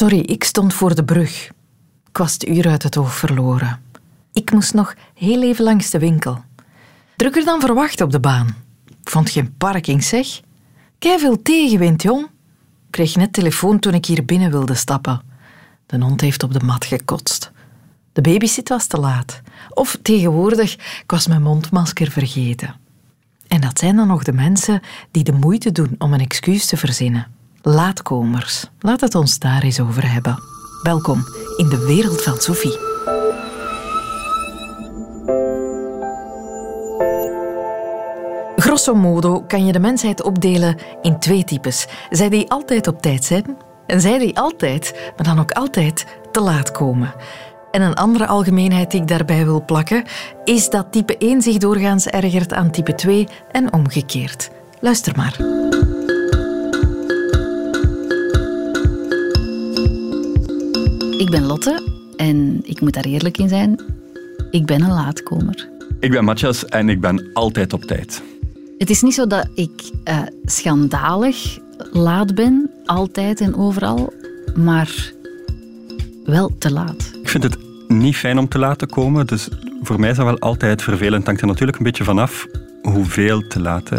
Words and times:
Sorry, 0.00 0.18
ik 0.18 0.44
stond 0.44 0.74
voor 0.74 0.94
de 0.94 1.04
brug. 1.04 1.46
Ik 2.08 2.16
was 2.16 2.32
het 2.32 2.48
uur 2.48 2.68
uit 2.68 2.82
het 2.82 2.96
oog 2.96 3.14
verloren. 3.14 3.82
Ik 4.32 4.52
moest 4.52 4.74
nog 4.74 4.94
heel 5.14 5.42
even 5.42 5.64
langs 5.64 5.90
de 5.90 5.98
winkel. 5.98 6.44
Drukker 7.16 7.44
dan 7.44 7.60
verwacht 7.60 8.00
op 8.00 8.10
de 8.10 8.20
baan. 8.20 8.56
Ik 8.86 9.10
vond 9.10 9.30
geen 9.30 9.56
parking, 9.56 10.04
zeg. 10.04 10.40
Kei 10.98 11.18
veel 11.18 11.42
tegenwind, 11.42 12.02
jong. 12.02 12.24
Ik 12.24 12.30
kreeg 12.90 13.16
net 13.16 13.32
telefoon 13.32 13.78
toen 13.78 13.94
ik 13.94 14.06
hier 14.06 14.24
binnen 14.24 14.50
wilde 14.50 14.74
stappen. 14.74 15.22
De 15.86 16.00
hond 16.00 16.20
heeft 16.20 16.42
op 16.42 16.52
de 16.52 16.64
mat 16.64 16.84
gekotst. 16.84 17.50
De 18.12 18.20
babysit 18.20 18.68
was 18.68 18.86
te 18.86 19.00
laat. 19.00 19.40
Of 19.70 19.98
tegenwoordig, 20.02 20.74
ik 20.74 21.10
was 21.10 21.26
mijn 21.26 21.42
mondmasker 21.42 22.10
vergeten. 22.10 22.74
En 23.48 23.60
dat 23.60 23.78
zijn 23.78 23.96
dan 23.96 24.06
nog 24.06 24.22
de 24.22 24.32
mensen 24.32 24.80
die 25.10 25.24
de 25.24 25.32
moeite 25.32 25.72
doen 25.72 25.94
om 25.98 26.12
een 26.12 26.20
excuus 26.20 26.66
te 26.66 26.76
verzinnen. 26.76 27.38
Laatkomers. 27.62 28.64
Laat 28.78 29.00
het 29.00 29.14
ons 29.14 29.38
daar 29.38 29.62
eens 29.62 29.80
over 29.80 30.12
hebben. 30.12 30.38
Welkom 30.82 31.24
in 31.56 31.68
de 31.68 31.84
wereld 31.86 32.22
van 32.22 32.36
Sophie. 32.38 32.78
Grosso 38.56 38.94
modo 38.94 39.42
kan 39.42 39.66
je 39.66 39.72
de 39.72 39.80
mensheid 39.80 40.22
opdelen 40.22 40.76
in 41.02 41.18
twee 41.18 41.44
types. 41.44 41.86
Zij 42.10 42.28
die 42.28 42.50
altijd 42.50 42.86
op 42.86 43.02
tijd 43.02 43.24
zijn 43.24 43.56
en 43.86 44.00
zij 44.00 44.18
die 44.18 44.38
altijd, 44.38 45.12
maar 45.16 45.26
dan 45.26 45.40
ook 45.40 45.52
altijd, 45.52 46.06
te 46.32 46.40
laat 46.40 46.70
komen. 46.70 47.14
En 47.70 47.82
een 47.82 47.94
andere 47.94 48.26
algemeenheid 48.26 48.90
die 48.90 49.00
ik 49.00 49.08
daarbij 49.08 49.44
wil 49.44 49.64
plakken, 49.64 50.04
is 50.44 50.70
dat 50.70 50.92
type 50.92 51.18
1 51.18 51.42
zich 51.42 51.56
doorgaans 51.56 52.06
ergert 52.06 52.52
aan 52.52 52.70
type 52.70 52.94
2 52.94 53.28
en 53.50 53.72
omgekeerd. 53.72 54.50
Luister 54.80 55.16
maar. 55.16 55.36
Ik 61.20 61.30
ben 61.30 61.46
Lotte 61.46 61.82
en 62.16 62.60
ik 62.64 62.80
moet 62.80 62.92
daar 62.92 63.04
eerlijk 63.04 63.38
in 63.38 63.48
zijn. 63.48 63.80
Ik 64.50 64.66
ben 64.66 64.82
een 64.82 64.92
laatkomer. 64.92 65.68
Ik 65.98 66.10
ben 66.10 66.24
Matthias 66.24 66.64
en 66.64 66.88
ik 66.88 67.00
ben 67.00 67.30
altijd 67.32 67.72
op 67.72 67.82
tijd. 67.82 68.22
Het 68.78 68.90
is 68.90 69.02
niet 69.02 69.14
zo 69.14 69.26
dat 69.26 69.48
ik 69.54 69.90
uh, 70.08 70.22
schandalig 70.44 71.58
laat 71.92 72.34
ben, 72.34 72.70
altijd 72.84 73.40
en 73.40 73.56
overal, 73.56 74.12
maar 74.54 75.12
wel 76.24 76.50
te 76.58 76.72
laat. 76.72 77.10
Ik 77.22 77.28
vind 77.28 77.42
het 77.42 77.56
niet 77.88 78.16
fijn 78.16 78.38
om 78.38 78.48
te 78.48 78.58
laten 78.58 78.88
komen, 78.88 79.26
dus 79.26 79.48
voor 79.82 80.00
mij 80.00 80.10
is 80.10 80.16
dat 80.16 80.26
wel 80.26 80.38
altijd 80.38 80.82
vervelend. 80.82 81.16
Het 81.16 81.26
hangt 81.26 81.40
er 81.40 81.46
natuurlijk 81.46 81.78
een 81.78 81.84
beetje 81.84 82.04
vanaf 82.04 82.46
hoeveel 82.82 83.46
te 83.48 83.60
laat. 83.60 83.90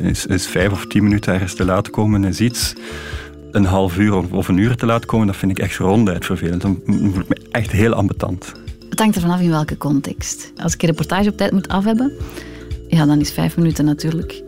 Is, 0.00 0.26
is 0.26 0.46
vijf 0.46 0.72
of 0.72 0.86
tien 0.86 1.02
minuten 1.02 1.32
ergens 1.32 1.54
te 1.54 1.64
laat 1.64 1.90
komen 1.90 2.24
is 2.24 2.40
iets. 2.40 2.74
Een 3.54 3.64
half 3.64 3.98
uur 3.98 4.34
of 4.34 4.48
een 4.48 4.56
uur 4.56 4.76
te 4.76 4.86
laat 4.86 5.06
komen, 5.06 5.26
dat 5.26 5.36
vind 5.36 5.50
ik 5.50 5.58
echt 5.58 5.76
ronduit 5.76 6.24
vervelend. 6.24 6.62
Dan 6.62 6.80
voel 6.86 7.20
ik 7.20 7.28
me 7.28 7.36
echt 7.50 7.70
heel 7.70 7.92
ambetant. 7.92 8.52
Het 8.90 8.98
hangt 8.98 9.14
er 9.14 9.20
vanaf 9.20 9.40
in 9.40 9.50
welke 9.50 9.76
context. 9.76 10.52
Als 10.56 10.74
ik 10.74 10.82
een 10.82 10.88
reportage 10.88 11.28
op 11.28 11.36
tijd 11.36 11.52
moet 11.52 11.68
af 11.68 11.84
hebben, 11.84 12.12
ja, 12.88 13.06
dan 13.06 13.20
is 13.20 13.32
vijf 13.32 13.56
minuten 13.56 13.84
natuurlijk 13.84 14.42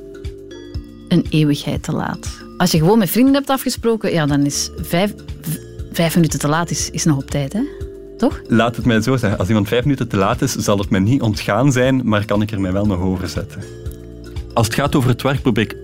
een 1.09 1.27
eeuwigheid 1.31 1.83
te 1.83 1.93
laat. 1.93 2.45
Als 2.57 2.71
je 2.71 2.79
gewoon 2.79 2.99
met 2.99 3.11
vrienden 3.11 3.35
hebt 3.35 3.51
afgesproken, 3.51 4.13
ja, 4.13 4.27
dan 4.27 4.45
is 4.45 4.71
vijf, 4.77 5.15
vijf 5.93 6.15
minuten 6.15 6.39
te 6.39 6.49
laat 6.49 6.71
is, 6.71 6.91
is 6.91 7.05
nog 7.05 7.17
op 7.17 7.31
tijd, 7.31 7.53
hè? 7.53 7.61
Toch? 8.17 8.41
Laat 8.47 8.77
het 8.77 8.85
mij 8.85 9.01
zo 9.01 9.17
zeggen. 9.17 9.39
Als 9.39 9.49
iemand 9.49 9.69
vijf 9.69 9.85
minuten 9.85 10.09
te 10.09 10.17
laat 10.17 10.43
is, 10.43 10.53
zal 10.53 10.79
het 10.79 10.91
mij 10.91 11.01
niet 11.01 11.23
ontgaan 11.23 11.73
zijn, 11.73 12.01
maar 12.05 12.25
kan 12.25 12.43
ik 12.43 12.51
er 12.51 12.61
mij 12.61 12.73
wel 12.73 12.87
nog 12.87 13.01
over 13.01 13.29
zetten. 13.29 13.63
Als 14.55 14.67
het 14.67 14.75
gaat 14.77 14.95
over 14.95 15.11
het 15.11 15.23
werk, 15.23 15.43
probeer 15.43 15.65
ik 15.65 15.77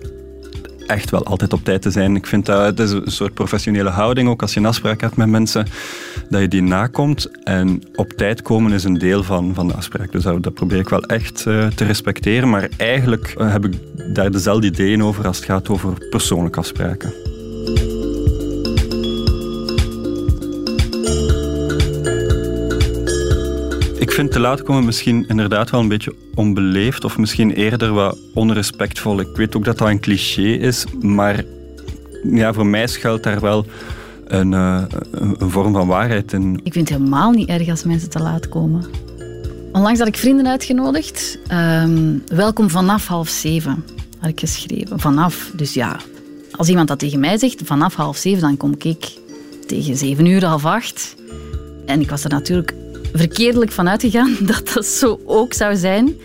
echt 0.87 1.09
wel 1.09 1.23
altijd 1.23 1.53
op 1.53 1.63
tijd 1.63 1.81
te 1.81 1.91
zijn. 1.91 2.15
Ik 2.15 2.27
vind 2.27 2.45
dat 2.45 2.65
het 2.65 2.79
is 2.79 2.91
een 2.91 3.11
soort 3.11 3.33
professionele 3.33 3.89
houding, 3.89 4.29
ook 4.29 4.41
als 4.41 4.53
je 4.53 4.59
een 4.59 4.65
afspraak 4.65 5.01
hebt 5.01 5.15
met 5.15 5.27
mensen, 5.27 5.67
dat 6.29 6.41
je 6.41 6.47
die 6.47 6.61
nakomt. 6.61 7.43
En 7.43 7.83
op 7.95 8.13
tijd 8.13 8.41
komen 8.41 8.71
is 8.71 8.83
een 8.83 8.97
deel 8.97 9.23
van, 9.23 9.53
van 9.53 9.67
de 9.67 9.73
afspraak. 9.73 10.11
Dus 10.11 10.23
dat, 10.23 10.53
probeer 10.53 10.79
ik 10.79 10.89
wel 10.89 11.03
echt 11.03 11.45
uh, 11.47 11.67
te 11.67 11.83
respecteren. 11.83 12.49
Maar 12.49 12.69
eigenlijk 12.77 13.35
uh, 13.37 13.51
heb 13.51 13.65
ik 13.65 13.73
daar 14.13 14.31
dezelfde 14.31 14.67
ideeën 14.67 15.03
over 15.03 15.27
als 15.27 15.37
het 15.37 15.45
gaat 15.45 15.69
over 15.69 16.07
persoonlijke 16.09 16.59
afspraken. 16.59 17.32
Te 24.29 24.39
laat 24.39 24.63
komen 24.63 24.85
misschien 24.85 25.27
inderdaad 25.27 25.69
wel 25.69 25.79
een 25.79 25.87
beetje 25.87 26.15
onbeleefd 26.35 27.03
of 27.03 27.17
misschien 27.17 27.51
eerder 27.51 27.93
wat 27.93 28.17
onrespectvol. 28.33 29.19
Ik 29.19 29.35
weet 29.35 29.55
ook 29.55 29.65
dat 29.65 29.77
dat 29.77 29.87
een 29.87 29.99
cliché 29.99 30.41
is, 30.41 30.85
maar 31.01 31.43
ja, 32.23 32.53
voor 32.53 32.65
mij 32.65 32.87
schuilt 32.87 33.23
daar 33.23 33.39
wel 33.39 33.65
een, 34.25 34.51
uh, 34.51 34.83
een, 35.11 35.49
vorm 35.49 35.73
van 35.73 35.87
waarheid 35.87 36.33
in. 36.33 36.59
Ik 36.63 36.73
vind 36.73 36.89
het 36.89 36.97
helemaal 36.97 37.31
niet 37.31 37.49
erg 37.49 37.69
als 37.69 37.83
mensen 37.83 38.09
te 38.09 38.19
laat 38.19 38.49
komen. 38.49 38.85
Onlangs 39.71 39.99
had 39.99 40.07
ik 40.07 40.17
vrienden 40.17 40.47
uitgenodigd. 40.47 41.39
Um, 41.51 42.23
welkom 42.27 42.69
vanaf 42.69 43.07
half 43.07 43.29
zeven, 43.29 43.85
had 44.19 44.29
ik 44.29 44.39
geschreven. 44.39 44.99
Vanaf, 44.99 45.51
dus 45.55 45.73
ja, 45.73 45.97
als 46.51 46.69
iemand 46.69 46.87
dat 46.87 46.99
tegen 46.99 47.19
mij 47.19 47.37
zegt, 47.37 47.61
vanaf 47.63 47.95
half 47.95 48.17
zeven, 48.17 48.41
dan 48.41 48.57
kom 48.57 48.75
ik 48.77 49.11
tegen 49.67 49.97
zeven 49.97 50.25
uur, 50.25 50.45
half 50.45 50.65
acht. 50.65 51.15
En 51.85 52.01
ik 52.01 52.09
was 52.09 52.23
er 52.23 52.29
natuurlijk 52.29 52.73
verkeerdelijk 53.13 53.71
van 53.71 53.89
uitgegaan 53.89 54.37
dat 54.51 54.71
dat 54.73 54.85
zo 54.85 55.19
ook 55.25 55.53
zou 55.53 55.75
zijn. 55.75 56.15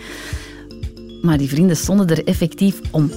Maar 1.22 1.38
die 1.38 1.48
vrienden 1.48 1.76
stonden 1.76 2.08
er 2.08 2.24
effectief 2.24 2.80
om 2.90 3.10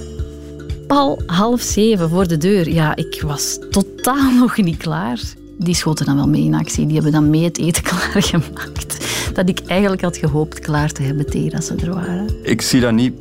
pal 0.86 1.22
half 1.26 1.60
zeven 1.60 2.08
voor 2.08 2.28
de 2.28 2.36
deur. 2.36 2.68
Ja, 2.68 2.96
ik 2.96 3.22
was 3.26 3.58
totaal 3.70 4.30
nog 4.40 4.56
niet 4.56 4.76
klaar. 4.76 5.20
Die 5.58 5.74
schoten 5.74 6.06
dan 6.06 6.16
wel 6.16 6.28
mee 6.28 6.44
in 6.44 6.54
actie. 6.54 6.84
Die 6.84 6.94
hebben 6.94 7.12
dan 7.12 7.30
mee 7.30 7.44
het 7.44 7.58
eten 7.58 7.82
klaargemaakt. 7.92 9.06
Dat 9.34 9.48
ik 9.48 9.60
eigenlijk 9.66 10.02
had 10.02 10.16
gehoopt 10.16 10.58
klaar 10.58 10.92
te 10.92 11.02
hebben 11.02 11.26
tegen 11.26 11.62
ze 11.62 11.74
er 11.74 11.94
waren. 11.94 12.26
Ik 12.42 12.60
zie 12.60 12.80
dat 12.80 12.92
niet 12.92 13.12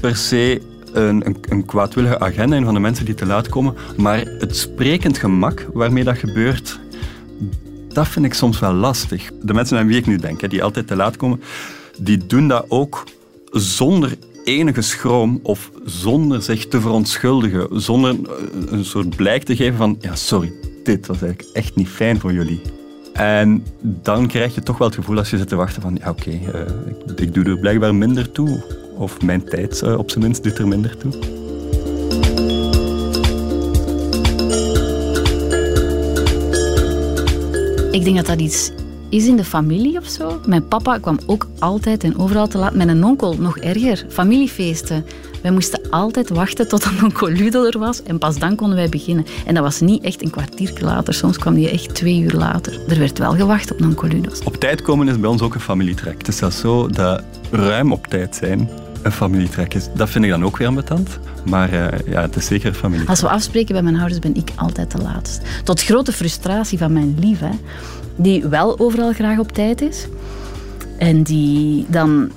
per 0.00 0.16
se 0.16 0.60
een, 0.92 1.26
een, 1.26 1.36
een, 1.48 1.64
kwaadwillige 1.64 2.20
agenda 2.20 2.56
in 2.56 2.64
van 2.64 2.74
de 2.74 2.80
mensen 2.80 3.04
die 3.04 3.14
te 3.14 3.26
laat 3.26 3.48
komen, 3.48 3.74
maar 3.96 4.18
het 4.18 4.56
sprekend 4.56 5.18
gemak 5.18 5.68
waarmee 5.72 6.04
dat 6.04 6.18
gebeurt, 6.18 6.80
dat 7.98 8.08
vind 8.08 8.24
ik 8.24 8.34
soms 8.34 8.58
wel 8.58 8.72
lastig. 8.72 9.30
De 9.42 9.54
mensen 9.54 9.78
aan 9.78 9.86
wie 9.86 9.96
ik 9.96 10.06
nu 10.06 10.16
denk, 10.16 10.50
die 10.50 10.62
altijd 10.62 10.86
te 10.86 10.96
laat 10.96 11.16
komen, 11.16 11.40
die 11.98 12.26
doen 12.26 12.48
dat 12.48 12.64
ook 12.68 13.04
zonder 13.50 14.16
enige 14.44 14.82
schroom 14.82 15.40
of 15.42 15.70
zonder 15.84 16.42
zich 16.42 16.68
te 16.68 16.80
verontschuldigen, 16.80 17.80
zonder 17.80 18.16
een 18.68 18.84
soort 18.84 19.16
blijk 19.16 19.42
te 19.42 19.56
geven 19.56 19.76
van 19.76 19.96
ja, 20.00 20.14
sorry, 20.14 20.52
dit 20.84 21.06
was 21.06 21.22
eigenlijk 21.22 21.56
echt 21.56 21.76
niet 21.76 21.88
fijn 21.88 22.20
voor 22.20 22.32
jullie. 22.32 22.60
En 23.12 23.64
dan 23.82 24.26
krijg 24.26 24.54
je 24.54 24.62
toch 24.62 24.78
wel 24.78 24.86
het 24.86 24.96
gevoel 24.96 25.18
als 25.18 25.30
je 25.30 25.36
zit 25.36 25.48
te 25.48 25.56
wachten 25.56 25.82
van 25.82 25.98
ja, 26.00 26.10
oké, 26.10 26.30
uh, 26.30 26.60
ik, 26.86 27.20
ik, 27.20 27.34
doe 27.34 27.44
er 27.44 27.58
blijkbaar 27.58 27.94
minder 27.94 28.32
toe. 28.32 28.64
Of 28.96 29.22
mijn 29.22 29.44
tijd 29.44 29.82
uh, 29.84 29.98
op 29.98 30.10
zijn 30.10 30.24
minst 30.24 30.42
doet 30.42 30.58
er 30.58 30.68
minder 30.68 30.96
toe. 30.96 31.12
Ik 37.90 38.04
denk 38.04 38.16
dat 38.16 38.26
dat 38.26 38.40
iets 38.40 38.70
is 39.08 39.26
in 39.26 39.36
de 39.36 39.44
familie 39.44 39.98
of 39.98 40.06
zo. 40.06 40.40
Mijn 40.46 40.68
papa 40.68 40.98
kwam 40.98 41.18
ook 41.26 41.46
altijd 41.58 42.04
en 42.04 42.18
overal 42.18 42.46
te 42.46 42.58
laat. 42.58 42.74
Mijn 42.74 43.04
onkel 43.04 43.36
nog 43.38 43.58
erger. 43.58 44.06
Familiefeesten. 44.08 45.04
Wij 45.42 45.50
moesten 45.50 45.80
altijd 45.90 46.28
wachten 46.28 46.68
tot 46.68 46.84
een 46.84 47.02
onkel 47.04 47.28
Ludo 47.28 47.64
er 47.64 47.78
was 47.78 48.02
en 48.02 48.18
pas 48.18 48.38
dan 48.38 48.56
konden 48.56 48.76
wij 48.76 48.88
beginnen. 48.88 49.26
En 49.46 49.54
dat 49.54 49.62
was 49.62 49.80
niet 49.80 50.04
echt 50.04 50.22
een 50.22 50.30
kwartier 50.30 50.72
later. 50.80 51.14
Soms 51.14 51.38
kwam 51.38 51.54
die 51.54 51.70
echt 51.70 51.94
twee 51.94 52.20
uur 52.20 52.32
later. 52.32 52.80
Er 52.88 52.98
werd 52.98 53.18
wel 53.18 53.34
gewacht 53.34 53.72
op 53.72 53.80
onkel 53.80 54.08
Ludo. 54.08 54.30
Op 54.44 54.56
tijd 54.56 54.82
komen 54.82 55.08
is 55.08 55.20
bij 55.20 55.30
ons 55.30 55.42
ook 55.42 55.54
een 55.54 55.60
familietrek. 55.60 56.18
Het 56.18 56.28
is 56.28 56.36
zelfs 56.36 56.58
zo 56.58 56.88
dat 56.88 57.22
ruim 57.50 57.92
op 57.92 58.06
tijd 58.06 58.36
zijn 58.36 58.68
een 59.02 59.12
familietrek 59.12 59.74
is. 59.74 59.88
Dat 59.94 60.10
vind 60.10 60.24
ik 60.24 60.30
dan 60.30 60.44
ook 60.44 60.56
weer 60.56 60.68
ambetant. 60.68 61.18
Maar 61.44 61.72
uh, 61.72 61.86
ja, 62.06 62.20
het 62.20 62.36
is 62.36 62.46
zeker 62.46 62.68
een 62.68 62.74
familie. 62.74 63.08
Als 63.08 63.20
we 63.20 63.28
afspreken 63.28 63.72
bij 63.72 63.82
mijn 63.82 63.96
ouders, 63.96 64.18
ben 64.18 64.34
ik 64.34 64.50
altijd 64.56 64.90
de 64.90 64.98
laatste. 64.98 65.40
Tot 65.64 65.82
grote 65.82 66.12
frustratie 66.12 66.78
van 66.78 66.92
mijn 66.92 67.16
lief, 67.18 67.40
hè, 67.40 67.50
die 68.16 68.46
wel 68.46 68.78
overal 68.78 69.12
graag 69.12 69.38
op 69.38 69.52
tijd 69.52 69.80
is. 69.80 70.06
En 70.98 71.22
die 71.22 71.86
dan 71.88 72.30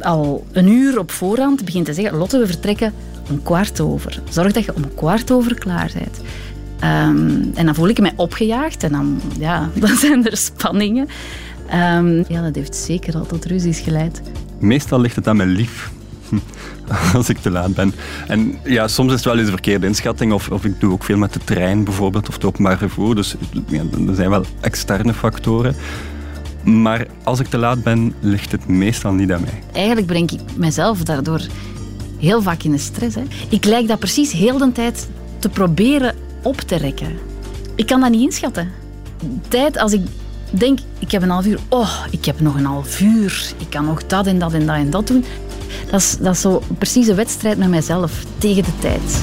al 0.00 0.46
een 0.52 0.68
uur 0.68 0.98
op 0.98 1.10
voorhand 1.10 1.64
begint 1.64 1.86
te 1.86 1.94
zeggen: 1.94 2.18
Lotte, 2.18 2.38
we 2.38 2.46
vertrekken 2.46 2.92
een 3.28 3.42
kwart 3.42 3.80
over. 3.80 4.22
Zorg 4.28 4.52
dat 4.52 4.64
je 4.64 4.74
om 4.74 4.94
kwart 4.94 5.30
over 5.30 5.54
klaar 5.54 5.90
bent. 5.94 6.20
Um, 6.84 7.50
en 7.54 7.66
dan 7.66 7.74
voel 7.74 7.88
ik 7.88 8.00
mij 8.00 8.12
opgejaagd 8.16 8.82
en 8.82 8.92
dan, 8.92 9.20
ja, 9.38 9.70
dan 9.80 9.96
zijn 9.96 10.26
er 10.26 10.36
spanningen. 10.36 11.08
Um, 11.96 12.24
ja, 12.28 12.42
dat 12.42 12.54
heeft 12.54 12.76
zeker 12.76 13.14
al 13.14 13.26
tot 13.26 13.44
ruzies 13.44 13.80
geleid. 13.80 14.22
Meestal 14.64 15.00
ligt 15.00 15.16
het 15.16 15.28
aan 15.28 15.36
mijn 15.36 15.48
lief. 15.48 15.90
Als 17.14 17.28
ik 17.28 17.38
te 17.38 17.50
laat 17.50 17.74
ben. 17.74 17.94
En 18.26 18.58
ja, 18.64 18.88
soms 18.88 19.08
is 19.08 19.14
het 19.14 19.24
wel 19.24 19.36
eens 19.36 19.46
een 19.46 19.52
verkeerde 19.52 19.86
inschatting. 19.86 20.32
Of, 20.32 20.50
of 20.50 20.64
ik 20.64 20.80
doe 20.80 20.92
ook 20.92 21.04
veel 21.04 21.16
met 21.16 21.32
de 21.32 21.40
trein 21.44 21.84
bijvoorbeeld, 21.84 22.28
of 22.28 22.34
het 22.34 22.44
openbaar 22.44 22.78
vervoer. 22.78 23.14
Dus 23.14 23.34
er 24.08 24.14
zijn 24.14 24.30
wel 24.30 24.44
externe 24.60 25.14
factoren. 25.14 25.76
Maar 26.64 27.06
als 27.22 27.40
ik 27.40 27.46
te 27.46 27.58
laat 27.58 27.82
ben, 27.82 28.14
ligt 28.20 28.52
het 28.52 28.68
meestal 28.68 29.12
niet 29.12 29.32
aan 29.32 29.40
mij. 29.40 29.62
Eigenlijk 29.72 30.06
breng 30.06 30.30
ik 30.30 30.40
mezelf 30.56 31.02
daardoor 31.02 31.40
heel 32.18 32.42
vaak 32.42 32.62
in 32.62 32.70
de 32.70 32.78
stress. 32.78 33.14
Hè. 33.14 33.22
Ik 33.48 33.64
lijk 33.64 33.88
dat 33.88 33.98
precies 33.98 34.32
heel 34.32 34.58
de 34.58 34.72
tijd 34.72 35.08
te 35.38 35.48
proberen 35.48 36.14
op 36.42 36.60
te 36.60 36.76
rekken. 36.76 37.18
Ik 37.74 37.86
kan 37.86 38.00
dat 38.00 38.10
niet 38.10 38.20
inschatten. 38.20 38.70
Tijd, 39.48 39.78
als 39.78 39.92
ik 39.92 40.00
denk, 40.50 40.78
ik 40.98 41.10
heb 41.10 41.22
een 41.22 41.30
half 41.30 41.46
uur, 41.46 41.58
oh, 41.68 42.04
ik 42.10 42.24
heb 42.24 42.40
nog 42.40 42.54
een 42.54 42.64
half 42.64 43.00
uur. 43.00 43.52
Ik 43.58 43.70
kan 43.70 43.84
nog 43.84 44.06
dat 44.06 44.26
en 44.26 44.38
dat 44.38 44.52
en 44.52 44.66
dat 44.66 44.76
en 44.76 44.90
dat 44.90 45.06
doen. 45.06 45.24
Dat 45.90 46.00
is, 46.00 46.16
dat 46.16 46.38
zo 46.38 46.62
precies 46.78 47.06
een 47.06 47.16
wedstrijd 47.16 47.58
met 47.58 47.68
mijzelf 47.68 48.24
tegen 48.38 48.62
de 48.64 48.78
tijd. 48.78 49.22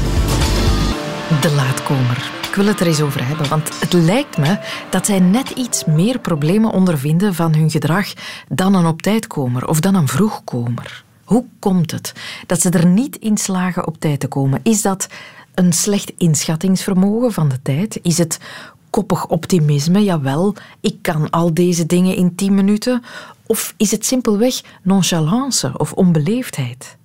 De 1.41 1.51
laatkomer. 1.55 2.31
Ik 2.49 2.55
wil 2.57 2.65
het 2.65 2.79
er 2.79 2.87
eens 2.87 3.01
over 3.01 3.27
hebben, 3.27 3.49
want 3.49 3.79
het 3.79 3.93
lijkt 3.93 4.37
me 4.37 4.57
dat 4.89 5.05
zij 5.05 5.19
net 5.19 5.49
iets 5.49 5.85
meer 5.85 6.19
problemen 6.19 6.71
ondervinden 6.71 7.33
van 7.33 7.55
hun 7.55 7.69
gedrag 7.69 8.13
dan 8.47 8.73
een 8.73 8.85
op 8.85 9.01
tijdkomer 9.01 9.67
of 9.67 9.79
dan 9.79 9.95
een 9.95 10.07
vroegkomer. 10.07 11.03
Hoe 11.23 11.45
komt 11.59 11.91
het 11.91 12.13
dat 12.47 12.61
ze 12.61 12.69
er 12.69 12.85
niet 12.85 13.15
in 13.15 13.37
slagen 13.37 13.87
op 13.87 13.99
tijd 13.99 14.19
te 14.19 14.27
komen? 14.27 14.59
Is 14.63 14.81
dat 14.81 15.07
een 15.53 15.73
slecht 15.73 16.11
inschattingsvermogen 16.17 17.33
van 17.33 17.49
de 17.49 17.61
tijd? 17.61 17.99
Is 18.01 18.17
het 18.17 18.39
koppig 18.91 19.27
optimisme? 19.27 20.03
Jawel, 20.03 20.55
ik 20.79 20.97
kan 21.01 21.29
al 21.29 21.53
deze 21.53 21.85
dingen 21.85 22.15
in 22.15 22.35
tien 22.35 22.55
minuten. 22.55 23.03
Of 23.45 23.73
is 23.77 23.91
het 23.91 24.05
simpelweg 24.05 24.61
nonchalance 24.81 25.71
of 25.77 25.93
onbeleefdheid? 25.93 26.97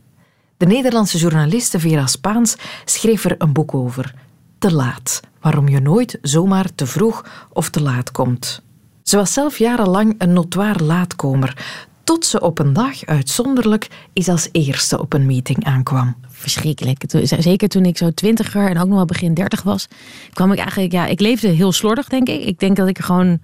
De 0.56 0.66
Nederlandse 0.66 1.18
journaliste 1.18 1.80
Vera 1.80 2.06
Spaans 2.06 2.56
schreef 2.84 3.24
er 3.24 3.34
een 3.38 3.52
boek 3.52 3.74
over. 3.74 4.14
Te 4.58 4.72
laat. 4.72 5.20
Waarom 5.40 5.68
je 5.68 5.80
nooit 5.80 6.18
zomaar 6.22 6.74
te 6.74 6.86
vroeg 6.86 7.46
of 7.52 7.70
te 7.70 7.82
laat 7.82 8.10
komt. 8.10 8.62
Ze 9.02 9.16
was 9.16 9.32
zelf 9.32 9.58
jarenlang 9.58 10.14
een 10.18 10.32
notoire 10.32 10.84
laatkomer, 10.84 11.64
tot 12.06 12.26
ze 12.26 12.40
op 12.40 12.58
een 12.58 12.72
dag 12.72 13.04
uitzonderlijk 13.04 13.88
eens 14.12 14.28
als 14.28 14.48
eerste 14.52 15.00
op 15.00 15.12
een 15.12 15.26
meeting 15.26 15.64
aankwam. 15.64 16.16
Verschrikkelijk. 16.28 17.02
Zeker 17.22 17.68
toen 17.68 17.84
ik 17.84 17.96
zo 17.96 18.10
twintiger 18.10 18.68
en 18.68 18.78
ook 18.78 18.86
nog 18.86 18.96
wel 18.96 19.04
begin 19.04 19.34
dertig 19.34 19.62
was, 19.62 19.88
kwam 20.32 20.52
ik 20.52 20.58
eigenlijk, 20.58 20.92
ja, 20.92 21.06
ik 21.06 21.20
leefde 21.20 21.48
heel 21.48 21.72
slordig, 21.72 22.08
denk 22.08 22.28
ik. 22.28 22.44
Ik 22.44 22.58
denk 22.58 22.76
dat 22.76 22.88
ik 22.88 22.98
gewoon, 22.98 23.40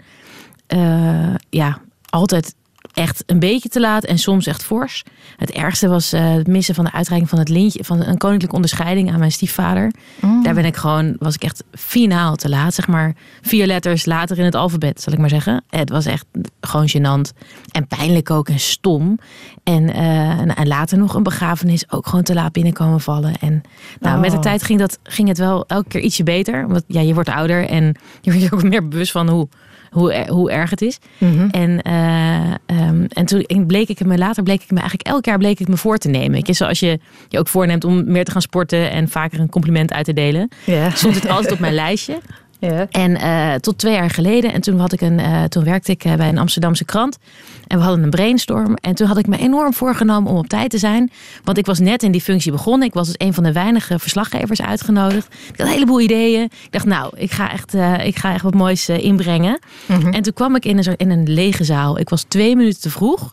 uh, 0.69 1.35
ja, 1.50 1.81
altijd 2.09 2.55
echt 2.93 3.23
een 3.27 3.39
beetje 3.39 3.69
te 3.69 3.81
laat 3.81 4.05
en 4.05 4.19
soms 4.19 4.47
echt 4.47 4.65
fors. 4.65 5.03
Het 5.37 5.50
ergste 5.50 5.89
was 5.89 6.15
uh, 6.15 6.35
het 6.35 6.47
missen 6.47 6.75
van 6.75 6.85
de 6.85 6.93
uitreiking 6.93 7.31
van 7.31 7.39
het 7.39 7.49
lintje 7.49 7.85
van 7.85 8.00
een 8.00 8.19
koninklijke 8.19 8.55
onderscheiding 8.55 9.12
aan 9.12 9.19
mijn 9.19 9.33
stiefvader. 9.33 9.93
Mm. 10.21 10.43
Daar 10.43 10.55
ben 10.55 10.65
ik 10.65 10.77
gewoon, 10.77 11.17
was 11.19 11.35
ik 11.35 11.43
echt 11.43 11.65
finaal 11.73 12.37
te 12.37 12.49
laat, 12.49 12.75
zeg 12.75 12.87
maar 12.87 13.15
vier 13.41 13.67
letters 13.67 14.05
later 14.05 14.39
in 14.39 14.44
het 14.44 14.55
alfabet, 14.55 15.03
zal 15.03 15.12
ik 15.12 15.19
maar 15.19 15.29
zeggen. 15.29 15.65
Het 15.69 15.91
was 15.91 16.06
echt 16.06 16.27
gewoon 16.61 16.91
gênant 16.91 17.39
en 17.71 17.87
pijnlijk 17.87 18.31
ook 18.31 18.49
en 18.49 18.61
stom. 18.61 19.19
En, 19.65 19.83
uh, 19.83 20.59
en 20.59 20.67
later 20.67 20.99
nog 20.99 21.15
een 21.15 21.23
begrafenis 21.23 21.93
ook 21.93 22.06
gewoon 22.06 22.25
te 22.25 22.35
laat 22.35 22.53
binnenkomen 22.53 23.00
vallen. 23.00 23.38
En 23.41 23.62
nou, 24.00 24.21
met 24.21 24.31
de 24.31 24.37
oh. 24.37 24.43
tijd 24.43 24.62
ging, 24.62 24.79
dat, 24.79 24.99
ging 25.03 25.29
het 25.29 25.38
wel 25.38 25.67
elke 25.67 25.88
keer 25.88 26.00
ietsje 26.00 26.23
beter. 26.23 26.69
Want 26.69 26.85
ja, 26.87 27.00
je 27.00 27.15
wordt 27.15 27.29
ouder 27.29 27.69
en 27.69 27.97
je 28.21 28.31
wordt 28.31 28.43
je 28.43 28.53
ook 28.53 28.62
meer 28.62 28.88
bewust 28.88 29.12
van 29.12 29.29
hoe 29.29 29.49
hoe, 29.93 30.27
hoe 30.29 30.50
erg 30.50 30.71
het 30.71 30.83
is. 30.83 30.99
Mhm. 31.19 31.49
En, 31.50 31.81
uh, 31.87 32.89
um, 32.89 33.06
en 33.09 33.25
toen 33.25 33.67
bleek 33.67 33.89
ik 33.89 34.05
me 34.05 34.19
later 34.19 34.43
bleek 34.43 34.62
ik 34.62 34.71
me 34.71 34.79
eigenlijk 34.79 35.09
elk 35.09 35.25
jaar 35.25 35.39
bleek 35.39 35.61
ik 35.61 35.69
me 35.69 35.77
voor 35.77 35.99
te 35.99 36.09
nemen. 36.09 36.39
Ik, 36.39 36.55
zoals 36.55 36.81
je 36.81 36.99
je 37.29 37.39
ook 37.39 37.49
voorneemt 37.49 37.85
om 37.85 38.12
meer 38.12 38.25
te 38.25 38.31
gaan 38.31 38.43
sporten 38.43 38.91
en 38.91 39.09
vaker 39.09 39.41
een 39.41 39.50
compliment 39.50 39.93
uit 39.93 40.05
te 40.05 40.12
delen, 40.12 40.49
stond 40.94 41.15
het 41.15 41.29
altijd 41.29 41.53
op 41.53 41.59
mijn 41.59 41.75
lijstje. 41.75 42.19
Ja. 42.70 42.87
En 42.91 43.11
uh, 43.11 43.55
tot 43.55 43.79
twee 43.79 43.94
jaar 43.94 44.11
geleden. 44.11 44.53
En 44.53 44.61
toen, 44.61 44.79
had 44.79 44.93
ik 44.93 45.00
een, 45.00 45.19
uh, 45.19 45.44
toen 45.44 45.64
werkte 45.64 45.93
ik 45.93 46.03
bij 46.17 46.29
een 46.29 46.38
Amsterdamse 46.38 46.85
krant. 46.85 47.19
En 47.67 47.79
we 47.79 47.85
hadden 47.85 48.05
een 48.05 48.11
brainstorm. 48.11 48.76
En 48.76 48.94
toen 48.94 49.06
had 49.06 49.19
ik 49.19 49.26
me 49.26 49.38
enorm 49.38 49.75
voorgenomen 49.75 50.32
om 50.32 50.38
op 50.38 50.47
tijd 50.47 50.70
te 50.70 50.79
zijn. 50.79 51.11
Want 51.44 51.59
ik 51.59 51.67
was 51.67 51.79
net 51.79 52.03
in 52.03 52.12
die 52.12 52.20
functie 52.20 52.53
begonnen. 52.53 52.88
Ik 52.88 52.94
was 52.94 53.06
dus 53.06 53.26
een 53.26 53.35
van 53.35 53.44
de 53.44 53.53
weinige 53.53 53.99
verslaggevers 53.99 54.62
uitgenodigd. 54.62 55.26
Ik 55.53 55.59
had 55.59 55.67
een 55.67 55.73
heleboel 55.73 56.00
ideeën. 56.00 56.43
Ik 56.43 56.69
dacht, 56.70 56.85
nou, 56.85 57.12
ik 57.17 57.31
ga 57.31 57.53
echt, 57.53 57.75
ik 58.05 58.17
ga 58.17 58.32
echt 58.32 58.43
wat 58.43 58.55
moois 58.55 58.88
inbrengen. 58.88 59.59
Mm 59.87 60.00
-hmm. 60.00 60.12
En 60.12 60.23
toen 60.23 60.32
kwam 60.32 60.56
ik 60.56 60.64
in 60.64 60.79
een, 60.79 60.97
in 60.97 61.11
een 61.11 61.32
lege 61.32 61.64
zaal. 61.64 61.99
Ik 61.99 62.09
was 62.09 62.23
twee 62.23 62.56
minuten 62.56 62.81
te 62.81 62.91
vroeg. 62.91 63.32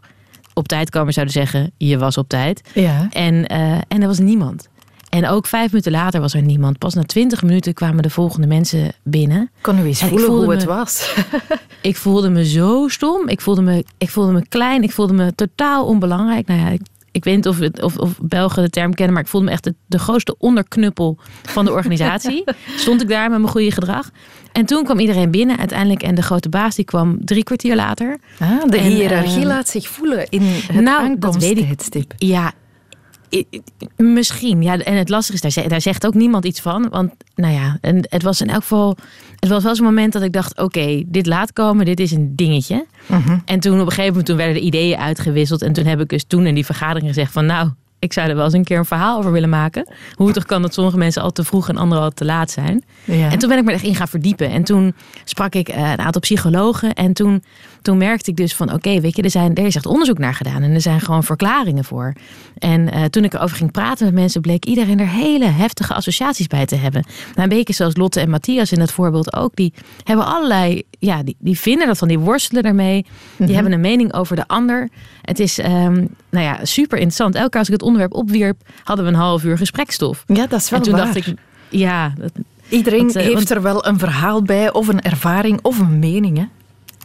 Op 0.53 0.67
tijd 0.67 0.89
komen 0.89 1.13
zouden 1.13 1.33
zeggen, 1.33 1.71
je 1.77 1.97
was 1.97 2.17
op 2.17 2.29
tijd. 2.29 2.61
Ja. 2.73 3.07
En, 3.11 3.47
en 3.87 4.01
er 4.01 4.07
was 4.07 4.19
niemand. 4.19 4.69
En 5.09 5.27
ook 5.27 5.45
vijf 5.45 5.71
minuten 5.71 5.91
later 5.91 6.21
was 6.21 6.33
er 6.33 6.41
niemand. 6.41 6.77
Pas 6.77 6.93
na 6.93 7.03
twintig 7.03 7.43
minuten 7.43 7.73
kwamen 7.73 8.03
de 8.03 8.09
volgende 8.09 8.47
mensen 8.47 8.91
binnen. 9.03 9.51
Kon 9.61 9.79
u 9.79 9.83
eens 9.83 10.03
voelen 10.03 10.29
hoe 10.29 10.51
het 10.51 10.63
was? 10.63 11.15
ik 11.81 11.95
voelde 11.95 12.29
me 12.29 12.45
zo 12.45 12.87
stom. 12.87 13.27
Ik 13.27 13.41
voelde 13.41 13.61
me, 13.61 13.85
ik 13.97 14.09
voelde 14.09 14.31
me 14.31 14.47
klein. 14.47 14.83
Ik 14.83 14.91
voelde 14.91 15.13
me 15.13 15.35
totaal 15.35 15.85
onbelangrijk. 15.85 16.47
Nou 16.47 16.59
ja, 16.59 16.67
ik, 16.67 16.81
ik 17.11 17.23
weet 17.23 17.35
niet 17.35 17.47
of, 17.47 17.59
of, 17.81 17.97
of 17.97 18.19
Belgen 18.21 18.63
de 18.63 18.69
term 18.69 18.93
kennen, 18.93 19.13
maar 19.13 19.23
ik 19.23 19.29
voelde 19.29 19.45
me 19.45 19.51
echt 19.51 19.63
de, 19.63 19.75
de 19.85 19.99
grootste 19.99 20.35
onderknuppel 20.37 21.17
van 21.43 21.65
de 21.65 21.71
organisatie. 21.71 22.43
Stond 22.77 23.01
ik 23.01 23.07
daar 23.07 23.29
met 23.29 23.39
mijn 23.39 23.51
goede 23.51 23.71
gedrag. 23.71 24.09
En 24.51 24.65
toen 24.65 24.83
kwam 24.83 24.99
iedereen 24.99 25.31
binnen 25.31 25.57
uiteindelijk. 25.57 26.03
En 26.03 26.15
de 26.15 26.21
grote 26.21 26.49
baas 26.49 26.75
die 26.75 26.85
kwam 26.85 27.17
drie 27.25 27.43
kwartier 27.43 27.75
later. 27.75 28.19
Ah, 28.39 28.63
de 28.65 28.77
hiërarchie 28.77 29.41
uh, 29.41 29.47
laat 29.47 29.67
zich 29.67 29.87
voelen 29.87 30.29
in 30.29 30.41
het 30.41 30.81
nou. 30.81 31.17
Ja, 32.17 32.53
Misschien, 33.95 34.61
ja. 34.61 34.77
En 34.77 34.95
het 34.95 35.09
lastige 35.09 35.47
is, 35.47 35.53
daar, 35.53 35.67
daar 35.67 35.81
zegt 35.81 36.05
ook 36.05 36.13
niemand 36.13 36.45
iets 36.45 36.61
van. 36.61 36.89
Want, 36.89 37.11
nou 37.35 37.53
ja, 37.53 37.77
en 37.81 38.05
het 38.09 38.23
was 38.23 38.41
in 38.41 38.49
elk 38.49 38.61
geval... 38.61 38.97
Het 39.39 39.49
was 39.49 39.63
wel 39.63 39.75
zo'n 39.75 39.85
moment 39.85 40.13
dat 40.13 40.21
ik 40.21 40.33
dacht, 40.33 40.59
oké, 40.59 41.03
dit 41.05 41.25
laat 41.25 41.53
komen, 41.53 41.85
dit 41.85 41.99
is 41.99 42.11
een 42.11 42.35
dingetje. 42.35 42.85
Mhm. 43.05 43.37
En 43.45 43.59
toen 43.59 43.73
op 43.73 43.79
een 43.79 43.87
gegeven 43.87 44.07
moment 44.07 44.25
toen 44.25 44.37
werden 44.37 44.55
de 44.55 44.61
ideeën 44.61 44.97
uitgewisseld. 44.97 45.61
En 45.61 45.73
toen 45.73 45.85
heb 45.85 45.99
ik 45.99 46.09
dus 46.09 46.23
toen 46.27 46.45
in 46.45 46.55
die 46.55 46.65
vergadering 46.65 47.07
gezegd 47.07 47.31
van, 47.31 47.45
nou, 47.45 47.69
ik 47.99 48.13
zou 48.13 48.29
er 48.29 48.35
wel 48.35 48.45
eens 48.45 48.53
een 48.53 48.63
keer 48.63 48.77
een 48.77 48.85
verhaal 48.85 49.17
over 49.17 49.31
willen 49.31 49.49
maken. 49.49 49.93
Hoe 50.13 50.25
het 50.25 50.35
toch 50.35 50.45
kan 50.45 50.61
dat 50.61 50.73
sommige 50.73 50.97
mensen 50.97 51.21
al 51.21 51.31
te 51.31 51.43
vroeg 51.43 51.69
en 51.69 51.77
anderen 51.77 52.03
al 52.03 52.09
te 52.09 52.25
laat 52.25 52.51
zijn. 52.51 52.83
Ja. 53.03 53.31
En 53.31 53.39
toen 53.39 53.49
ben 53.49 53.57
ik 53.57 53.63
me 53.63 53.71
echt 53.71 53.83
in 53.83 53.95
gaan 53.95 54.07
verdiepen. 54.07 54.49
En 54.49 54.63
toen 54.63 54.95
sprak 55.23 55.55
ik 55.55 55.69
eh, 55.69 55.91
een 55.91 55.99
aantal 55.99 56.21
psychologen. 56.21 56.93
En 56.93 57.13
toen, 57.13 57.43
toen 57.81 57.97
merkte 57.97 58.29
ik 58.29 58.37
dus 58.37 58.55
van 58.55 58.73
oké, 58.73 58.99
weet 58.99 59.15
je, 59.15 59.21
er, 59.21 59.29
zijn, 59.29 59.55
er 59.55 59.65
is 59.65 59.75
echt 59.75 59.85
onderzoek 59.85 60.17
naar 60.17 60.33
gedaan. 60.33 60.61
En 60.61 60.73
er 60.73 60.81
zijn 60.81 61.01
gewoon 61.01 61.23
verklaringen 61.23 61.83
voor. 61.83 62.13
En 62.57 62.95
uh, 62.95 63.05
toen 63.05 63.23
ik 63.23 63.33
erover 63.33 63.57
ging 63.57 63.71
praten 63.71 64.05
met 64.05 64.13
mensen, 64.13 64.41
bleek 64.41 64.65
iedereen 64.65 64.99
er 64.99 65.07
hele 65.07 65.45
heftige 65.45 65.93
associaties 65.93 66.47
bij 66.47 66.65
te 66.65 66.75
hebben. 66.75 67.03
Nou, 67.35 67.49
een 67.49 67.57
beetje 67.57 67.73
zoals 67.73 67.95
Lotte 67.95 68.19
en 68.19 68.29
Matthias 68.29 68.71
in 68.71 68.79
het 68.79 68.91
voorbeeld 68.91 69.33
ook. 69.33 69.55
Die 69.55 69.73
hebben 70.03 70.25
allerlei, 70.25 70.83
ja, 70.99 71.23
die, 71.23 71.35
die 71.39 71.59
vinden 71.59 71.87
dat 71.87 71.97
van, 71.97 72.07
die 72.07 72.19
worstelen 72.19 72.63
daarmee. 72.63 73.05
Die 73.37 73.45
mhm. 73.45 73.53
hebben 73.53 73.73
een 73.73 73.81
mening 73.81 74.13
over 74.13 74.35
de 74.35 74.47
ander. 74.47 74.89
Het 75.21 75.39
is, 75.39 75.59
um, 75.59 75.65
nou 76.29 76.45
ja, 76.45 76.65
super 76.65 76.97
interessant. 76.97 77.35
Elke 77.35 77.49
keer 77.49 77.59
als 77.59 77.67
ik 77.67 77.73
het 77.73 77.83
onderwerp 77.83 78.13
opwierp, 78.13 78.61
hadden 78.83 79.05
we 79.05 79.11
een 79.11 79.17
half 79.17 79.43
uur 79.43 79.57
gesprekstof. 79.57 80.23
Ja, 80.27 80.47
dat 80.47 80.59
is 80.59 80.69
wel 80.69 80.79
En 80.79 80.85
toen 80.85 80.95
waar. 80.95 81.05
dacht 81.05 81.27
ik, 81.27 81.33
ja... 81.69 82.13
Dat, 82.17 82.31
Iedereen 82.69 82.99
want, 82.99 83.13
heeft 83.13 83.49
er 83.49 83.61
wel 83.61 83.85
een 83.87 83.99
verhaal 83.99 84.41
bij, 84.41 84.73
of 84.73 84.87
een 84.87 85.01
ervaring, 85.01 85.59
of 85.61 85.79
een 85.79 85.99
mening, 85.99 86.37
hè? 86.37 86.43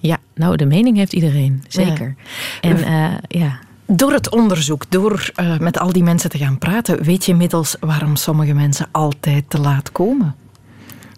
Ja, 0.07 0.19
nou, 0.35 0.57
de 0.57 0.67
mening 0.67 0.97
heeft 0.97 1.13
iedereen, 1.13 1.65
zeker. 1.69 2.15
Ja. 2.61 2.69
En 2.69 2.79
uh, 2.79 3.41
ja... 3.41 3.59
Door 3.87 4.13
het 4.13 4.31
onderzoek, 4.31 4.91
door 4.91 5.31
uh, 5.41 5.59
met 5.59 5.79
al 5.79 5.93
die 5.93 6.03
mensen 6.03 6.31
te 6.31 6.39
gaan 6.39 6.59
praten, 6.59 7.03
weet 7.03 7.25
je 7.25 7.33
inmiddels 7.33 7.77
waarom 7.81 8.17
sommige 8.17 8.53
mensen 8.53 8.89
altijd 8.91 9.45
te 9.49 9.61
laat 9.61 9.93
komen? 9.93 10.35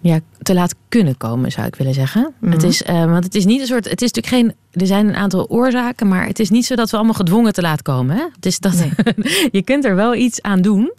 Ja, 0.00 0.18
te 0.42 0.54
laat 0.54 0.74
kunnen 0.88 1.16
komen, 1.16 1.52
zou 1.52 1.66
ik 1.66 1.76
willen 1.76 1.94
zeggen. 1.94 2.34
Mm. 2.38 2.52
Het 2.52 2.62
is, 2.62 2.82
uh, 2.82 3.04
want 3.04 3.24
het 3.24 3.34
is 3.34 3.44
niet 3.44 3.60
een 3.60 3.66
soort. 3.66 3.90
Het 3.90 4.02
is 4.02 4.12
natuurlijk 4.12 4.34
geen. 4.34 4.80
Er 4.80 4.86
zijn 4.86 5.08
een 5.08 5.16
aantal 5.16 5.48
oorzaken, 5.48 6.08
maar 6.08 6.26
het 6.26 6.38
is 6.38 6.50
niet 6.50 6.66
zo 6.66 6.74
dat 6.74 6.90
we 6.90 6.96
allemaal 6.96 7.14
gedwongen 7.14 7.52
te 7.52 7.60
laat 7.60 7.82
komen. 7.82 8.16
Hè? 8.16 8.22
Het 8.34 8.46
is 8.46 8.58
dat, 8.58 8.74
nee. 8.74 9.48
je 9.58 9.62
kunt 9.62 9.84
er 9.84 9.94
wel 9.94 10.14
iets 10.14 10.42
aan 10.42 10.60
doen. 10.60 10.92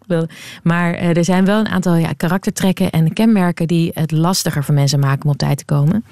Maar 0.64 0.94
er 0.94 1.24
zijn 1.24 1.46
wel 1.46 1.60
een 1.60 1.68
aantal 1.68 1.96
ja, 1.96 2.12
karaktertrekken 2.18 2.92
en 2.92 3.14
kenmerken 3.14 3.68
die 3.68 3.92
het 3.94 4.12
lastiger 4.12 4.64
voor 4.64 4.74
mensen 4.74 5.00
maken 5.00 5.24
om 5.24 5.32
op 5.32 5.38
tijd 5.38 5.58
te 5.58 5.66
komen. 5.66 6.04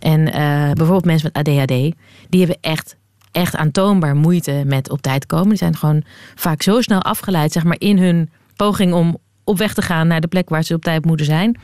En 0.00 0.20
uh, 0.20 0.32
bijvoorbeeld 0.72 1.04
mensen 1.04 1.30
met 1.32 1.48
ADHD, 1.48 1.94
die 2.28 2.40
hebben 2.40 2.58
echt 2.60 2.96
echt 3.32 3.56
aantoonbaar 3.56 4.16
moeite 4.16 4.62
met 4.66 4.90
op 4.90 5.02
tijd 5.02 5.26
komen. 5.26 5.48
Die 5.48 5.58
zijn 5.58 5.76
gewoon 5.76 6.02
vaak 6.34 6.62
zo 6.62 6.80
snel 6.80 7.02
afgeleid, 7.02 7.52
zeg 7.52 7.64
maar, 7.64 7.76
in 7.78 7.98
hun 7.98 8.30
poging 8.56 8.92
om 8.92 9.18
op 9.44 9.58
weg 9.58 9.74
te 9.74 9.82
gaan 9.82 10.06
naar 10.06 10.20
de 10.20 10.26
plek 10.26 10.48
waar 10.48 10.62
ze 10.62 10.74
op 10.74 10.82
tijd 10.82 11.04
moeten 11.04 11.26
zijn. 11.26 11.58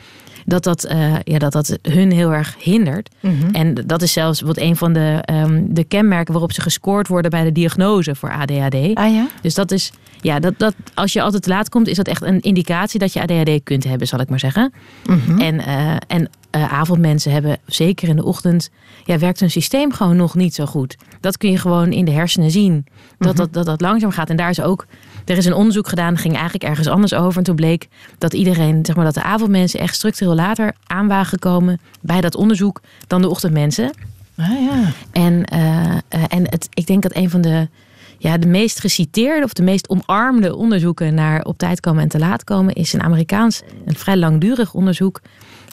Dat 0.45 0.65
dat, 0.65 0.91
uh, 0.91 1.15
ja, 1.23 1.39
dat, 1.39 1.53
dat 1.53 1.79
hun 1.83 2.13
heel 2.13 2.33
erg 2.33 2.57
hindert. 2.59 3.15
Mm 3.21 3.41
-hmm. 3.41 3.55
En 3.55 3.75
dat 3.75 4.03
is 4.03 4.13
zelfs 4.13 4.41
wat 4.41 4.59
een 4.59 4.77
van 4.77 4.93
de, 4.93 5.23
um, 5.33 5.75
de 5.75 5.85
kenmerken 5.85 6.33
waarop 6.33 6.53
ze 6.53 6.61
gescoord 6.61 7.09
worden 7.09 7.31
bij 7.31 7.45
de 7.45 7.53
diagnose 7.53 8.15
voor 8.15 8.33
ADHD. 8.33 8.75
Ah, 8.95 9.15
ja? 9.15 9.27
Dus 9.43 9.55
dat 9.55 9.71
is, 9.71 9.93
ja, 10.21 10.41
dat, 10.41 10.59
dat, 10.59 10.75
als 10.95 11.13
je 11.13 11.23
altijd 11.23 11.43
te 11.43 11.49
laat 11.49 11.69
komt, 11.69 11.89
is 11.89 11.97
dat 11.97 12.09
echt 12.09 12.23
een 12.23 12.41
indicatie 12.41 12.99
dat 12.99 13.13
je 13.13 13.23
ADHD 13.23 13.63
kunt 13.63 13.85
hebben, 13.85 14.07
zal 14.07 14.21
ik 14.21 14.29
maar 14.29 14.41
zeggen. 14.41 14.73
Mm 15.07 15.21
-hmm. 15.27 15.41
En, 15.41 15.55
uh, 15.55 15.97
en 16.07 16.31
uh, 16.57 16.73
avondmensen 16.73 17.33
hebben, 17.33 17.59
zeker 17.67 18.09
in 18.09 18.17
de 18.17 18.25
ochtend, 18.25 18.71
ja, 19.05 19.19
werkt 19.19 19.41
hun 19.41 19.51
systeem 19.51 19.93
gewoon 19.93 20.17
nog 20.17 20.35
niet 20.35 20.55
zo 20.55 20.67
goed. 20.67 20.97
Dat 21.21 21.39
kun 21.39 21.51
je 21.51 21.59
gewoon 21.59 21.93
in 21.93 22.05
de 22.05 22.11
hersenen 22.11 22.51
zien. 22.51 22.85
Dat, 22.85 22.95
mm 23.19 23.27
-hmm. 23.27 23.37
dat, 23.37 23.53
dat 23.53 23.67
dat 23.67 23.81
langzaam 23.81 24.11
gaat. 24.11 24.31
En 24.31 24.37
daar 24.37 24.51
is 24.51 24.61
ook, 24.61 24.87
er 25.25 25.37
is 25.37 25.47
een 25.47 25.55
onderzoek 25.55 25.89
gedaan, 25.89 26.17
ging 26.17 26.35
eigenlijk 26.35 26.65
ergens 26.65 26.89
anders 26.89 27.15
over. 27.15 27.39
En 27.39 27.45
toen 27.45 27.57
bleek 27.57 27.89
dat 28.19 28.33
iedereen, 28.33 28.87
zeg 28.87 28.97
maar, 28.97 29.05
dat 29.05 29.15
de 29.15 29.23
avondmensen 29.23 29.81
echt 29.81 29.95
structureel 29.95 30.35
later 30.35 30.75
aan 30.87 31.09
waren 31.09 31.27
gekomen 31.27 31.81
bij 32.01 32.21
dat 32.21 32.37
onderzoek 32.37 32.81
dan 33.07 33.23
de 33.23 33.29
ochtendmensen. 33.29 33.93
Ah, 34.37 34.49
ja. 34.49 34.93
En, 35.13 35.45
uh, 35.55 35.85
uh, 35.91 36.25
en 36.29 36.51
het, 36.51 36.69
ik 36.75 36.87
denk 36.87 37.03
dat 37.03 37.17
een 37.17 37.31
van 37.31 37.41
de 37.41 37.69
ja, 38.19 38.39
de 38.39 38.47
meest 38.47 38.81
geciteerde 38.81 39.45
of 39.45 39.53
de 39.53 39.63
meest 39.63 39.89
omarmde 39.89 40.55
onderzoeken 40.55 41.15
naar 41.15 41.45
op 41.45 41.59
tijd 41.59 41.81
komen 41.81 42.03
en 42.03 42.09
te 42.09 42.19
laat 42.19 42.45
komen 42.45 42.75
is 42.75 42.93
een 42.93 43.03
Amerikaans, 43.03 43.63
een 43.85 43.95
vrij 43.95 44.17
langdurig 44.17 44.75
onderzoek 44.75 45.21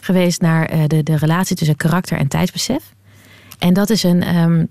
geweest 0.04 0.40
naar 0.40 0.66
eh, 0.66 0.86
de, 0.86 1.02
de 1.02 1.16
relatie 1.16 1.56
tussen 1.56 1.76
karakter 1.76 2.18
en 2.18 2.28
tijdsbesef. 2.28 2.94
En 3.58 3.74
dat 3.74 3.90
is 3.90 4.02
een. 4.02 4.22
ehm, 4.22 4.64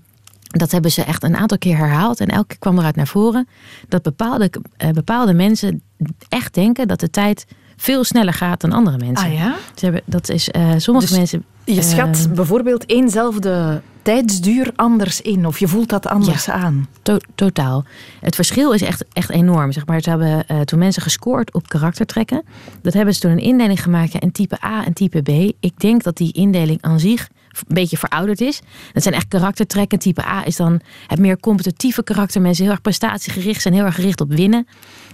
dat 0.46 0.70
hebben 0.70 0.90
ze 0.90 1.02
echt 1.02 1.22
een 1.22 1.36
aantal 1.36 1.58
keer 1.58 1.76
herhaald. 1.76 2.20
En 2.20 2.26
elke 2.26 2.46
keer 2.46 2.58
kwam 2.58 2.78
eruit 2.78 2.96
naar 2.96 3.06
voren 3.06 3.48
dat 3.88 4.02
bepaalde, 4.02 4.50
eh, 4.76 4.90
bepaalde 4.90 5.34
mensen 5.34 5.82
echt 6.28 6.54
denken 6.54 6.88
dat 6.88 7.00
de 7.00 7.10
tijd 7.10 7.46
veel 7.76 8.04
sneller 8.04 8.32
gaat 8.32 8.60
dan 8.60 8.72
andere 8.72 8.98
mensen. 8.98 9.26
Ah 9.26 9.34
ja? 9.34 9.54
Ze 9.74 9.84
hebben, 9.84 10.02
dat 10.04 10.28
is, 10.28 10.50
eh, 10.50 10.70
sommige 10.76 11.06
Dus 11.06 11.16
mensen. 11.16 11.44
Je 11.64 11.82
schat 11.82 12.26
eh, 12.26 12.32
bijvoorbeeld 12.32 12.86
éénzelfde 12.86 13.82
tijdsduur 14.02 14.72
anders 14.76 15.20
in. 15.20 15.46
Of 15.46 15.58
je 15.58 15.68
voelt 15.68 15.88
dat 15.88 16.06
anders 16.06 16.48
aan. 16.48 16.88
To- 17.02 17.16
totaal. 17.34 17.84
Het 18.20 18.34
verschil 18.34 18.72
is 18.72 18.82
echt, 18.82 19.04
echt 19.12 19.30
enorm. 19.30 19.72
Zeg 19.72 19.86
maar, 19.86 20.00
ze 20.00 20.10
hebben 20.10 20.46
eh, 20.46 20.60
toen 20.60 20.78
mensen 20.78 21.02
gescoord 21.02 21.54
op 21.54 21.68
karaktertrekken. 21.68 22.42
Dat 22.82 22.92
hebben 22.92 23.14
ze 23.14 23.20
toen 23.20 23.30
een 23.30 23.38
indeling 23.38 23.82
gemaakt 23.82 24.12
ja, 24.12 24.20
in 24.20 24.32
type 24.32 24.64
A 24.64 24.84
en 24.84 24.92
type 24.92 25.22
B. 25.22 25.54
Ik 25.60 25.80
denk 25.80 26.02
dat 26.02 26.16
die 26.16 26.32
indeling 26.32 26.78
aan 26.80 27.00
zich 27.00 27.28
een 27.56 27.74
beetje 27.74 27.96
verouderd 27.96 28.40
is. 28.40 28.60
Dat 28.92 29.02
zijn 29.02 29.14
echt 29.14 29.28
karaktertrekken. 29.28 29.98
Type 29.98 30.24
A 30.24 30.46
is 30.46 30.56
dan 30.56 30.80
het 31.06 31.18
meer 31.18 31.40
competitieve 31.40 32.04
karakter. 32.04 32.40
Mensen 32.40 32.64
heel 32.64 32.72
erg 32.72 32.82
prestatiegericht 32.82 33.62
zijn, 33.62 33.74
heel 33.74 33.84
erg 33.84 33.94
gericht 33.94 34.20
op 34.20 34.32
winnen. 34.32 34.66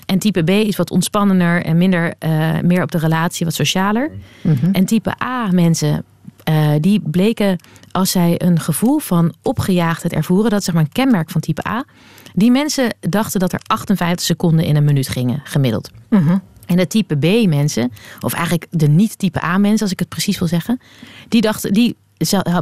En 0.06 0.18
type 0.18 0.42
B 0.42 0.50
is 0.50 0.76
wat 0.76 0.90
ontspannender 0.90 1.64
en 1.64 1.78
minder, 1.78 2.14
eh, 2.18 2.60
meer 2.62 2.82
op 2.82 2.90
de 2.90 2.98
relatie, 2.98 3.44
wat 3.46 3.54
socialer. 3.54 4.10
En 4.72 4.84
type 4.84 5.22
A 5.22 5.48
mensen, 5.52 6.04
eh, 6.44 6.70
die 6.80 7.00
bleken 7.04 7.58
als 7.90 8.10
zij 8.10 8.34
een 8.38 8.60
gevoel 8.60 8.98
van 8.98 9.34
opgejaagdheid 9.42 10.12
ervoeren, 10.12 10.50
dat 10.50 10.58
is 10.58 10.64
zeg 10.64 10.74
maar 10.74 10.84
een 10.84 10.92
kenmerk 10.92 11.30
van 11.30 11.40
type 11.40 11.68
A. 11.68 11.84
Die 12.34 12.50
mensen 12.50 12.94
dachten 13.00 13.40
dat 13.40 13.52
er 13.52 13.60
58 13.66 14.26
seconden 14.26 14.64
in 14.64 14.76
een 14.76 14.84
minuut 14.84 15.08
gingen, 15.08 15.40
gemiddeld. 15.44 15.90
En 16.66 16.76
de 16.76 16.86
type 16.86 17.16
B 17.16 17.46
mensen, 17.48 17.92
of 18.20 18.32
eigenlijk 18.32 18.66
de 18.70 18.88
niet-type 18.88 19.44
A 19.44 19.58
mensen, 19.58 19.80
als 19.82 19.92
ik 19.92 19.98
het 19.98 20.08
precies 20.08 20.38
wil 20.38 20.48
zeggen, 20.48 20.80
die 21.28 21.40
dachten, 21.40 21.72
die 21.72 21.96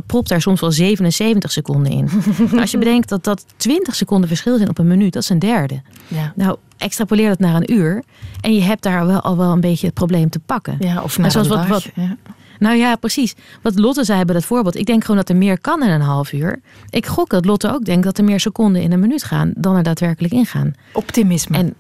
propt 0.07 0.29
daar 0.29 0.41
soms 0.41 0.61
wel 0.61 0.73
77 0.73 1.53
seconden 1.53 1.93
in. 1.93 2.09
Nou, 2.39 2.61
als 2.61 2.71
je 2.71 2.79
bedenkt 2.79 3.09
dat 3.09 3.25
dat 3.25 3.45
20 3.57 3.95
seconden 3.95 4.29
verschil 4.29 4.57
zijn 4.57 4.69
op 4.69 4.79
een 4.79 4.87
minuut, 4.87 5.13
dat 5.13 5.23
is 5.23 5.29
een 5.29 5.39
derde. 5.39 5.83
Ja. 6.09 6.33
Nou, 6.37 6.57
extrapoleer 6.77 7.29
dat 7.29 7.39
naar 7.39 7.55
een 7.55 7.73
uur 7.73 8.03
en 8.41 8.55
je 8.55 8.61
hebt 8.63 8.83
daar 8.83 9.07
wel 9.07 9.21
al 9.21 9.37
wel 9.37 9.53
een 9.53 9.61
beetje 9.61 9.87
het 9.87 9.95
probleem 9.95 10.31
te 10.31 10.39
pakken. 10.39 10.77
Ja, 10.79 11.03
of 11.03 11.19
naar 11.19 11.31
zoals 11.31 11.49
een 11.49 11.57
wat- 11.57 11.69
dag, 11.69 11.85
wat- 11.85 11.91
ja. 11.95 12.17
Nou 12.59 12.77
ja, 12.77 12.97
precies. 12.97 13.35
Wat 13.63 13.79
Lotte 13.79 14.05
zei 14.05 14.25
bij 14.25 14.35
dat 14.35 14.45
voorbeeld. 14.45 14.77
Ik 14.77 14.87
denk 14.87 15.01
gewoon 15.03 15.17
dat 15.17 15.29
er 15.29 15.37
meer 15.37 15.61
kan 15.61 15.83
in 15.83 15.91
een 15.91 16.01
half 16.01 16.33
uur. 16.33 16.61
Ik 16.91 17.07
gok 17.07 17.31
dat 17.31 17.45
Lotte 17.45 17.73
ook 17.73 17.85
denkt 17.85 18.05
dat 18.05 18.19
er 18.19 18.25
meer 18.25 18.41
seconden 18.41 18.83
in 18.83 18.93
een 18.93 19.01
minuut 19.01 19.25
gaan 19.25 19.53
dan 19.57 19.77
er 19.77 19.83
daadwerkelijk 19.83 20.33
ingaan. 20.35 20.73
Optimisme. 20.93 21.57
En 21.57 21.75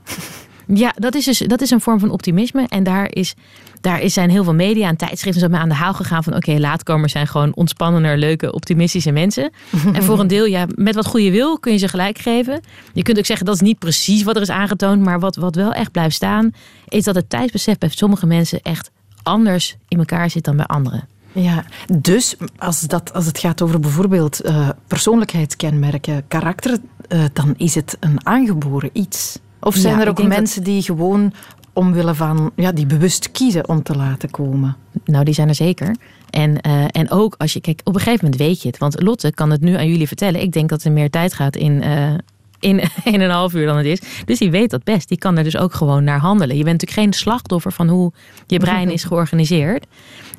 ja, 0.66 0.92
dat 0.97 1.14
is, 1.14 1.25
dus, 1.25 1.38
dat 1.38 1.61
is 1.61 1.70
een 1.70 1.80
vorm 1.80 1.99
van 2.00 2.11
optimisme. 2.11 2.66
En 2.68 2.82
daar, 2.82 3.06
is, 3.12 3.35
daar 3.80 4.00
is, 4.00 4.12
zijn 4.12 4.30
heel 4.30 4.44
veel 4.44 4.54
media 4.54 4.88
en 4.88 4.97
tijdschriften 4.97 5.40
zo 5.42 5.49
mee 5.49 5.61
aan 5.61 5.68
de 5.68 5.75
haal 5.75 5.94
gegaan 5.94 6.25
van 6.25 6.35
oké, 6.35 6.52
laatkomers 6.58 7.12
zijn 7.12 7.26
gewoon 7.26 7.54
ontspannender, 7.54 8.18
leuke, 8.18 8.52
optimistische 8.52 9.11
mensen. 9.11 9.50
en 9.92 10.02
voor 10.02 10.20
een 10.20 10.26
deel, 10.26 10.44
ja, 10.47 10.66
met 10.75 10.94
wat 10.94 11.06
goede 11.06 11.30
wil 11.30 11.58
kun 11.58 11.73
je 11.73 11.78
ze 11.78 11.88
gelijk 11.88 12.18
geven. 12.18 12.61
Je 12.92 13.02
kunt 13.02 13.18
ook 13.18 13.26
zeggen 13.26 13.47
dat 13.47 13.54
is 13.54 13.61
niet 13.61 13.78
precies 13.78 14.23
wat 14.23 14.37
er 14.37 14.42
is 14.42 14.50
aangetoond, 14.50 15.02
maar 15.02 15.20
wat, 15.20 15.37
wat 15.37 15.54
wel 15.54 15.73
echt 15.73 15.90
blijft 15.92 16.14
staan, 16.14 16.50
is 16.88 17.04
dat 17.04 17.14
het 17.14 17.30
tijdsbesef 17.30 17.78
bij 17.78 17.88
sommige 17.88 18.26
mensen 18.26 18.61
echt 18.62 18.90
anders 19.23 19.76
in 19.88 19.99
elkaar 19.99 20.30
zit 20.30 20.44
dan 20.44 20.56
bij 20.56 20.66
anderen. 20.66 21.08
Ja, 21.32 21.64
dus 21.92 22.37
als, 22.58 22.80
dat, 22.80 23.12
als 23.12 23.26
het 23.26 23.38
gaat 23.38 23.62
over 23.62 23.80
bijvoorbeeld 23.80 24.40
eh, 24.40 24.68
persoonlijkheidskenmerken, 24.87 26.25
karakter, 26.28 26.78
eh, 27.08 27.20
dan 27.32 27.54
is 27.56 27.75
het 27.75 27.97
een 28.00 28.26
aangeboren 28.26 28.90
iets. 28.92 29.38
Of 29.61 29.75
zijn 29.75 29.97
Ja, 29.97 30.02
er 30.02 30.08
ook 30.08 30.16
dat- 30.16 30.26
mensen 30.26 30.62
die 30.62 30.82
gewoon 30.82 31.32
omwille 31.78 32.14
van, 32.14 32.50
ja, 32.56 32.73
die 32.73 32.87
bewust 32.87 33.30
kiezen 33.30 33.68
om 33.68 33.82
te 33.82 33.97
laten 33.97 34.30
komen? 34.30 34.76
Nou, 35.04 35.25
die 35.25 35.35
zijn 35.35 35.49
er 35.49 35.54
zeker. 35.54 35.97
En, 36.30 36.61
eh, 36.61 36.85
en 36.90 37.11
ook 37.11 37.35
als 37.38 37.52
je, 37.52 37.61
kijk, 37.61 37.80
op 37.85 37.94
een 37.94 38.00
gegeven 38.00 38.25
moment 38.25 38.40
weet 38.40 38.62
je 38.62 38.68
het. 38.68 38.78
Want 38.78 39.02
Lotte 39.02 39.32
kan 39.32 39.50
het 39.50 39.61
nu 39.61 39.75
aan 39.75 39.88
jullie 39.88 40.06
vertellen. 40.06 40.40
Ik 40.40 40.52
denk 40.52 40.68
dat 40.68 40.85
er 40.85 40.92
meer 40.92 41.11
tijd 41.11 41.35
gaat 41.35 41.56
in, 41.56 41.82
eh, 41.82 42.14
in, 42.61 42.80
in 43.14 43.20
een 43.20 43.30
half 43.30 43.54
uur 43.54 43.66
dan 43.66 43.76
het 43.76 43.87
is. 43.87 44.00
Dus 44.25 44.38
die 44.38 44.50
weet 44.50 44.70
dat 44.70 44.85
best. 44.85 45.08
Die 45.08 45.18
kan 45.18 45.37
er 45.37 45.44
dus 45.44 45.56
ook 45.56 45.75
gewoon 45.75 46.04
naar 46.04 46.18
handelen. 46.18 46.56
Je 46.56 46.64
bent 46.64 46.80
natuurlijk 46.80 47.00
geen 47.00 47.20
slachtoffer 47.20 47.73
van 47.73 47.88
hoe 47.88 48.12
je 48.47 48.58
brein 48.58 48.90
is 48.90 49.04
georganiseerd. 49.04 49.87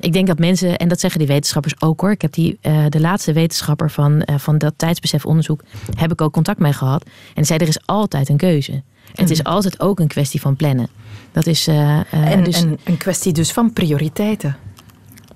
Ik 0.00 0.12
denk 0.12 0.26
dat 0.26 0.38
mensen, 0.38 0.76
en 0.76 0.88
dat 0.88 1.00
zeggen 1.00 1.18
die 1.18 1.28
wetenschappers 1.28 1.80
ook 1.80 2.00
hoor. 2.00 2.10
Ik 2.10 2.22
heb 2.22 2.32
die, 2.32 2.58
eh, 2.60 2.84
de 2.88 3.00
laatste 3.00 3.32
wetenschapper 3.32 3.90
van, 3.90 4.22
eh, 4.22 4.38
van 4.38 4.58
dat 4.58 4.74
tijdsbesefonderzoek, 4.76 5.62
heb 5.94 6.12
ik 6.12 6.20
ook 6.20 6.32
contact 6.32 6.58
mee 6.58 6.72
gehad. 6.72 7.04
En 7.34 7.44
zei, 7.44 7.58
er 7.58 7.68
is 7.68 7.86
altijd 7.86 8.28
een 8.28 8.36
keuze. 8.36 8.82
Het 9.14 9.30
is 9.30 9.44
altijd 9.44 9.80
ook 9.80 10.00
een 10.00 10.08
kwestie 10.08 10.40
van 10.40 10.56
plannen. 10.56 10.88
Dat 11.32 11.46
is 11.46 11.66
eh, 11.66 12.00
eh, 12.00 12.32
En, 12.32 12.44
dus, 12.44 12.62
en 12.62 12.78
een 12.84 12.96
kwestie 12.96 13.32
dus 13.32 13.52
van 13.52 13.72
prioriteiten. 13.72 14.56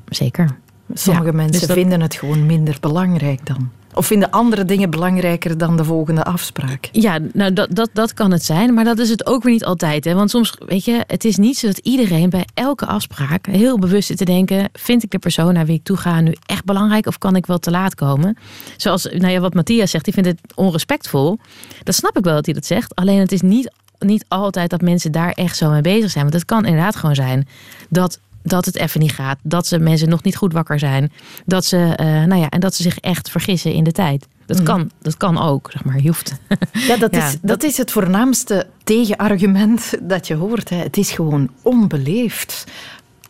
zeker. 0.08 0.56
Sommige 0.94 1.26
Ja, 1.26 1.32
mensen 1.32 1.58
dus 1.58 1.68
dat- 1.68 1.76
vinden 1.76 2.00
het 2.00 2.14
gewoon 2.14 2.46
minder 2.46 2.76
belangrijk 2.80 3.46
dan. 3.46 3.70
Of 3.94 4.06
vinden 4.06 4.30
andere 4.30 4.64
dingen 4.64 4.90
belangrijker 4.90 5.58
dan 5.58 5.76
de 5.76 5.84
volgende 5.84 6.24
afspraak. 6.24 6.88
Ja, 6.92 7.18
nou 7.32 7.52
dat, 7.52 7.74
dat, 7.74 7.90
dat 7.92 8.14
kan 8.14 8.30
het 8.30 8.44
zijn, 8.44 8.74
maar 8.74 8.84
dat 8.84 8.98
is 8.98 9.08
het 9.10 9.26
ook 9.26 9.42
weer 9.42 9.52
niet 9.52 9.64
altijd. 9.64 10.04
Hè? 10.04 10.14
Want 10.14 10.30
soms, 10.30 10.54
weet 10.66 10.84
je, 10.84 11.04
het 11.06 11.24
is 11.24 11.36
niet 11.36 11.58
zo 11.58 11.66
dat 11.66 11.78
iedereen 11.78 12.30
bij 12.30 12.44
elke 12.54 12.86
afspraak 12.86 13.46
heel 13.46 13.78
bewust 13.78 14.06
zit 14.06 14.16
te 14.16 14.24
denken: 14.24 14.68
vind 14.72 15.02
ik 15.02 15.10
de 15.10 15.18
persoon 15.18 15.54
naar 15.54 15.66
wie 15.66 15.74
ik 15.76 15.84
toe 15.84 15.96
ga 15.96 16.20
nu 16.20 16.34
echt 16.46 16.64
belangrijk 16.64 17.06
of 17.06 17.18
kan 17.18 17.36
ik 17.36 17.46
wel 17.46 17.58
te 17.58 17.70
laat 17.70 17.94
komen? 17.94 18.36
Zoals 18.76 19.04
nou 19.04 19.28
ja, 19.32 19.40
wat 19.40 19.54
Matthias 19.54 19.90
zegt, 19.90 20.04
die 20.04 20.14
vindt 20.14 20.28
het 20.28 20.40
onrespectvol. 20.54 21.38
Dat 21.82 21.94
snap 21.94 22.18
ik 22.18 22.24
wel 22.24 22.34
dat 22.34 22.44
hij 22.44 22.54
dat 22.54 22.66
zegt. 22.66 22.94
Alleen 22.94 23.18
het 23.18 23.32
is 23.32 23.40
niet, 23.42 23.70
niet 23.98 24.24
altijd 24.28 24.70
dat 24.70 24.80
mensen 24.80 25.12
daar 25.12 25.30
echt 25.30 25.56
zo 25.56 25.70
mee 25.70 25.80
bezig 25.80 26.10
zijn. 26.10 26.24
Want 26.24 26.36
het 26.36 26.44
kan 26.44 26.64
inderdaad 26.64 26.96
gewoon 26.96 27.14
zijn 27.14 27.48
dat. 27.88 28.18
Dat 28.46 28.64
het 28.64 28.76
even 28.76 29.00
niet 29.00 29.12
gaat. 29.12 29.38
Dat 29.42 29.66
ze 29.66 29.78
mensen 29.78 30.08
nog 30.08 30.22
niet 30.22 30.36
goed 30.36 30.52
wakker 30.52 30.78
zijn. 30.78 31.12
Dat 31.46 31.64
ze, 31.64 31.92
eh, 31.96 32.06
nou 32.06 32.34
ja, 32.40 32.48
en 32.48 32.60
dat 32.60 32.74
ze 32.74 32.82
zich 32.82 32.98
echt 32.98 33.30
vergissen 33.30 33.72
in 33.72 33.84
de 33.84 33.92
tijd. 33.92 34.26
Dat, 34.46 34.62
kan, 34.62 34.90
dat 35.02 35.16
kan 35.16 35.38
ook, 35.40 35.70
zeg 35.72 35.84
maar. 35.84 35.96
Je 36.00 36.06
hoeft. 36.08 36.34
Ja, 36.88 36.96
dat, 36.96 37.14
Ja, 37.14 37.26
is, 37.28 37.36
dat 37.42 37.62
is 37.62 37.76
het 37.76 37.90
voornaamste 37.90 38.66
tegenargument 38.84 39.92
dat 40.02 40.26
je 40.26 40.34
hoort. 40.34 40.68
Hè. 40.68 40.76
Het 40.76 40.96
is 40.96 41.10
gewoon 41.10 41.50
onbeleefd. 41.62 42.64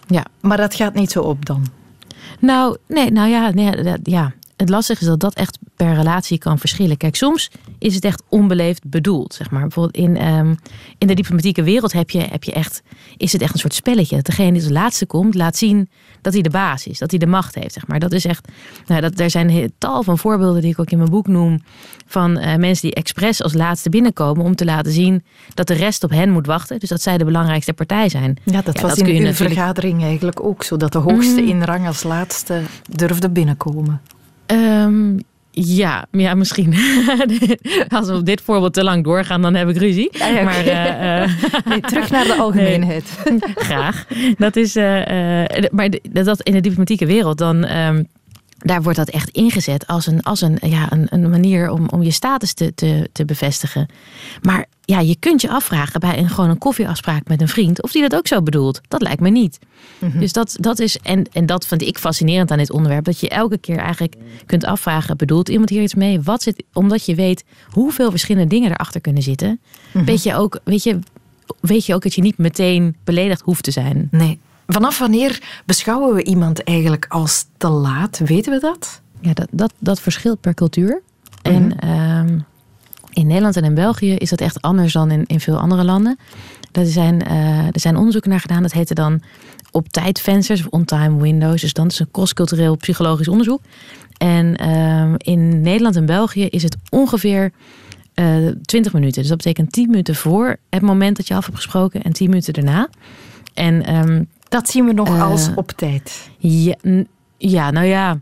Ja. 0.06 0.25
Maar 0.40 0.56
dat 0.56 0.75
gaat 0.75 0.94
niet 0.94 1.11
zo 1.11 1.21
op 1.21 1.47
dan. 1.47 1.66
Nou, 2.38 2.76
nee, 2.88 3.11
nou 3.11 3.28
ja, 3.28 3.50
nee, 3.50 3.83
dat- 3.83 3.99
ja. 4.02 4.33
Het 4.57 4.69
lastige 4.69 5.01
is 5.01 5.07
dat 5.07 5.21
dat 5.21 5.35
echt 5.35 5.59
per 5.77 5.95
relatie 5.95 6.39
kan 6.39 6.59
verschillen. 6.59 6.97
Kijk, 6.97 7.17
soms 7.17 7.51
is 7.79 7.95
het 7.95 8.05
echt 8.05 8.23
onbeleefd 8.29 8.89
bedoeld. 8.89 9.35
Zeg 9.35 9.51
maar. 9.51 9.61
Bijvoorbeeld 9.61 9.97
in, 9.97 10.17
ehm, 10.17 10.55
in 10.99 11.07
de 11.07 11.15
diplomatieke 11.15 11.63
wereld 11.63 11.93
heb 11.93 12.11
je, 12.11 12.19
heb 12.19 12.45
je 12.45 12.53
echt, 12.53 12.83
is 13.17 13.33
het 13.33 13.43
echt 13.43 13.53
een 13.53 13.59
soort 13.59 13.75
spelletje. 13.75 14.17
Dat 14.17 14.25
degene 14.25 14.53
die 14.53 14.63
als 14.63 14.71
laatste 14.71 15.07
komt, 15.07 15.35
laat 15.35 15.57
zien 15.57 15.89
dat 16.21 16.33
hij 16.33 16.43
de 16.43 16.51
baas 16.51 16.87
is. 16.87 16.99
Dat 16.99 17.11
hij 17.11 17.19
de 17.19 17.27
macht 17.27 17.55
heeft. 17.55 17.73
Zeg 17.73 17.87
maar. 17.87 17.99
Dat 17.99 18.13
is 18.13 18.25
echt, 18.25 18.49
nou, 18.87 19.01
dat, 19.01 19.21
er 19.21 19.31
zijn 19.31 19.73
tal 19.79 20.03
van 20.03 20.19
voorbeelden 20.19 20.63
die 20.63 20.71
ik 20.71 20.79
ook 20.79 20.91
in 20.91 20.99
mijn 20.99 21.11
boek 21.11 21.27
noem. 21.27 21.63
Van 22.07 22.39
eh, 22.39 22.57
mensen 22.57 22.87
die 22.87 22.95
expres 22.95 23.43
als 23.43 23.53
laatste 23.53 23.89
binnenkomen 23.91 24.45
om 24.45 24.55
te 24.55 24.65
laten 24.65 24.93
zien 24.93 25.25
dat 25.55 25.67
de 25.67 25.75
rest 25.75 26.05
op 26.05 26.11
hen 26.11 26.31
moet 26.31 26.47
wachten. 26.47 26.79
Dus 26.79 26.89
dat 26.89 27.03
zij 27.03 27.19
de 27.19 27.25
belangrijkste 27.25 27.73
partij 27.73 28.09
zijn. 28.09 28.37
Ja, 28.45 28.63
dat 28.63 28.81
was 28.81 28.95
in 28.95 29.07
natuurlijk- 29.07 29.37
vergadering 29.37 30.03
eigenlijk 30.03 30.45
ook 30.45 30.63
zo. 30.63 30.77
Dat 30.77 30.93
de 30.93 30.99
hoogste 30.99 31.43
in 31.43 31.63
rang 31.63 31.87
als 31.87 32.03
laatste 32.03 32.63
durfde 32.91 33.31
binnenkomen. 33.31 34.01
Ehm, 34.47 35.17
ja, 35.51 36.07
ja, 36.11 36.35
misschien. 36.35 36.75
Als 37.97 38.09
we 38.09 38.15
op 38.15 38.27
dit 38.27 38.41
voorbeeld 38.41 38.73
te 38.73 38.85
lang 38.85 39.05
doorgaan, 39.05 39.43
dan 39.43 39.55
heb 39.55 39.69
ik 39.69 39.77
ruzie. 39.77 40.09
ja. 40.13 40.43
Maar 40.43 40.67
eh, 40.67 41.23
eh, 41.23 41.31
Nee, 41.69 41.81
terug 41.81 42.11
naar 42.11 42.25
de 42.25 42.35
algemeenheid. 42.35 43.05
graag. 43.55 44.07
Dat 44.39 44.57
is, 44.57 44.77
eh, 44.77 45.45
maar 45.71 45.89
dat 46.13 46.41
in 46.43 46.53
de 46.53 46.61
diplomatieke 46.61 47.07
wereld, 47.07 47.39
dan, 47.39 47.65
ehm, 47.65 48.03
daar 48.64 48.83
wordt 48.83 48.99
dat 48.99 49.11
echt 49.11 49.28
ingezet 49.28 49.87
als 49.87 50.06
een, 50.06 50.23
als 50.23 50.40
een, 50.40 50.59
ja, 50.61 50.92
een, 50.92 51.06
een 51.11 51.30
manier 51.30 51.71
om, 51.71 51.88
om 51.88 52.02
je 52.02 52.11
status 52.11 52.52
te, 52.52 52.75
te, 52.75 53.09
te 53.12 53.25
bevestigen. 53.25 53.87
Maar 54.42 54.66
ja, 54.85 55.00
je 55.00 55.16
kunt 55.16 55.40
je 55.40 55.49
afvragen 55.49 56.00
bij 56.00 56.18
een, 56.18 56.28
gewoon 56.28 56.50
een 56.50 56.59
koffieafspraak 56.59 57.28
met 57.28 57.40
een 57.40 57.49
vriend 57.49 57.83
of 57.83 57.92
die 57.92 58.02
dat 58.02 58.14
ook 58.14 58.26
zo 58.26 58.42
bedoelt. 58.42 58.80
Dat 58.88 59.02
lijkt 59.02 59.21
me 59.21 59.30
niet. 59.30 59.59
Dus 60.12 60.33
dat, 60.33 60.56
dat 60.61 60.78
is, 60.78 60.99
en, 60.99 61.25
en 61.33 61.47
dat 61.47 61.66
vind 61.66 61.83
ik 61.83 61.99
fascinerend 61.99 62.50
aan 62.50 62.59
dit 62.59 62.71
onderwerp, 62.71 63.04
dat 63.04 63.21
je 63.21 63.28
elke 63.28 63.59
keer 63.59 63.78
eigenlijk 63.78 64.14
kunt 64.47 64.64
afvragen, 64.64 65.16
bedoelt 65.16 65.49
iemand 65.49 65.68
hier 65.68 65.83
iets 65.83 65.94
mee? 65.94 66.21
Wat 66.21 66.42
zit, 66.42 66.64
omdat 66.73 67.06
je 67.06 67.14
weet 67.14 67.44
hoeveel 67.68 68.11
verschillende 68.11 68.49
dingen 68.49 68.71
erachter 68.71 69.00
kunnen 69.00 69.23
zitten, 69.23 69.61
weet, 69.92 70.23
je 70.23 70.35
ook, 70.35 70.61
weet, 70.64 70.83
je, 70.83 70.99
weet 71.61 71.87
je 71.87 71.94
ook 71.94 72.02
dat 72.02 72.14
je 72.14 72.23
niet 72.23 72.38
meteen 72.38 72.97
beledigd 73.04 73.40
hoeft 73.40 73.62
te 73.62 73.71
zijn. 73.71 74.09
Nee. 74.11 74.38
Vanaf 74.66 74.99
wanneer 74.99 75.62
beschouwen 75.66 76.14
we 76.14 76.25
iemand 76.25 76.62
eigenlijk 76.62 77.06
als 77.09 77.47
te 77.56 77.68
laat? 77.68 78.18
Weten 78.18 78.52
we 78.52 78.61
dat? 78.61 79.00
Ja, 79.21 79.33
dat, 79.33 79.49
dat, 79.50 79.73
dat 79.78 80.00
verschilt 80.00 80.40
per 80.40 80.54
cultuur. 80.54 81.02
En 81.42 81.78
ehm, 81.78 82.38
in 83.12 83.26
Nederland 83.26 83.56
en 83.56 83.64
in 83.64 83.75
België 83.75 84.14
is 84.14 84.30
dat 84.30 84.40
echt 84.40 84.62
anders 84.62 84.92
dan 84.92 85.11
in, 85.11 85.25
in 85.26 85.40
veel 85.40 85.59
andere 85.59 85.85
landen. 85.85 86.18
Er 86.73 86.87
zijn, 86.87 87.25
eh, 87.25 87.66
er 87.66 87.80
zijn 87.80 87.97
onderzoeken 87.97 88.30
naar 88.30 88.40
gedaan, 88.40 88.62
dat 88.62 88.73
heette 88.73 88.94
dan 88.94 89.23
op 89.71 89.88
tijdvensters 89.88 90.61
of 90.61 90.66
on-time 90.66 91.23
windows. 91.23 91.61
Dus 91.61 91.73
dan 91.73 91.87
is 91.87 91.99
een 91.99 92.11
cross-cultureel 92.11 92.76
psychologisch 92.76 93.28
onderzoek. 93.28 93.61
En 94.16 94.56
ehm, 94.56 95.14
in 95.16 95.61
Nederland 95.61 95.97
en 95.97 96.06
België 96.06 96.47
is 96.47 96.62
het 96.62 96.76
ongeveer 96.90 97.52
eh 98.14 98.47
20 98.62 98.92
minuten. 98.92 99.21
Dus 99.21 99.28
dat 99.28 99.37
betekent 99.37 99.73
10 99.73 99.90
minuten 99.90 100.14
voor 100.14 100.56
het 100.71 100.83
moment 100.83 101.16
dat 101.16 101.28
je 101.28 101.35
af 101.35 101.44
hebt 101.44 101.56
gesproken 101.56 102.02
en 102.02 102.12
10 102.12 102.28
minuten 102.28 102.52
daarna. 102.52 102.88
En 103.54 103.85
ehm, 103.85 104.23
Dat 104.49 104.69
zien 104.69 104.85
we 104.87 104.93
nog 104.93 105.09
Eh, 105.09 105.23
als 105.23 105.51
op 105.55 105.71
tijd. 105.71 106.31
Ja, 107.37 107.71
nou 107.71 107.87
ja. 107.87 108.19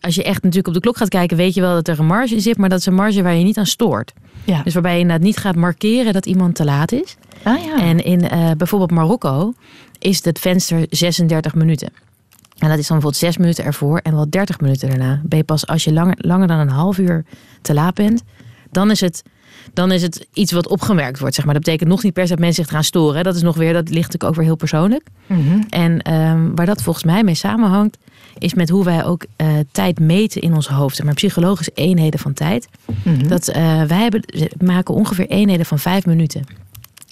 Als 0.00 0.14
je 0.14 0.22
echt 0.22 0.42
natuurlijk 0.42 0.68
op 0.68 0.74
de 0.74 0.80
klok 0.80 0.96
gaat 0.96 1.08
kijken, 1.08 1.36
weet 1.36 1.54
je 1.54 1.60
wel 1.60 1.74
dat 1.74 1.88
er 1.88 1.98
een 1.98 2.06
marge 2.06 2.40
zit. 2.40 2.56
Maar 2.56 2.68
dat 2.68 2.78
is 2.78 2.86
een 2.86 2.94
marge 2.94 3.22
waar 3.22 3.34
je 3.34 3.44
niet 3.44 3.58
aan 3.58 3.66
stoort. 3.66 4.12
Ja. 4.44 4.62
Dus 4.62 4.72
waarbij 4.72 4.92
je 4.94 5.00
inderdaad 5.00 5.24
niet 5.26 5.36
gaat 5.36 5.54
markeren 5.56 6.12
dat 6.12 6.26
iemand 6.26 6.54
te 6.54 6.64
laat 6.64 6.92
is. 6.92 7.16
ah, 7.42 7.64
ja. 7.64 7.80
En 7.80 8.04
in 8.04 8.28
eh, 8.28 8.50
bijvoorbeeld 8.56 8.90
Marokko 8.90 9.52
is 9.98 10.24
het 10.24 10.38
venster 10.38 10.86
36 10.90 11.54
minuten. 11.54 11.88
En 12.58 12.68
dat 12.68 12.78
is 12.78 12.86
dan 12.86 12.98
bijvoorbeeld 12.98 13.16
6 13.16 13.36
minuten 13.36 13.64
ervoor 13.64 13.98
en 13.98 14.14
wel 14.14 14.30
30 14.30 14.60
minuten 14.60 14.88
daarna. 14.88 15.20
Ben 15.24 15.38
je 15.38 15.44
pas 15.44 15.66
als 15.66 15.84
je 15.84 15.92
langer, 15.92 16.14
langer 16.18 16.46
dan 16.46 16.58
een 16.58 16.68
half 16.68 16.98
uur 16.98 17.24
te 17.62 17.74
laat 17.74 17.94
bent, 17.94 18.22
dan 18.70 18.90
is 18.90 19.00
het, 19.00 19.22
dan 19.72 19.92
is 19.92 20.02
het 20.02 20.26
iets 20.32 20.52
wat 20.52 20.68
opgemerkt 20.68 21.18
wordt. 21.18 21.34
Zeg 21.34 21.44
maar. 21.44 21.54
Dat 21.54 21.64
betekent 21.64 21.88
nog 21.90 22.02
niet 22.02 22.12
per 22.12 22.22
se 22.22 22.28
dat 22.30 22.38
mensen 22.38 22.64
zich 22.64 22.72
gaan 22.72 22.84
storen. 22.84 23.16
hè. 23.16 23.22
Dat 23.22 23.34
is 23.36 23.42
nog 23.42 23.56
weer, 23.56 23.72
dat 23.72 23.88
ligt 23.88 23.94
natuurlijk 23.96 24.24
ook 24.24 24.34
weer 24.34 24.44
heel 24.44 24.56
persoonlijk. 24.56 25.06
Mhm. 25.26 25.62
En 25.68 26.02
ehm, 26.02 26.54
waar 26.54 26.66
dat 26.66 26.82
volgens 26.82 27.04
mij 27.04 27.22
mee 27.24 27.34
samenhangt, 27.34 27.98
is 28.38 28.54
met 28.54 28.68
hoe 28.68 28.84
wij 28.84 29.04
ook 29.04 29.24
eh, 29.36 29.46
tijd 29.72 30.00
meten 30.00 30.40
in 30.40 30.54
ons 30.54 30.68
hoofd. 30.68 31.02
Maar 31.04 31.14
psychologische 31.14 31.72
eenheden 31.74 32.20
van 32.20 32.32
tijd. 32.32 32.68
Mhm. 33.02 33.28
Dat 33.28 33.48
eh, 33.48 33.82
wij 33.82 33.98
hebben, 34.02 34.22
maken 34.64 34.94
ongeveer 34.94 35.26
eenheden 35.28 35.66
van 35.66 35.78
vijf 35.78 36.06
minuten. 36.06 36.44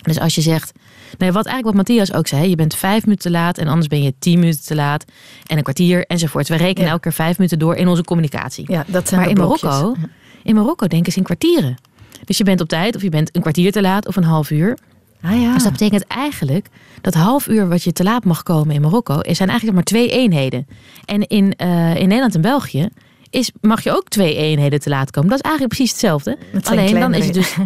Dus 0.03 0.19
als 0.19 0.35
je 0.35 0.41
zegt, 0.41 0.73
nee, 1.19 1.33
wat 1.33 1.47
eigenlijk 1.47 1.65
wat 1.65 1.75
Matthias 1.75 2.13
ook 2.19 2.27
zei, 2.27 2.49
je 2.49 2.57
bent 2.57 2.75
vijf 2.75 3.05
minuten 3.05 3.31
te 3.33 3.39
laat 3.39 3.59
en 3.59 3.67
anders 3.69 3.87
ben 3.89 4.03
je 4.03 4.15
tien 4.19 4.39
minuten 4.39 4.65
te 4.65 4.75
laat 4.75 5.05
en 5.47 5.57
een 5.57 5.63
kwartier 5.63 6.07
enzovoort. 6.07 6.49
We 6.49 6.57
rekenen 6.57 6.85
Ja. 6.85 6.91
elke 6.91 7.03
keer 7.03 7.13
vijf 7.13 7.37
minuten 7.39 7.59
door 7.59 7.75
in 7.77 7.89
onze 7.89 8.05
communicatie. 8.05 8.65
ja, 8.73 8.85
dat 8.87 9.09
zijn 9.09 9.21
maar 9.21 9.29
in 9.29 9.35
blokjes. 9.35 9.63
Marokko, 9.63 10.01
in 10.43 10.55
Marokko 10.55 10.87
denken 10.87 11.13
ze 11.13 11.19
in 11.19 11.25
kwartieren. 11.25 11.77
Dus 12.25 12.39
je 12.39 12.45
bent 12.45 12.61
op 12.61 12.69
tijd 12.69 12.97
of 12.97 13.03
je 13.03 13.09
bent 13.09 13.37
een 13.37 13.41
kwartier 13.41 13.73
te 13.73 13.81
laat 13.81 14.07
of 14.07 14.17
een 14.17 14.25
half 14.25 14.51
uur. 14.51 14.79
Ah 15.23 15.41
ja. 15.41 15.53
Dus 15.53 15.63
dat 15.63 15.73
betekent 15.73 16.07
eigenlijk 16.07 16.67
dat 17.01 17.15
half 17.15 17.49
uur 17.49 17.69
wat 17.69 17.83
je 17.83 17.93
te 17.93 18.03
laat 18.03 18.25
mag 18.25 18.43
komen 18.43 18.75
in 18.75 18.81
Marokko, 18.81 19.21
er 19.21 19.35
zijn 19.37 19.49
eigenlijk 19.49 19.77
maar 19.79 19.87
twee 19.87 20.11
eenheden. 20.11 20.67
En 21.05 21.27
in, 21.27 21.55
eh, 21.57 21.97
in 21.97 22.09
Nederland 22.09 22.35
en 22.35 22.41
België 22.41 22.89
is, 23.31 23.51
mag 23.61 23.85
je 23.85 23.91
ook 23.97 24.09
twee 24.09 24.35
eenheden 24.37 24.81
te 24.81 24.89
laat 24.89 25.11
komen. 25.11 25.31
Dat 25.31 25.39
is 25.39 25.45
eigenlijk 25.45 25.75
precies 25.75 25.93
hetzelfde. 25.95 26.37
Het 26.53 26.69
Alleen 26.69 27.01
dan 27.01 27.15
is 27.15 27.25
het 27.25 27.35
dus. 27.35 27.57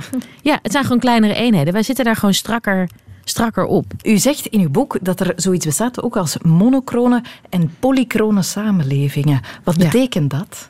Ja, 0.43 0.59
het 0.63 0.73
zijn 0.73 0.85
gewoon 0.85 0.99
kleinere 0.99 1.35
eenheden. 1.35 1.73
Wij 1.73 1.83
zitten 1.83 2.05
daar 2.05 2.17
gewoon 2.17 2.35
strakker, 2.35 2.89
strakker 3.25 3.65
op. 3.65 3.93
U 4.03 4.19
zegt 4.19 4.47
in 4.47 4.61
uw 4.61 4.71
boek 4.71 4.99
dat 5.03 5.21
er 5.21 5.33
zoiets 5.37 5.67
bestaat 5.67 6.03
ook 6.03 6.17
als 6.17 6.37
monochrone 6.43 7.23
en 7.49 7.75
polychrone 7.81 8.43
samenlevingen. 8.43 9.41
Wat 9.65 9.75
Ja. 9.77 9.85
betekent 9.85 10.31
dat? 10.31 10.69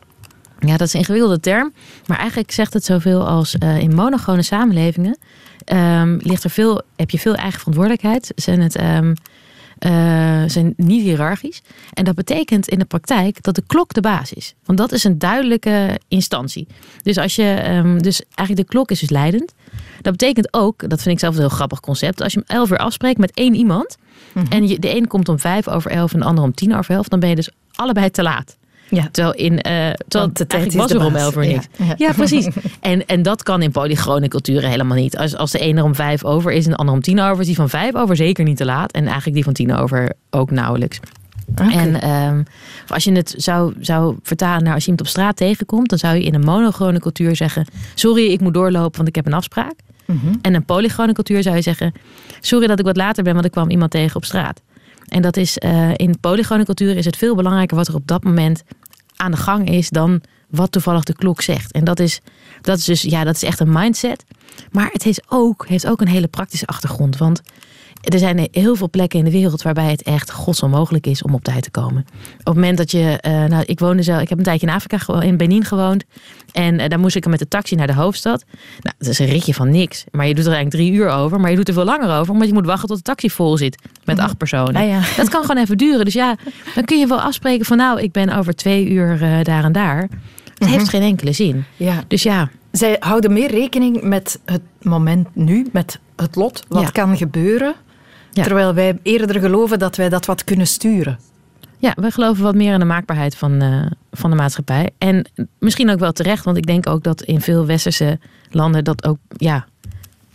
Ja, 0.60 0.76
dat 0.76 0.86
is 0.86 0.92
een 0.92 0.98
ingewikkelde 0.98 1.40
term. 1.40 1.72
Maar 2.06 2.18
eigenlijk 2.18 2.50
zegt 2.50 2.72
het 2.72 2.84
zoveel 2.84 3.26
als 3.26 3.58
eh, 3.58 3.78
in 3.78 3.94
monogone 3.94 4.42
samenlevingen 4.42 5.18
ehm, 5.64 6.18
ligt 6.22 6.44
er 6.44 6.50
veel, 6.50 6.82
heb 6.96 7.10
je 7.10 7.18
veel 7.18 7.34
eigen 7.34 7.58
verantwoordelijkheid. 7.58 8.32
Zijn 8.34 8.60
het 8.60 8.76
eh, 9.78 10.42
zijn 10.46 10.74
niet 10.76 11.02
hiërarchisch. 11.02 11.62
En 11.92 12.04
dat 12.04 12.14
betekent 12.14 12.68
in 12.68 12.78
de 12.78 12.84
praktijk 12.84 13.42
dat 13.42 13.54
de 13.54 13.62
klok 13.66 13.92
de 13.92 14.00
baas 14.00 14.32
is. 14.32 14.54
Want 14.64 14.78
dat 14.78 14.92
is 14.92 15.04
een 15.04 15.18
duidelijke 15.18 16.00
instantie. 16.08 16.66
Dus 17.02 17.18
als 17.18 17.36
je, 17.36 17.52
ehm, 17.52 17.98
dus 17.98 18.22
eigenlijk 18.34 18.68
de 18.68 18.74
klok 18.74 18.90
is 18.90 19.00
dus 19.00 19.10
leidend. 19.10 19.54
Dat 20.02 20.16
betekent 20.16 20.54
ook, 20.54 20.88
dat 20.88 21.02
vind 21.02 21.14
ik 21.14 21.20
zelf 21.20 21.34
een 21.34 21.40
heel 21.40 21.48
grappig 21.48 21.80
concept. 21.80 22.20
Als 22.22 22.32
je 22.32 22.38
om 22.38 22.44
11 22.46 22.70
uur 22.70 22.78
afspreekt 22.78 23.18
met 23.18 23.34
één 23.34 23.54
iemand. 23.54 23.96
En 24.48 24.68
je, 24.68 24.78
de 24.78 24.96
een 24.96 25.06
komt 25.06 25.28
om 25.28 25.38
vijf 25.38 25.68
over 25.68 25.90
elf 25.90 26.12
en 26.12 26.18
de 26.18 26.24
ander 26.24 26.44
om 26.44 26.54
tien 26.54 26.76
over 26.76 26.94
elf. 26.94 27.08
Dan 27.08 27.20
ben 27.20 27.28
je 27.28 27.34
dus 27.34 27.50
allebei 27.74 28.10
te 28.10 28.22
laat. 28.22 28.56
Ja. 28.90 29.08
Terwijl 29.10 29.34
in, 29.34 29.60
eh 29.60 29.90
terwijl 30.08 30.32
de 30.32 30.46
eigenlijk 30.46 30.88
was 30.90 31.00
er 31.00 31.06
om 31.06 31.16
elf 31.16 31.36
uur 31.36 31.44
Ja, 31.44 31.50
niks. 31.52 31.66
ja. 31.78 31.94
Ja, 31.96 32.12
precies. 32.12 32.48
En, 32.80 33.06
en 33.06 33.22
dat 33.22 33.42
kan 33.42 33.62
in 33.62 33.70
polygone 33.70 34.28
culturen 34.28 34.70
helemaal 34.70 34.96
niet. 34.96 35.16
Als, 35.18 35.36
als 35.36 35.50
de 35.50 35.58
ene 35.58 35.78
er 35.78 35.84
om 35.84 35.94
vijf 35.94 36.24
over 36.24 36.52
is 36.52 36.64
en 36.64 36.70
de 36.70 36.76
ander 36.76 36.94
om 36.94 37.00
tien 37.00 37.20
over, 37.20 37.40
is 37.40 37.46
die 37.46 37.56
van 37.56 37.68
vijf 37.68 37.94
over 37.94 38.16
zeker 38.16 38.44
niet 38.44 38.56
te 38.56 38.64
laat. 38.64 38.92
En 38.92 39.04
eigenlijk 39.04 39.34
die 39.34 39.44
van 39.44 39.52
tien 39.52 39.74
over 39.74 40.12
ook 40.30 40.50
nauwelijks. 40.50 41.00
En 41.54 42.00
ehm, 42.00 42.42
als 42.88 43.04
je 43.04 43.12
het 43.12 43.34
zou, 43.36 43.74
zou 43.80 44.16
vertalen 44.22 44.62
naar 44.64 44.74
als 44.74 44.84
je 44.84 44.90
iemand 44.90 45.06
op 45.08 45.12
straat 45.14 45.36
tegenkomt, 45.36 45.88
dan 45.88 45.98
zou 45.98 46.16
je 46.16 46.22
in 46.24 46.34
een 46.34 46.44
monogone 46.44 47.00
cultuur 47.00 47.36
zeggen: 47.36 47.66
Sorry, 47.94 48.26
ik 48.26 48.40
moet 48.40 48.54
doorlopen, 48.54 48.96
want 48.96 49.08
ik 49.08 49.14
heb 49.14 49.26
een 49.26 49.32
afspraak. 49.32 49.74
Mhm. 50.04 50.26
En 50.26 50.38
in 50.42 50.54
een 50.54 50.64
polygone 50.64 51.12
cultuur 51.12 51.42
zou 51.42 51.56
je 51.56 51.62
zeggen: 51.62 51.92
Sorry 52.40 52.66
dat 52.66 52.78
ik 52.78 52.84
wat 52.84 52.96
later 52.96 53.24
ben, 53.24 53.32
want 53.32 53.44
ik 53.44 53.50
kwam 53.50 53.70
iemand 53.70 53.90
tegen 53.90 54.16
op 54.16 54.24
straat. 54.24 54.62
En 55.06 55.22
dat 55.22 55.36
is 55.36 55.58
eh, 55.58 55.90
in 55.96 56.20
polygone 56.20 56.64
cultuur 56.64 56.96
is 56.96 57.04
het 57.04 57.16
veel 57.16 57.34
belangrijker 57.34 57.76
wat 57.76 57.88
er 57.88 57.94
op 57.94 58.06
dat 58.06 58.24
moment 58.24 58.62
aan 59.16 59.30
de 59.30 59.36
gang 59.36 59.70
is 59.70 59.90
dan 59.90 60.20
wat 60.48 60.72
toevallig 60.72 61.02
de 61.02 61.14
klok 61.14 61.40
zegt. 61.40 61.72
En 61.72 61.84
dat 61.84 62.00
is, 62.00 62.20
dat 62.60 62.78
is 62.78 62.84
dus, 62.84 63.02
ja, 63.02 63.24
dat 63.24 63.34
is 63.34 63.42
echt 63.42 63.60
een 63.60 63.72
mindset. 63.72 64.24
Maar 64.70 64.88
het 64.92 65.02
heeft 65.02 65.22
ook, 65.28 65.66
heeft 65.68 65.86
ook 65.86 66.00
een 66.00 66.08
hele 66.08 66.28
praktische 66.28 66.66
achtergrond. 66.66 67.16
Want 67.16 67.42
er 68.06 68.18
zijn 68.18 68.48
heel 68.50 68.74
veel 68.76 68.90
plekken 68.90 69.18
in 69.18 69.24
de 69.24 69.30
wereld 69.30 69.62
waarbij 69.62 69.90
het 69.90 70.02
echt 70.02 70.30
godsonmogelijk 70.30 71.06
is 71.06 71.22
om 71.22 71.34
op 71.34 71.44
tijd 71.44 71.62
te 71.62 71.70
komen. 71.70 72.06
Op 72.38 72.44
het 72.44 72.54
moment 72.54 72.76
dat 72.78 72.90
je, 72.90 73.18
eh, 73.20 73.44
nou, 73.44 73.62
ik 73.66 73.78
woonde 73.78 74.02
zelf, 74.02 74.20
ik 74.20 74.28
heb 74.28 74.38
een 74.38 74.44
tijdje 74.44 74.66
in 74.66 74.72
Afrika, 74.72 75.20
in 75.22 75.36
Benin 75.36 75.64
gewoond. 75.64 76.04
En 76.52 76.78
eh, 76.80 76.88
daar 76.88 76.98
moest 76.98 77.16
ik 77.16 77.26
met 77.26 77.38
de 77.38 77.48
taxi 77.48 77.74
naar 77.74 77.86
de 77.86 77.94
hoofdstad. 77.94 78.44
Nou, 78.80 78.94
dat 78.98 79.08
is 79.08 79.18
een 79.18 79.26
ritje 79.26 79.54
van 79.54 79.70
niks. 79.70 80.04
Maar 80.10 80.26
je 80.26 80.34
doet 80.34 80.46
er 80.46 80.52
eigenlijk 80.52 80.82
drie 80.84 81.00
uur 81.00 81.08
over. 81.08 81.40
Maar 81.40 81.50
je 81.50 81.56
doet 81.56 81.68
er 81.68 81.74
veel 81.74 81.84
langer 81.84 82.18
over, 82.18 82.32
omdat 82.32 82.48
je 82.48 82.54
moet 82.54 82.66
wachten 82.66 82.88
tot 82.88 82.96
de 82.96 83.02
taxi 83.02 83.30
vol 83.30 83.56
zit 83.56 83.78
met 84.04 84.18
acht 84.18 84.36
personen. 84.36 84.76
Ah 84.76 84.88
ja. 84.88 85.00
Dat 85.16 85.28
kan 85.28 85.40
gewoon 85.44 85.62
even 85.62 85.76
duren. 85.78 86.04
Dus 86.04 86.14
ja, 86.14 86.36
dan 86.74 86.84
kun 86.84 86.98
je 86.98 87.06
wel 87.06 87.20
afspreken 87.20 87.64
van 87.66 87.76
nou, 87.76 88.00
ik 88.00 88.12
ben 88.12 88.36
over 88.36 88.54
twee 88.54 88.88
uur 88.88 89.22
eh, 89.22 89.42
daar 89.42 89.64
en 89.64 89.72
daar. 89.72 90.08
Het 90.58 90.68
heeft 90.68 90.88
geen 90.88 91.02
enkele 91.02 91.32
zin. 91.32 91.64
Ja. 91.76 92.04
Dus 92.08 92.22
ja, 92.22 92.50
Zij 92.72 92.96
houden 92.98 93.32
meer 93.32 93.50
rekening 93.50 94.02
met 94.02 94.40
het 94.44 94.62
moment 94.82 95.28
nu, 95.34 95.66
met 95.72 95.98
het 96.16 96.36
lot, 96.36 96.64
wat 96.68 96.82
Ja. 96.82 96.88
kan 96.90 97.16
gebeuren. 97.16 97.74
Ja. 98.36 98.42
Terwijl 98.42 98.74
wij 98.74 98.98
eerder 99.02 99.40
geloven 99.40 99.78
dat 99.78 99.96
wij 99.96 100.08
dat 100.08 100.26
wat 100.26 100.44
kunnen 100.44 100.66
sturen. 100.66 101.18
Ja, 101.78 101.92
we 102.00 102.10
geloven 102.10 102.42
wat 102.42 102.54
meer 102.54 102.72
in 102.72 102.78
de 102.78 102.84
maakbaarheid 102.84 103.36
van, 103.36 103.60
eh, 103.60 103.86
van 104.12 104.30
de 104.30 104.36
maatschappij. 104.36 104.90
En 104.98 105.28
misschien 105.58 105.90
ook 105.90 105.98
wel 105.98 106.12
terecht, 106.12 106.44
want 106.44 106.56
ik 106.56 106.66
denk 106.66 106.88
ook 106.88 107.02
dat 107.02 107.22
in 107.22 107.40
veel 107.40 107.66
westerse 107.66 108.18
landen 108.50 108.84
dat 108.84 109.06
ook, 109.06 109.18
ja, 109.36 109.66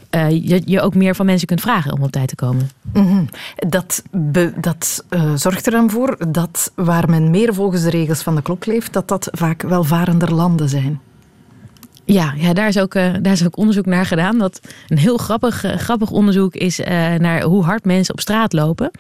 eh, 0.10 0.30
je, 0.30 0.62
je 0.66 0.82
ook 0.82 0.96
meer 0.96 1.16
van 1.16 1.26
mensen 1.26 1.48
kunt 1.48 1.62
vragen 1.62 1.94
om 1.94 2.04
op 2.04 2.12
tijd 2.12 2.28
te 2.28 2.36
komen. 2.36 2.70
Mhm. 2.94 3.26
Dat, 3.56 4.04
be- 4.12 4.54
dat 4.60 5.06
eh, 5.10 5.32
zorgt 5.36 5.66
er 5.66 5.72
dan 5.72 5.90
voor 5.90 6.18
dat 6.28 6.72
waar 6.76 7.10
men 7.10 7.30
meer 7.30 7.54
volgens 7.54 7.84
de 7.84 7.90
regels 7.90 8.22
van 8.22 8.36
de 8.36 8.42
klok 8.42 8.66
leeft, 8.66 8.94
dat 8.94 9.08
dat 9.08 9.28
vaak 9.32 9.62
welvarender 9.62 10.34
landen 10.34 10.70
zijn. 10.70 11.00
Ja, 12.14 12.34
ja 12.38 12.54
daar, 12.54 12.68
is 12.68 12.80
ook, 12.80 12.96
eh, 12.96 13.14
daar 13.22 13.34
is 13.34 13.46
ook 13.46 13.58
onderzoek 13.58 13.86
naar 13.86 14.06
gedaan. 14.06 14.38
Dat 14.38 14.62
een 14.88 14.98
heel 14.98 15.18
grappig, 15.18 15.64
eh, 15.64 15.76
grappig 15.76 16.12
onderzoek 16.12 16.56
is 16.56 16.80
eh, 16.80 17.14
naar 17.14 17.42
hoe 17.42 17.64
hard 17.64 17.86
mensen 17.86 18.14
op 18.14 18.20
straat 18.20 18.54
lopen. 18.54 18.92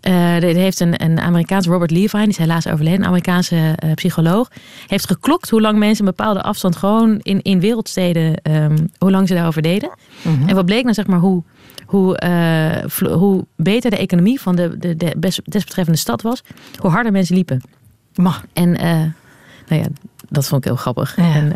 Er 0.00 0.42
heeft 0.42 0.80
een, 0.80 1.02
een 1.02 1.20
Amerikaans, 1.20 1.66
Robert 1.66 1.90
Levine, 1.90 2.22
die 2.22 2.30
is 2.30 2.36
helaas 2.36 2.66
overleden, 2.68 3.00
een 3.00 3.06
Amerikaanse 3.06 3.78
psycholoog, 3.94 4.50
heeft 4.86 5.06
geklokt 5.06 5.50
hoe 5.50 5.60
lang 5.60 5.78
mensen 5.78 6.06
een 6.06 6.14
bepaalde 6.16 6.42
afstand 6.42 6.76
gewoon 6.76 7.18
in, 7.22 7.42
in 7.42 7.60
wereldsteden, 7.60 8.34
ehm, 8.42 8.76
hoe 8.98 9.10
lang 9.10 9.28
ze 9.28 9.34
daarover 9.34 9.62
deden. 9.62 9.90
En 10.46 10.54
wat 10.54 10.66
bleek 10.66 10.82
nou 10.82 10.94
zeg 10.94 11.06
maar 11.06 11.18
hoe, 11.18 11.42
hoe, 11.86 12.18
hoe 13.12 13.44
beter 13.56 13.90
de 13.90 13.96
economie 13.96 14.40
van 14.40 14.56
de, 14.56 14.78
de, 14.78 14.96
de 14.96 15.14
desbetreffende 15.44 15.98
stad 15.98 16.22
was, 16.22 16.42
hoe 16.78 16.90
harder 16.90 17.12
mensen 17.12 17.34
liepen. 17.34 17.60
Maar 18.14 18.44
En 18.52 18.70
nou 19.68 19.82
ja, 19.82 19.86
dat 20.28 20.46
vond 20.46 20.64
ik 20.64 20.68
heel 20.68 20.80
grappig. 20.80 21.16
Ja. 21.16 21.34
En, 21.34 21.52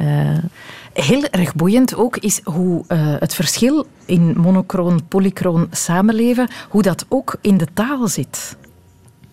heel 1.05 1.25
erg 1.25 1.55
boeiend 1.55 1.95
ook 1.95 2.17
is 2.17 2.41
hoe 2.45 2.85
eh, 2.87 3.15
het 3.19 3.35
verschil 3.35 3.87
in 4.05 4.35
monochroon, 4.37 5.09
polychroon 5.09 5.69
samenleven, 5.71 6.49
hoe 6.69 6.83
dat 6.83 7.07
ook 7.09 7.37
in 7.41 7.57
de 7.57 7.67
taal 7.75 8.09
zit. 8.09 8.57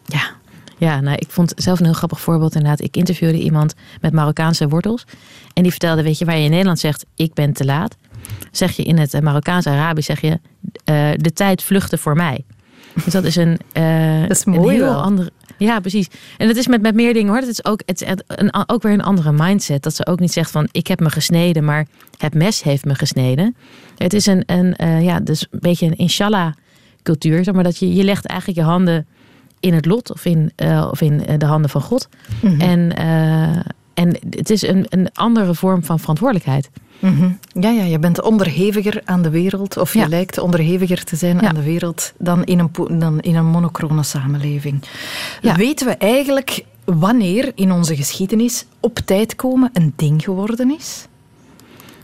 Ja, 0.06 0.32
ja 0.78 1.02
nou, 1.02 1.18
ik 1.18 1.30
vond 1.30 1.54
zelf 1.56 1.80
een 1.80 1.86
heel 1.86 1.94
grappig 1.94 2.20
voorbeeld 2.20 2.56
inderdaad. 2.56 2.82
Ik 2.82 2.98
interviewde 2.98 3.40
iemand 3.40 3.74
met 4.02 4.14
Marokkaanse 4.14 4.68
wortels. 4.68 5.06
En 5.54 5.64
die 5.64 5.72
vertelde, 5.72 6.04
weet 6.04 6.18
je, 6.18 6.26
waar 6.26 6.38
je 6.38 6.44
in 6.44 6.50
Nederland 6.50 6.80
zegt, 6.80 7.06
ik 7.16 7.34
ben 7.34 7.54
te 7.54 7.66
laat. 7.66 7.96
Zeg 8.52 8.72
je 8.72 8.84
in 8.84 8.98
het 8.98 9.14
eh, 9.14 9.22
Marokkaans-Arabisch, 9.22 10.08
zeg 10.08 10.22
je, 10.22 10.40
eh, 10.84 11.10
de 11.16 11.34
tijd 11.34 11.64
vluchtte 11.64 11.98
voor 11.98 12.16
mij. 12.16 12.46
Dus 13.04 13.14
dat 13.14 13.24
is 13.24 13.36
een, 13.36 13.58
Dat 14.28 14.38
is 14.38 14.46
een 14.46 14.54
heel 14.54 14.80
wel. 14.80 15.02
andere... 15.02 15.32
Ja, 15.58 15.80
precies. 15.80 16.08
En 16.38 16.48
dat 16.48 16.56
is 16.56 16.68
met, 16.68 16.82
met 16.82 16.96
meer 16.96 17.14
dingen 17.14 17.32
hoor. 17.32 17.40
Dat 17.40 17.50
is 17.50 17.66
ook, 17.66 17.82
het, 17.86 18.02
is 18.02 18.08
een, 18.28 18.70
ook 18.70 18.82
weer 18.82 18.94
een 18.94 19.04
andere 19.04 19.32
mindset. 19.32 19.84
Dat 19.84 19.96
ze 19.96 20.06
ook 20.06 20.20
niet 20.20 20.34
zegt 20.34 20.52
van, 20.52 20.68
ik 20.72 20.88
heb 20.88 21.00
me 21.00 21.10
gesneden, 21.10 21.64
maar 21.64 21.88
het 22.18 22.34
mes 22.34 22.64
heeft 22.64 22.86
me 22.86 22.96
gesneden. 22.96 23.56
Het 23.98 24.14
is 24.14 24.26
een, 24.26 24.44
een 24.46 24.76
eh, 24.76 25.04
ja, 25.04 25.20
dus 25.20 25.48
een 25.52 25.60
beetje 25.60 25.86
een 25.86 25.98
inshallah 25.98 26.54
cultuur. 27.04 27.44
Zeg 27.44 27.54
maar 27.54 27.64
dat 27.64 27.78
je, 27.78 27.94
je 27.94 28.04
legt 28.04 28.26
eigenlijk 28.26 28.60
je 28.60 28.66
handen 28.66 29.08
in 29.60 29.74
het 29.74 29.86
lot 29.86 30.12
of 30.12 30.26
in, 30.26 30.52
eh, 30.56 30.88
of 30.92 31.02
in 31.02 31.24
de 31.38 31.46
handen 31.46 31.70
van 31.70 31.82
God. 31.82 32.10
Eh, 32.44 32.62
en 32.62 32.92
het 34.30 34.50
is 34.50 34.62
een, 34.62 34.86
een 34.90 35.10
andere 35.14 35.54
vorm 35.54 35.84
van 35.84 36.00
verantwoordelijkheid. 36.00 36.70
Mhm. 37.00 37.30
Ja, 37.60 37.70
ja, 37.70 37.84
je 37.84 38.00
bent 38.00 38.22
onderheviger 38.22 39.02
aan 39.06 39.22
de 39.22 39.30
wereld, 39.30 39.78
of 39.78 39.94
je 39.94 40.00
Ja. 40.00 40.08
lijkt 40.08 40.38
onderheviger 40.38 41.04
te 41.04 41.16
zijn 41.16 41.40
Ja. 41.40 41.48
aan 41.48 41.56
de 41.56 41.64
wereld 41.64 42.14
dan 42.18 42.44
in 42.44 42.60
een, 42.60 43.00
dan 43.00 43.20
in 43.20 43.36
een 43.36 43.46
monochrone 43.46 44.04
samenleving. 44.04 44.84
Ja. 45.42 45.56
Weten 45.56 45.88
we 45.88 45.94
eigenlijk 45.94 46.66
wanneer 46.86 47.52
in 47.56 47.72
onze 47.72 47.96
geschiedenis 47.96 48.66
op 48.80 49.00
tijd 49.06 49.36
komen 49.36 49.70
een 49.74 49.94
ding 49.96 50.24
geworden 50.24 50.76
is? 50.78 51.08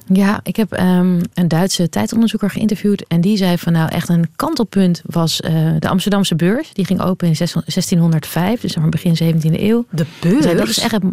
Ja, 0.08 0.40
ik 0.44 0.56
heb 0.56 0.72
ehm, 0.72 1.22
een 1.34 1.48
Duitse 1.48 1.90
tijdonderzoeker 1.90 2.50
geïnterviewd. 2.50 3.06
En 3.08 3.22
die 3.22 3.38
zei 3.38 3.58
van 3.58 3.74
nou 3.74 3.90
echt 3.90 4.10
een 4.10 4.30
kantelpunt 4.36 5.02
was 5.06 5.42
uh, 5.42 5.70
de 5.80 5.90
Amsterdamse 5.90 6.36
beurs. 6.36 6.74
Die 6.74 6.86
ging 6.86 7.02
open 7.02 7.28
in 7.28 7.36
1605, 7.38 8.62
dus 8.62 8.76
maar 8.76 8.90
begin 8.90 9.36
17e 9.36 9.60
eeuw. 9.62 9.86
De 9.90 10.06
beurs? 10.20 10.46
dat 10.46 10.68
is 10.68 10.80
echt 10.80 10.92
het, 10.92 11.04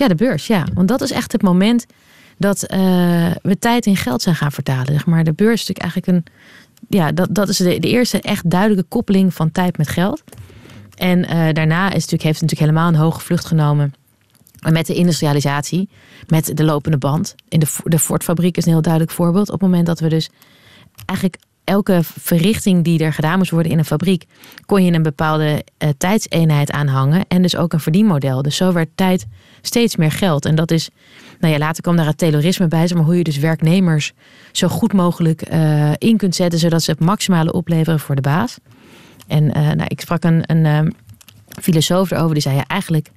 ja, 0.00 0.08
de 0.08 0.14
beurs, 0.14 0.46
ja. 0.46 0.66
Want 0.74 0.88
dat 0.88 1.00
is 1.00 1.10
echt 1.10 1.32
het 1.32 1.42
moment 1.42 1.86
dat 2.38 2.62
uh, 2.72 2.78
we 3.42 3.58
tijd 3.58 3.86
in 3.86 3.96
geld 3.96 4.22
zijn 4.22 4.34
gaan 4.34 4.52
vertalen. 4.52 4.92
Zeg 4.92 5.06
maar 5.06 5.24
de 5.24 5.32
beurs 5.32 5.60
is 5.62 5.68
natuurlijk 5.68 5.94
eigenlijk 5.94 6.26
een... 6.26 6.34
Ja, 6.88 7.12
dat, 7.12 7.28
dat 7.34 7.48
is 7.48 7.56
de, 7.56 7.78
de 7.78 7.88
eerste 7.88 8.20
echt 8.20 8.50
duidelijke 8.50 8.88
koppeling 8.88 9.34
van 9.34 9.52
tijd 9.52 9.78
met 9.78 9.88
geld. 9.88 10.22
En 10.96 11.18
uh, 11.18 11.28
daarna 11.52 11.86
is 11.86 11.92
natuurlijk, 11.92 12.22
heeft 12.22 12.40
het 12.40 12.50
natuurlijk 12.50 12.60
helemaal 12.60 12.88
een 12.88 12.94
hoge 12.94 13.20
vlucht 13.20 13.44
genomen 13.44 13.94
met 14.70 14.86
de 14.86 14.94
industrialisatie, 14.94 15.88
met 16.26 16.56
de 16.56 16.64
lopende 16.64 16.98
band. 16.98 17.34
In 17.48 17.60
de, 17.60 17.66
de 17.84 17.98
Ford-fabriek 17.98 18.56
is 18.56 18.64
een 18.64 18.72
heel 18.72 18.82
duidelijk 18.82 19.12
voorbeeld. 19.12 19.46
Op 19.46 19.60
het 19.60 19.70
moment 19.70 19.86
dat 19.86 20.00
we 20.00 20.08
dus 20.08 20.30
eigenlijk 21.06 21.38
elke 21.70 22.00
verrichting 22.02 22.84
die 22.84 23.04
er 23.04 23.12
gedaan 23.12 23.38
moest 23.38 23.50
worden 23.50 23.72
in 23.72 23.78
een 23.78 23.84
fabriek, 23.84 24.24
kon 24.66 24.84
je 24.84 24.92
een 24.92 25.02
bepaalde 25.02 25.64
uh, 25.78 25.88
tijdseenheid 25.98 26.70
aanhangen 26.70 27.24
en 27.28 27.42
dus 27.42 27.56
ook 27.56 27.72
een 27.72 27.80
verdienmodel. 27.80 28.42
Dus 28.42 28.56
zo 28.56 28.72
werd 28.72 28.88
tijd 28.94 29.26
steeds 29.60 29.96
meer 29.96 30.10
geld. 30.10 30.44
En 30.44 30.54
dat 30.54 30.70
is, 30.70 30.88
nou 31.40 31.52
ja, 31.52 31.58
later 31.58 31.82
kwam 31.82 31.96
daar 31.96 32.06
het 32.06 32.18
Taylorisme 32.18 32.68
bij, 32.68 32.90
maar 32.94 33.04
hoe 33.04 33.16
je 33.16 33.24
dus 33.24 33.38
werknemers 33.38 34.12
zo 34.52 34.68
goed 34.68 34.92
mogelijk 34.92 35.52
uh, 35.52 35.90
in 35.98 36.16
kunt 36.16 36.34
zetten, 36.34 36.58
zodat 36.58 36.82
ze 36.82 36.90
het 36.90 37.00
maximale 37.00 37.52
opleveren 37.52 38.00
voor 38.00 38.14
de 38.14 38.20
baas. 38.20 38.58
En 39.26 39.44
uh, 39.44 39.52
nou, 39.52 39.84
ik 39.86 40.00
sprak 40.00 40.24
een, 40.24 40.42
een 40.46 40.94
filosoof 41.60 42.10
erover, 42.10 42.34
die 42.34 42.42
zei 42.42 42.56
ja, 42.56 42.64
eigenlijk 42.66 43.10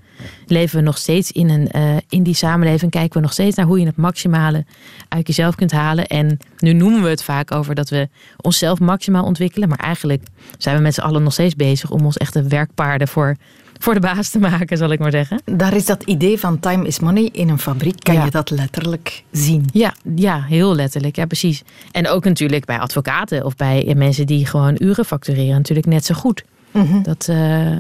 leven 0.48 0.78
we 0.78 0.84
nog 0.84 0.98
steeds 0.98 1.32
in, 1.32 1.50
een, 1.50 1.70
uh, 1.76 1.96
in 2.10 2.24
die 2.24 2.36
samenleving. 2.36 2.92
Kijken 2.92 3.14
we 3.14 3.22
nog 3.22 3.34
steeds 3.34 3.56
naar 3.56 3.66
hoe 3.66 3.80
je 3.80 3.86
het 3.86 3.98
maximale 3.98 4.66
uit 5.08 5.28
jezelf 5.28 5.56
kunt 5.56 5.72
halen. 5.72 6.08
En 6.08 6.38
nu 6.58 6.74
noemen 6.74 7.04
we 7.04 7.10
het 7.10 7.24
vaak 7.24 7.52
over 7.52 7.76
dat 7.76 7.90
we 7.90 8.10
onszelf 8.42 8.80
maximaal 8.80 9.24
ontwikkelen. 9.24 9.70
Maar 9.70 9.80
eigenlijk 9.80 10.24
zijn 10.58 10.76
we 10.76 10.82
met 10.82 10.94
z'n 10.94 11.02
allen 11.02 11.24
nog 11.24 11.34
steeds 11.34 11.56
bezig 11.56 11.92
om 11.92 12.06
ons 12.06 12.18
echte 12.18 12.44
werkpaarden 12.44 13.08
voor, 13.08 13.36
voor 13.80 13.94
de 13.94 14.00
baas 14.00 14.30
te 14.30 14.40
maken, 14.40 14.78
zal 14.78 14.92
ik 14.92 15.00
maar 15.00 15.12
zeggen. 15.12 15.42
Daar 15.46 15.76
is 15.76 15.86
dat 15.86 16.04
idee 16.04 16.40
van 16.40 16.60
time 16.60 16.88
is 16.88 17.00
money 17.00 17.30
in 17.32 17.50
een 17.50 17.60
fabriek. 17.60 18.00
Kan 18.00 18.14
ja. 18.14 18.24
je 18.24 18.32
dat 18.32 18.50
letterlijk 18.50 19.24
zien? 19.32 19.66
Ja, 19.74 19.94
ja, 20.16 20.42
heel 20.42 20.76
letterlijk. 20.76 21.16
Ja, 21.16 21.26
precies. 21.26 21.64
En 21.92 22.08
ook 22.08 22.24
natuurlijk 22.24 22.66
bij 22.66 22.80
advocaten 22.80 23.46
of 23.46 23.56
bij 23.56 23.94
mensen 23.98 24.26
die 24.26 24.46
gewoon 24.46 24.76
uren 24.78 25.06
factureren, 25.06 25.56
natuurlijk 25.56 25.88
net 25.88 26.06
zo 26.06 26.16
goed. 26.16 26.44
Mm-hmm. 26.74 27.04
Dat, 27.04 27.28
uh, 27.30 27.72
uh, 27.72 27.78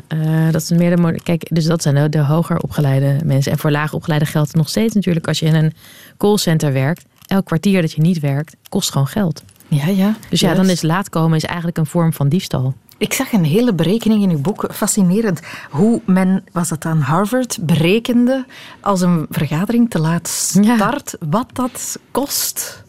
dat 0.51 0.62
is 0.62 0.69
meer 0.69 0.95
de. 0.95 1.19
Kijk, 1.23 1.47
dus 1.49 1.65
dat 1.65 1.82
zijn 1.82 2.12
de, 2.12 2.19
hoger 2.19 2.58
opgeleide 2.58 3.19
mensen. 3.25 3.51
En 3.51 3.58
voor 3.58 3.71
laag 3.71 3.93
opgeleide 3.93 4.25
geldt 4.25 4.47
het 4.47 4.58
nog 4.58 4.69
steeds 4.69 4.93
natuurlijk 4.93 5.27
als 5.27 5.39
je 5.39 5.45
in 5.45 5.56
een 5.56 5.73
callcenter 6.17 6.73
werkt. 6.73 7.06
Elk 7.27 7.45
kwartier 7.45 7.82
dat 7.82 7.91
je 7.91 8.01
niet 8.01 8.19
werkt, 8.19 8.56
kost 8.69 8.91
gewoon 8.91 9.08
geld. 9.08 9.43
Ja, 9.67 9.88
ja. 9.88 10.15
Dus 10.29 10.39
ja, 10.39 10.53
dan 10.53 10.69
is 10.69 10.82
laat 10.82 11.10
komen 11.10 11.38
is 11.38 11.43
eigenlijk 11.43 11.77
een 11.77 11.86
vorm 11.86 12.13
van 12.13 12.29
diefstal. 12.29 12.73
Ik 12.97 13.13
zag 13.13 13.32
een 13.32 13.45
hele 13.45 13.73
berekening 13.73 14.23
in 14.23 14.29
uw 14.29 14.41
boek, 14.41 14.67
fascinerend. 14.73 15.39
Hoe 15.69 16.01
men, 16.06 16.43
was 16.51 16.69
het 16.69 16.86
aan 16.86 16.99
Harvard, 16.99 17.58
berekende 17.62 18.45
als 18.79 19.01
een 19.01 19.25
vergadering 19.29 19.89
te 19.89 19.99
laat 19.99 20.27
start, 20.27 21.15
ja. 21.19 21.27
wat 21.29 21.49
dat 21.53 21.99
kost. 22.12 22.82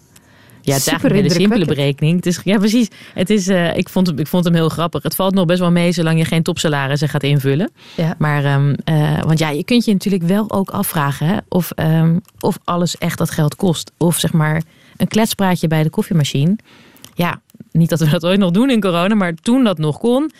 Ja, 0.64 0.72
het 0.72 0.80
is 0.80 0.88
eigenlijk 0.88 1.18
een 1.18 1.22
hele 1.22 1.40
simpele 1.40 1.64
berekening. 1.64 2.16
Het 2.16 2.26
is, 2.26 2.40
ja, 2.44 2.58
precies. 2.58 2.88
Het 3.14 3.30
is, 3.30 3.48
uh, 3.48 3.76
ik, 3.76 3.88
vond, 3.88 4.18
ik 4.18 4.26
vond 4.26 4.44
hem 4.44 4.54
heel 4.54 4.68
grappig. 4.68 5.02
Het 5.02 5.14
valt 5.14 5.34
nog 5.34 5.44
best 5.44 5.60
wel 5.60 5.70
mee 5.70 5.92
zolang 5.92 6.18
je 6.18 6.24
geen 6.24 6.42
topsalarissen 6.42 7.08
gaat 7.08 7.22
invullen. 7.22 7.70
Ja. 7.96 8.14
Maar, 8.18 8.54
um, 8.54 8.74
uh, 8.84 9.22
want 9.22 9.38
ja, 9.38 9.48
je 9.50 9.64
kunt 9.64 9.84
je 9.84 9.92
natuurlijk 9.92 10.22
wel 10.22 10.50
ook 10.50 10.70
afvragen 10.70 11.26
hè, 11.26 11.36
of, 11.48 11.70
um, 11.76 12.20
of 12.40 12.58
alles 12.64 12.98
echt 12.98 13.18
dat 13.18 13.30
geld 13.30 13.56
kost. 13.56 13.92
Of 13.96 14.18
zeg 14.18 14.32
maar 14.32 14.62
een 14.96 15.08
kletspraatje 15.08 15.68
bij 15.68 15.82
de 15.82 15.90
koffiemachine. 15.90 16.56
Ja, 17.14 17.40
niet 17.72 17.88
dat 17.88 18.00
we 18.00 18.08
dat 18.08 18.24
ooit 18.24 18.38
nog 18.38 18.50
doen 18.50 18.70
in 18.70 18.80
corona, 18.80 19.14
maar 19.14 19.34
toen 19.34 19.64
dat 19.64 19.78
nog 19.78 19.98
kon 19.98 20.30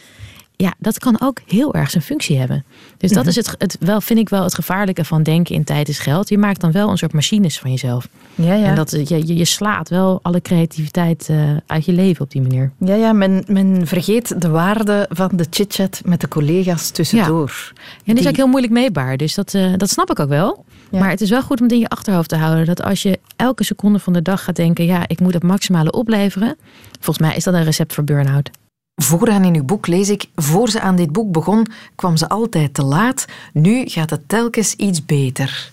ja, 0.56 0.74
dat 0.78 0.98
kan 0.98 1.20
ook 1.20 1.40
heel 1.46 1.74
erg 1.74 1.90
zijn 1.90 2.02
functie 2.02 2.38
hebben. 2.38 2.64
Dus 2.96 3.10
dat 3.10 3.26
is 3.26 3.36
het, 3.36 3.54
het, 3.58 3.76
wel, 3.80 4.00
vind 4.00 4.18
ik 4.18 4.28
wel 4.28 4.42
het 4.42 4.54
gevaarlijke 4.54 5.04
van 5.04 5.22
denken 5.22 5.54
in 5.54 5.64
tijd 5.64 5.88
is 5.88 5.98
geld. 5.98 6.28
Je 6.28 6.38
maakt 6.38 6.60
dan 6.60 6.72
wel 6.72 6.90
een 6.90 6.98
soort 6.98 7.12
machines 7.12 7.58
van 7.58 7.70
jezelf. 7.70 8.08
Ja, 8.34 8.54
ja. 8.54 8.64
En 8.64 8.74
dat, 8.74 8.90
je, 8.90 9.36
je 9.36 9.44
slaat 9.44 9.88
wel 9.88 10.18
alle 10.22 10.40
creativiteit 10.40 11.28
uh, 11.30 11.56
uit 11.66 11.84
je 11.84 11.92
leven 11.92 12.24
op 12.24 12.30
die 12.30 12.42
manier. 12.42 12.72
Ja, 12.78 12.94
ja 12.94 13.12
men, 13.12 13.44
men 13.46 13.86
vergeet 13.86 14.40
de 14.40 14.48
waarde 14.48 15.06
van 15.10 15.30
de 15.32 15.46
chit-chat 15.50 16.02
met 16.04 16.20
de 16.20 16.28
collega's 16.28 16.90
tussendoor. 16.90 17.72
Ja, 17.74 17.82
en 18.04 18.14
die 18.14 18.24
is 18.24 18.28
ook 18.28 18.36
heel 18.36 18.46
moeilijk 18.46 18.72
meetbaar. 18.72 19.16
Dus 19.16 19.34
dat, 19.34 19.54
uh, 19.54 19.72
dat 19.76 19.90
snap 19.90 20.10
ik 20.10 20.20
ook 20.20 20.28
wel. 20.28 20.64
Ja. 20.90 20.98
Maar 20.98 21.10
het 21.10 21.20
is 21.20 21.30
wel 21.30 21.42
goed 21.42 21.58
om 21.58 21.64
het 21.64 21.74
in 21.74 21.80
je 21.80 21.88
achterhoofd 21.88 22.28
te 22.28 22.36
houden. 22.36 22.66
Dat 22.66 22.82
als 22.82 23.02
je 23.02 23.18
elke 23.36 23.64
seconde 23.64 23.98
van 23.98 24.12
de 24.12 24.22
dag 24.22 24.44
gaat 24.44 24.56
denken... 24.56 24.84
ja, 24.84 25.08
ik 25.08 25.20
moet 25.20 25.34
het 25.34 25.42
maximale 25.42 25.92
opleveren. 25.92 26.56
Volgens 27.00 27.26
mij 27.26 27.36
is 27.36 27.44
dat 27.44 27.54
een 27.54 27.64
recept 27.64 27.94
voor 27.94 28.04
burn-out. 28.04 28.50
Vooraan 28.94 29.44
in 29.44 29.54
uw 29.54 29.64
boek 29.64 29.87
lees 29.87 30.09
ik, 30.09 30.26
voor 30.35 30.68
ze 30.68 30.80
aan 30.80 30.96
dit 30.96 31.12
boek 31.12 31.33
begon, 31.33 31.66
kwam 31.94 32.16
ze 32.16 32.28
altijd 32.28 32.74
te 32.74 32.85
laat. 32.85 33.24
Nu 33.52 33.87
gaat 33.87 34.11
het 34.11 34.28
telkens 34.28 34.74
iets 34.74 35.04
beter. 35.04 35.70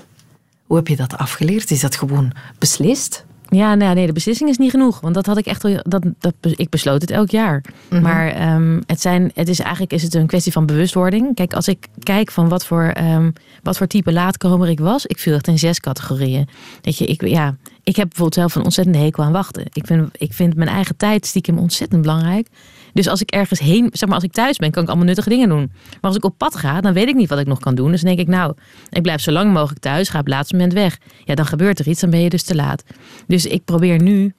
Hoe 0.67 0.77
heb 0.77 0.87
je 0.87 0.95
dat 0.95 1.17
afgeleerd? 1.17 1.71
Is 1.71 1.79
dat 1.79 1.95
gewoon 1.95 2.31
beslist? 2.57 3.25
Ja, 3.47 3.75
nee, 3.75 3.93
nee, 3.93 4.05
de 4.05 4.13
beslissing 4.13 4.49
is 4.49 4.57
niet 4.57 4.71
genoeg. 4.71 4.99
Want 4.99 5.13
dat 5.13 5.25
had 5.25 5.37
ik 5.37 5.45
echt 5.45 5.63
al. 5.63 5.79
Dat, 5.83 6.03
dat, 6.19 6.33
ik 6.41 6.69
besloot 6.69 7.01
het 7.01 7.11
elk 7.11 7.29
jaar. 7.29 7.63
Mm-hmm. 7.89 8.07
Maar 8.07 8.53
um, 8.55 8.83
het, 8.85 9.01
zijn, 9.01 9.31
het 9.33 9.49
is 9.49 9.59
eigenlijk 9.59 9.93
is 9.93 10.03
het 10.03 10.13
een 10.13 10.27
kwestie 10.27 10.51
van 10.51 10.65
bewustwording. 10.65 11.35
Kijk, 11.35 11.53
als 11.53 11.67
ik 11.67 11.87
kijk 12.03 12.31
van 12.31 12.49
wat 12.49 12.65
voor, 12.65 12.93
um, 12.97 13.33
wat 13.63 13.77
voor 13.77 13.87
type 13.87 14.11
laatkomer 14.11 14.69
ik 14.69 14.79
was, 14.79 15.05
ik 15.05 15.19
viel 15.19 15.33
echt 15.33 15.47
in 15.47 15.59
zes 15.59 15.79
categorieën. 15.79 16.47
Weet 16.81 16.97
je, 16.97 17.05
ik, 17.05 17.27
ja, 17.27 17.55
ik 17.83 17.95
heb 17.95 18.07
bijvoorbeeld 18.07 18.33
zelf 18.33 18.55
een 18.55 18.63
ontzettende 18.63 18.99
hekel 18.99 19.23
aan 19.23 19.31
wachten. 19.31 19.65
Ik 19.73 19.85
vind, 19.85 20.09
ik 20.11 20.33
vind 20.33 20.55
mijn 20.55 20.69
eigen 20.69 20.97
tijd 20.97 21.25
stiekem 21.25 21.57
ontzettend 21.57 22.01
belangrijk. 22.01 22.47
Dus 22.93 23.07
als 23.07 23.21
ik 23.21 23.31
ergens 23.31 23.59
heen, 23.59 23.89
zeg 23.91 24.07
maar 24.07 24.17
als 24.17 24.23
ik 24.27 24.31
thuis 24.31 24.57
ben, 24.57 24.71
kan 24.71 24.83
ik 24.83 24.89
allemaal 24.89 25.07
nuttige 25.07 25.29
dingen 25.29 25.49
doen. 25.49 25.71
Maar 25.73 25.99
als 26.01 26.15
ik 26.15 26.23
op 26.23 26.37
pad 26.37 26.55
ga, 26.55 26.81
dan 26.81 26.93
weet 26.93 27.07
ik 27.07 27.15
niet 27.15 27.29
wat 27.29 27.39
ik 27.39 27.47
nog 27.47 27.59
kan 27.59 27.75
doen. 27.75 27.91
Dus 27.91 28.01
dan 28.01 28.15
denk 28.15 28.27
ik, 28.27 28.35
nou, 28.35 28.53
ik 28.89 29.01
blijf 29.01 29.21
zo 29.21 29.31
lang 29.31 29.53
mogelijk 29.53 29.79
thuis, 29.79 30.09
ga 30.09 30.19
op 30.19 30.25
het 30.25 30.33
laatste 30.33 30.55
moment 30.55 30.73
weg. 30.73 30.97
Ja, 31.25 31.35
dan 31.35 31.45
gebeurt 31.45 31.79
er 31.79 31.87
iets, 31.87 32.01
dan 32.01 32.09
ben 32.09 32.19
je 32.19 32.29
dus 32.29 32.43
te 32.43 32.55
laat. 32.55 32.83
Dus 33.27 33.45
ik 33.45 33.65
probeer 33.65 34.01
nu 34.01 34.33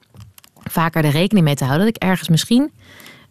vaker 0.63 1.05
er 1.05 1.11
rekening 1.11 1.45
mee 1.45 1.55
te 1.55 1.63
houden 1.63 1.85
dat 1.85 1.95
ik 1.95 2.03
ergens 2.03 2.29
misschien 2.29 2.71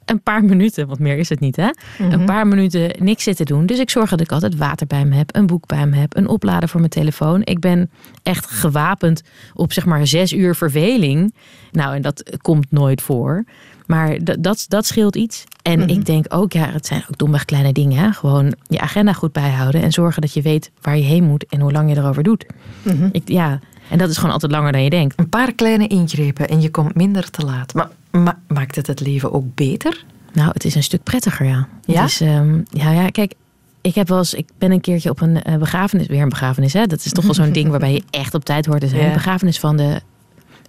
een 0.04 0.22
paar 0.22 0.44
minuten, 0.44 0.86
want 0.86 0.98
meer 0.98 1.18
is 1.18 1.28
het 1.28 1.40
niet, 1.40 1.56
hè? 1.56 1.70
Een 1.98 2.24
paar 2.24 2.46
minuten 2.46 2.90
niks 2.98 3.22
zitten 3.22 3.46
doen. 3.46 3.66
Dus 3.66 3.78
ik 3.78 3.90
zorg 3.90 4.10
dat 4.10 4.20
ik 4.20 4.32
altijd 4.32 4.56
water 4.56 4.86
bij 4.86 5.04
me 5.04 5.16
heb, 5.16 5.36
een 5.36 5.46
boek 5.46 5.66
bij 5.66 5.86
me 5.86 5.96
heb, 5.96 6.16
een 6.16 6.28
oplader 6.28 6.68
voor 6.68 6.80
mijn 6.80 6.92
telefoon. 6.92 7.40
Ik 7.44 7.60
ben 7.60 7.90
echt 8.22 8.46
gewapend 8.46 9.22
op 9.54 9.72
zeg 9.72 9.86
maar 9.86 10.06
zes 10.06 10.32
uur 10.32 10.54
verveling. 10.54 11.34
Nou, 11.70 11.94
en 11.94 12.02
dat 12.02 12.36
komt 12.40 12.66
nooit 12.70 13.02
voor. 13.02 13.44
Maar 13.86 14.24
dat, 14.24 14.42
dat, 14.42 14.64
dat 14.68 14.86
scheelt 14.86 15.16
iets. 15.16 15.44
En 15.62 15.78
mm-hmm. 15.78 15.96
ik 15.96 16.06
denk 16.06 16.24
ook, 16.28 16.52
ja, 16.52 16.70
het 16.70 16.86
zijn 16.86 17.04
ook 17.10 17.18
domweg 17.18 17.44
kleine 17.44 17.72
dingen. 17.72 17.98
Hè? 17.98 18.12
Gewoon 18.12 18.54
je 18.66 18.80
agenda 18.80 19.12
goed 19.12 19.32
bijhouden 19.32 19.82
en 19.82 19.92
zorgen 19.92 20.22
dat 20.22 20.34
je 20.34 20.42
weet 20.42 20.70
waar 20.80 20.96
je 20.96 21.02
heen 21.02 21.24
moet 21.24 21.46
en 21.46 21.60
hoe 21.60 21.72
lang 21.72 21.90
je 21.90 21.96
erover 21.96 22.22
doet. 22.22 22.46
Mm-hmm. 22.82 23.08
Ik, 23.12 23.28
ja, 23.28 23.60
en 23.92 23.98
dat 23.98 24.10
is 24.10 24.16
gewoon 24.16 24.32
altijd 24.32 24.52
langer 24.52 24.72
dan 24.72 24.82
je 24.82 24.90
denkt. 24.90 25.18
Een 25.18 25.28
paar 25.28 25.52
kleine 25.52 25.86
ingrepen 25.86 26.48
en 26.48 26.60
je 26.60 26.70
komt 26.70 26.94
minder 26.94 27.30
te 27.30 27.44
laat. 27.44 27.74
Maar 27.74 27.88
ma 28.10 28.38
maakt 28.48 28.76
het 28.76 28.86
het 28.86 29.00
leven 29.00 29.32
ook 29.32 29.54
beter? 29.54 30.04
Nou, 30.32 30.50
het 30.52 30.64
is 30.64 30.74
een 30.74 30.82
stuk 30.82 31.02
prettiger, 31.02 31.46
ja. 31.46 31.68
Ja? 31.84 32.00
Het 32.00 32.10
is, 32.10 32.20
um, 32.20 32.62
ja, 32.70 32.90
ja, 32.90 33.08
kijk, 33.08 33.34
ik 33.80 33.94
heb 33.94 34.08
wel 34.08 34.18
eens, 34.18 34.34
ik 34.34 34.48
ben 34.58 34.70
een 34.70 34.80
keertje 34.80 35.10
op 35.10 35.20
een 35.20 35.38
uh, 35.48 35.56
begrafenis, 35.56 36.06
weer 36.06 36.22
een 36.22 36.28
begrafenis, 36.28 36.72
hè? 36.72 36.86
Dat 36.86 37.04
is 37.04 37.12
toch 37.12 37.24
wel 37.24 37.34
zo'n 37.34 37.52
ding 37.58 37.68
waarbij 37.68 37.92
je 37.92 38.02
echt 38.10 38.34
op 38.34 38.44
tijd 38.44 38.66
hoort 38.66 38.80
te 38.80 38.88
zijn. 38.88 39.00
Ja. 39.00 39.06
Een 39.06 39.12
begrafenis 39.12 39.58
van 39.58 39.76
de 39.76 40.00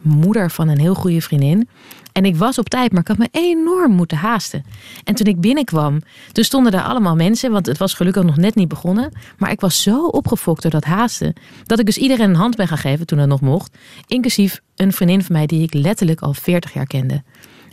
moeder 0.04 0.52
van 0.52 0.68
een 0.68 0.80
heel 0.80 0.96
goede 0.96 1.22
vriendin. 1.22 1.68
En 2.12 2.26
ik 2.26 2.36
was 2.36 2.58
op 2.58 2.70
tijd, 2.70 2.92
maar 2.92 3.02
ik 3.02 3.08
had 3.08 3.18
me 3.18 3.28
enorm 3.32 3.92
moeten 3.92 4.18
haasten. 4.18 4.64
En 5.04 5.16
toen 5.16 5.28
ik 5.28 5.42
binnenkwam, 5.42 6.02
toen 6.32 6.44
stonden 6.44 6.72
daar 6.72 6.84
allemaal 6.84 7.16
mensen, 7.16 7.52
want 7.52 7.66
het 7.66 7.78
was 7.78 7.94
gelukkig 7.94 8.24
nog 8.24 8.38
net 8.38 8.56
niet 8.56 8.68
begonnen. 8.68 9.12
Maar 9.38 9.52
ik 9.52 9.62
was 9.62 9.82
zo 9.82 10.08
opgefokt 10.08 10.62
door 10.62 10.72
dat 10.72 10.84
haasten, 10.84 11.34
dat 11.64 11.80
ik 11.80 11.86
dus 11.86 11.98
iedereen 11.98 12.30
een 12.30 12.36
hand 12.36 12.56
ben 12.56 12.68
gaan 12.68 12.78
geven 12.78 13.06
toen 13.06 13.18
het 13.18 13.30
nog 13.30 13.42
mocht. 13.42 13.78
Inclusief 14.08 14.62
een 14.76 14.94
vriendin 14.94 15.24
van 15.24 15.36
mij 15.36 15.46
die 15.46 15.62
ik 15.62 15.74
letterlijk 15.74 16.22
al 16.22 16.34
40 16.34 16.74
jaar 16.74 16.88
kende. 16.88 17.24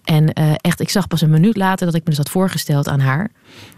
En 0.04 0.40
uh, 0.40 0.52
echt, 0.56 0.80
ik 0.80 0.90
zag 0.90 1.06
pas 1.06 1.20
een 1.20 1.30
minuut 1.30 1.56
later 1.56 1.86
dat 1.86 1.94
ik 1.94 2.02
me 2.02 2.08
dus 2.08 2.18
had 2.18 2.30
voorgesteld 2.30 2.88
aan 2.88 3.00
haar. 3.00 3.30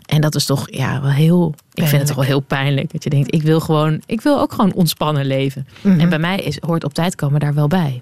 En 0.07 0.21
dat 0.21 0.35
is 0.35 0.45
toch 0.45 0.71
ja, 0.71 1.01
wel 1.01 1.11
heel. 1.11 1.38
Pijnlijk. 1.38 1.73
Ik 1.75 1.87
vind 1.87 1.99
het 1.99 2.07
toch 2.07 2.17
wel 2.17 2.25
heel 2.25 2.41
pijnlijk. 2.41 2.93
Dat 2.93 3.05
je 3.05 3.11
denkt, 3.11 3.35
ik 3.35 3.43
wil 3.43 3.61
gewoon, 3.61 4.03
ik 4.07 4.21
wil 4.21 4.41
ook 4.41 4.53
gewoon 4.53 4.73
ontspannen 4.73 5.27
leven. 5.27 5.67
Mhm. 5.81 6.01
En 6.01 6.09
bij 6.09 6.19
mij 6.19 6.38
is, 6.38 6.59
hoort 6.61 6.85
op 6.85 6.95
tijd 6.95 7.15
komen 7.15 7.41
daar 7.41 7.55
wel 7.55 7.69
bij. 7.69 8.01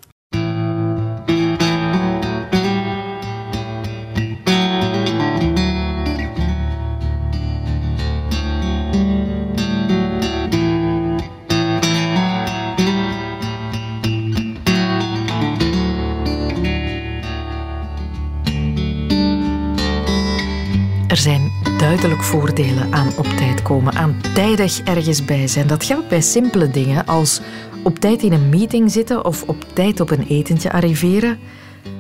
Zijn 21.21 21.53
duidelijk 21.79 22.23
voordelen 22.23 22.93
aan 22.93 23.13
op 23.17 23.27
tijd 23.27 23.63
komen, 23.63 23.93
aan 23.93 24.21
tijdig 24.35 24.81
ergens 24.81 25.25
bij 25.25 25.49
zijn. 25.49 25.67
Dat 25.67 25.85
geldt 25.85 26.09
bij 26.09 26.21
simpele 26.21 26.71
dingen 26.71 27.07
als 27.07 27.41
Op 27.83 27.99
tijd 27.99 28.23
in 28.23 28.33
een 28.33 28.49
meeting 28.49 28.91
zitten 28.91 29.25
of 29.25 29.43
op 29.43 29.65
tijd 29.75 30.01
op 30.01 30.11
een 30.11 30.27
etentje 30.27 30.73
arriveren. 30.73 31.39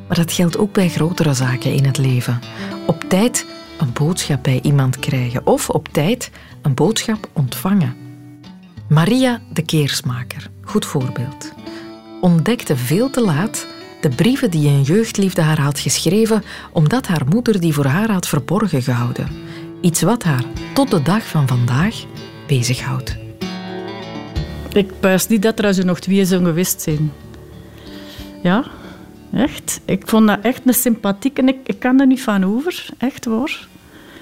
Maar 0.08 0.16
dat 0.16 0.32
geldt 0.32 0.58
ook 0.58 0.72
bij 0.72 0.88
grotere 0.88 1.34
zaken 1.34 1.72
in 1.72 1.84
het 1.84 1.98
leven. 1.98 2.40
Op 2.86 3.04
tijd 3.08 3.46
een 3.78 3.92
boodschap 3.92 4.42
bij 4.42 4.58
iemand 4.62 4.98
krijgen 4.98 5.46
of 5.46 5.70
op 5.70 5.88
tijd 5.88 6.30
een 6.62 6.74
boodschap 6.74 7.28
ontvangen. 7.32 7.96
Maria 8.88 9.40
de 9.52 9.62
Keersmaker, 9.62 10.50
goed 10.62 10.86
voorbeeld, 10.86 11.52
ontdekte 12.20 12.76
veel 12.76 13.10
te 13.10 13.20
laat 13.20 13.66
de 14.00 14.08
brieven 14.08 14.50
die 14.50 14.68
een 14.68 14.82
jeugdliefde 14.82 15.40
haar 15.40 15.60
had 15.60 15.78
geschreven 15.78 16.42
omdat 16.72 17.06
haar 17.06 17.26
moeder 17.28 17.60
die 17.60 17.72
voor 17.72 17.84
haar 17.84 18.10
had 18.10 18.28
verborgen 18.28 18.82
gehouden. 18.82 19.28
Iets 19.80 20.02
wat 20.02 20.22
haar 20.22 20.44
tot 20.74 20.90
de 20.90 21.02
dag 21.02 21.26
van 21.26 21.48
vandaag 21.48 22.04
bezighoudt. 22.46 23.16
Ik 24.72 25.00
puist 25.00 25.28
niet 25.28 25.42
dat 25.42 25.58
er 25.58 25.74
zo 25.74 25.82
nog 25.82 26.00
twee 26.00 26.24
zo'n 26.24 26.44
geweest 26.44 26.82
zijn. 26.82 27.12
Ja, 28.42 28.64
echt. 29.32 29.80
Ik 29.84 30.02
vond 30.06 30.26
dat 30.26 30.38
echt 30.42 30.60
een 30.64 30.74
sympathiek 30.74 31.38
en 31.38 31.48
ik, 31.48 31.56
ik 31.64 31.78
kan 31.78 32.00
er 32.00 32.06
niet 32.06 32.22
van 32.22 32.44
over. 32.44 32.86
Echt 32.98 33.24
waar. 33.24 33.68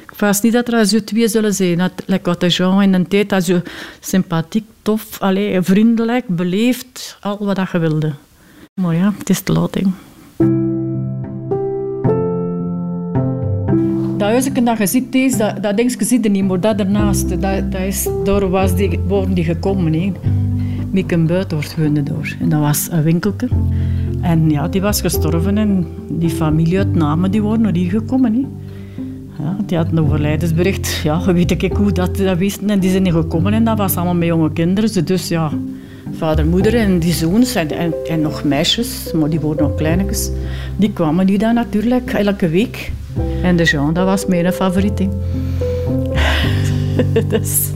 Ik 0.02 0.16
puist 0.16 0.42
niet 0.42 0.52
dat 0.52 0.72
er 0.72 0.86
zo 0.86 1.04
twee 1.04 1.28
zullen 1.28 1.54
zijn. 1.54 1.78
Dat, 1.78 1.92
like 2.06 2.36
de 2.38 2.48
Jean 2.48 2.82
in 2.82 2.94
een 2.94 3.08
tijd, 3.08 3.28
dat 3.28 3.44
zo 3.44 3.60
sympathiek, 4.00 4.64
tof, 4.82 5.20
allez, 5.20 5.66
vriendelijk, 5.66 6.26
beleefd, 6.28 7.18
al 7.20 7.38
wat 7.40 7.56
dat 7.56 7.70
je 7.70 7.78
wilde. 7.78 8.12
Maar 8.78 8.94
ja, 8.94 9.12
het 9.18 9.30
is 9.30 9.40
te 9.40 9.52
laat. 9.52 9.74
Hè. 9.74 9.82
Dat 14.16 14.28
huisje 14.28 14.62
dat 14.62 14.78
je 14.78 14.86
ziet, 14.86 15.38
dat, 15.38 15.62
dat 15.62 15.76
denk 15.76 15.90
je 15.90 16.04
ziet 16.04 16.24
er 16.24 16.30
niet, 16.30 16.48
maar 16.48 16.60
dat 16.60 16.78
ernaast, 16.78 17.28
dat, 17.28 17.72
dat 17.72 17.80
is, 17.80 18.08
daar 18.24 18.48
was 18.50 18.74
die, 18.74 18.98
worden 18.98 19.34
die 19.34 19.44
gekomen. 19.44 19.92
Hè. 19.92 20.12
Mieke 20.90 21.18
Buitenhoort 21.18 21.76
woonde 21.76 22.02
door. 22.02 22.36
En 22.40 22.48
dat 22.48 22.60
was 22.60 22.88
een 22.90 23.02
winkelke. 23.02 23.48
En 24.20 24.50
ja, 24.50 24.68
die 24.68 24.80
was 24.80 25.00
gestorven 25.00 25.58
en 25.58 25.86
die 26.08 26.30
familie 26.30 26.78
uit 26.78 26.94
Namen 26.94 27.30
die 27.30 27.42
waren 27.42 27.60
naar 27.60 27.74
hier 27.74 27.90
gekomen. 27.90 28.34
Hè. 28.34 28.46
Ja, 29.42 29.56
die 29.66 29.76
had 29.76 29.90
een 29.90 30.00
overlijdensbericht. 30.00 31.00
Ja, 31.02 31.32
weet 31.32 31.62
ik 31.62 31.72
hoe 31.72 31.92
dat, 31.92 32.16
dat 32.16 32.38
wisten. 32.38 32.70
En 32.70 32.80
die 32.80 32.90
zijn 32.90 33.02
niet 33.02 33.12
gekomen 33.12 33.52
en 33.52 33.64
dat 33.64 33.78
was 33.78 33.96
allemaal 33.96 34.14
met 34.14 34.28
jonge 34.28 34.52
kinderen. 34.52 35.04
Dus 35.04 35.28
ja, 35.28 35.50
vader, 36.12 36.46
moeder 36.46 36.74
en 36.74 36.98
die 36.98 37.12
zoons 37.12 37.54
en, 37.54 37.70
en, 38.08 38.20
nog 38.20 38.44
meisjes, 38.44 39.12
maar 39.14 39.28
die 39.30 39.40
worden 39.40 39.68
nog 39.68 39.76
kleinetjes. 39.76 40.30
Die 40.76 40.92
kwamen 40.92 41.26
die 41.26 41.38
dan 41.38 41.54
natuurlijk 41.54 42.12
elke 42.12 42.48
week. 42.48 42.92
En 43.42 43.56
de 43.56 43.64
Jean, 43.64 43.94
dat 43.94 44.04
was 44.04 44.26
mijn 44.26 44.52
favoriet. 44.52 44.98
hè. 44.98 45.08
dus... 47.38 47.70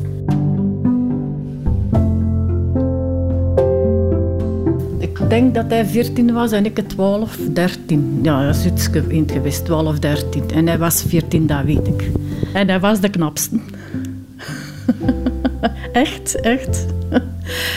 Ik 4.99 5.19
denk 5.29 5.55
dat 5.55 5.65
hij 5.69 5.87
14 5.87 6.33
was 6.33 6.53
en 6.53 6.65
ik 6.65 6.79
12, 6.89 7.39
13. 7.53 8.19
Ja, 8.23 8.47
dat 8.47 8.57
is 8.57 8.65
iets 8.65 8.87
ge- 8.87 9.25
geweest, 9.27 9.65
12, 9.65 9.99
13. 9.99 10.43
En 10.55 10.67
hij 10.67 10.79
was 10.79 11.03
14, 11.07 11.47
dat 11.47 11.65
weet 11.65 11.87
ik. 11.87 12.11
En 12.53 12.69
hij 12.69 12.81
was 12.81 13.01
de 13.01 13.09
knapste. 13.09 13.57
echt, 15.93 16.41
echt. 16.41 16.87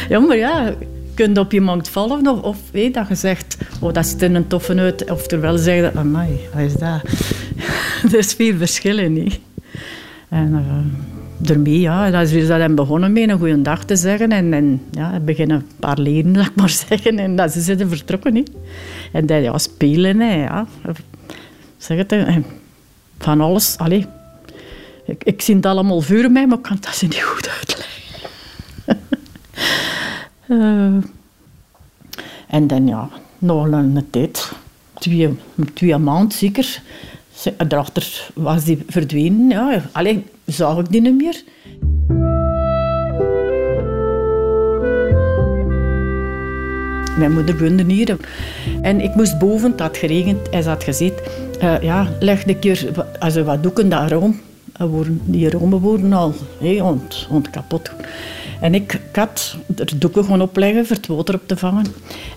Ja, 0.10 0.20
maar 0.20 0.38
ja, 0.38 0.66
je 0.66 1.24
kunt 1.24 1.38
op 1.38 1.54
iemand 1.54 1.90
vallen 1.90 2.28
of, 2.28 2.42
of 2.42 2.58
weet 2.72 2.94
dat 2.94 3.08
je 3.08 3.16
zegt, 3.16 3.58
oh, 3.82 3.94
dat 3.94 4.08
ziet 4.08 4.22
er 4.22 4.36
een 4.36 4.48
toffe 4.48 4.76
uit. 4.76 5.12
Of 5.12 5.28
terwijl 5.28 5.58
zeggen, 5.58 5.96
amai, 5.96 6.40
wat 6.54 6.64
is 6.64 6.74
dat? 6.74 7.02
er 8.12 8.18
is 8.18 8.34
veel 8.34 8.58
verschillen, 8.58 9.14
niet? 9.14 9.40
En 10.30 10.52
uh, 10.52 11.48
daarmee, 11.48 11.80
ja, 11.80 12.12
dat 12.12 12.32
is 12.32 12.48
dat 12.48 12.60
hem 12.60 12.76
begonnen 12.76 13.12
mee 13.12 13.28
een 13.28 13.38
goede 13.38 13.62
dag 13.62 13.84
te 13.84 13.96
zeggen. 13.96 14.32
En, 14.32 14.54
en 14.54 14.82
ja, 14.92 15.20
beginnen 15.20 15.58
een 15.58 15.68
paar 15.80 16.00
leden, 16.00 16.36
laat 16.38 16.46
ik 16.48 16.56
maar 16.56 16.70
zeggen. 16.70 17.20
En 17.20 17.36
dat 17.36 17.52
ze 17.52 17.62
zijn 17.62 17.90
vertrokken, 17.90 18.34
niet? 18.34 18.52
En 19.12 19.26
dat, 19.26 19.44
ja, 19.44 19.58
spelen, 19.58 20.20
hè, 20.20 20.44
ja. 20.44 20.68
Zeg 21.78 21.98
het, 21.98 22.12
hè. 22.12 22.42
van 23.20 23.42
alles, 23.42 23.78
allee. 23.78 24.06
Ik, 25.06 25.24
ik 25.24 25.42
zie 25.42 25.56
het 25.56 25.66
allemaal 25.66 26.02
voor 26.02 26.32
mij, 26.32 26.48
maar 26.48 26.58
ik 26.58 26.64
kan 26.64 26.78
dat 26.80 26.96
ze 26.96 27.06
niet 27.06 27.22
goed 27.22 27.50
uitleggen. 27.50 27.95
Eh, 30.48 30.96
en 32.48 32.68
dan, 32.68 32.88
ja, 32.88 33.10
nog 33.38 33.66
een 33.72 34.08
tijd, 34.10 34.52
twee, 35.00 35.30
twee 35.74 35.98
maanden 35.98 36.38
zeker, 36.38 36.82
ze- 37.36 37.54
daarachter 37.68 38.30
was 38.34 38.64
die 38.64 38.84
verdwenen. 38.88 39.50
Ja. 39.50 39.82
Alleen 39.92 40.26
zag 40.46 40.80
ik 40.80 40.90
die 40.92 41.02
niet 41.02 41.18
meer. 41.18 41.44
Mijn 47.18 47.34
moeder 47.34 47.58
woonde 47.58 47.84
hier. 47.94 48.18
En 48.82 49.02
ik 49.02 49.16
moest 49.16 49.40
boven, 49.40 49.72
het 49.72 49.80
had 49.80 49.98
geregend, 49.98 50.48
hij 50.52 50.62
zat 50.62 50.84
gezeten. 50.84 51.24
Eh, 51.60 51.82
ja, 51.82 52.08
leg 52.20 52.48
een 52.48 52.60
keer 52.60 52.90
also, 53.20 53.44
wat 53.44 53.64
doeken 53.64 53.90
daarom. 53.90 54.40
Er 54.78 54.88
worden- 54.88 55.22
Die 55.26 55.50
romen 55.50 55.80
worden 55.80 56.14
al 56.14 56.34
hey, 56.60 56.82
ont 57.30 57.50
kapot. 57.52 57.92
En 58.62 58.74
ik, 58.74 59.02
had 59.14 59.58
er 59.76 60.00
doeken 60.00 60.24
gewoon 60.24 60.42
opleggen 60.42 60.86
voor 60.86 60.96
het 60.96 61.08
water 61.08 61.36
op 61.36 61.48
te 61.48 61.58
vangen. 61.58 61.86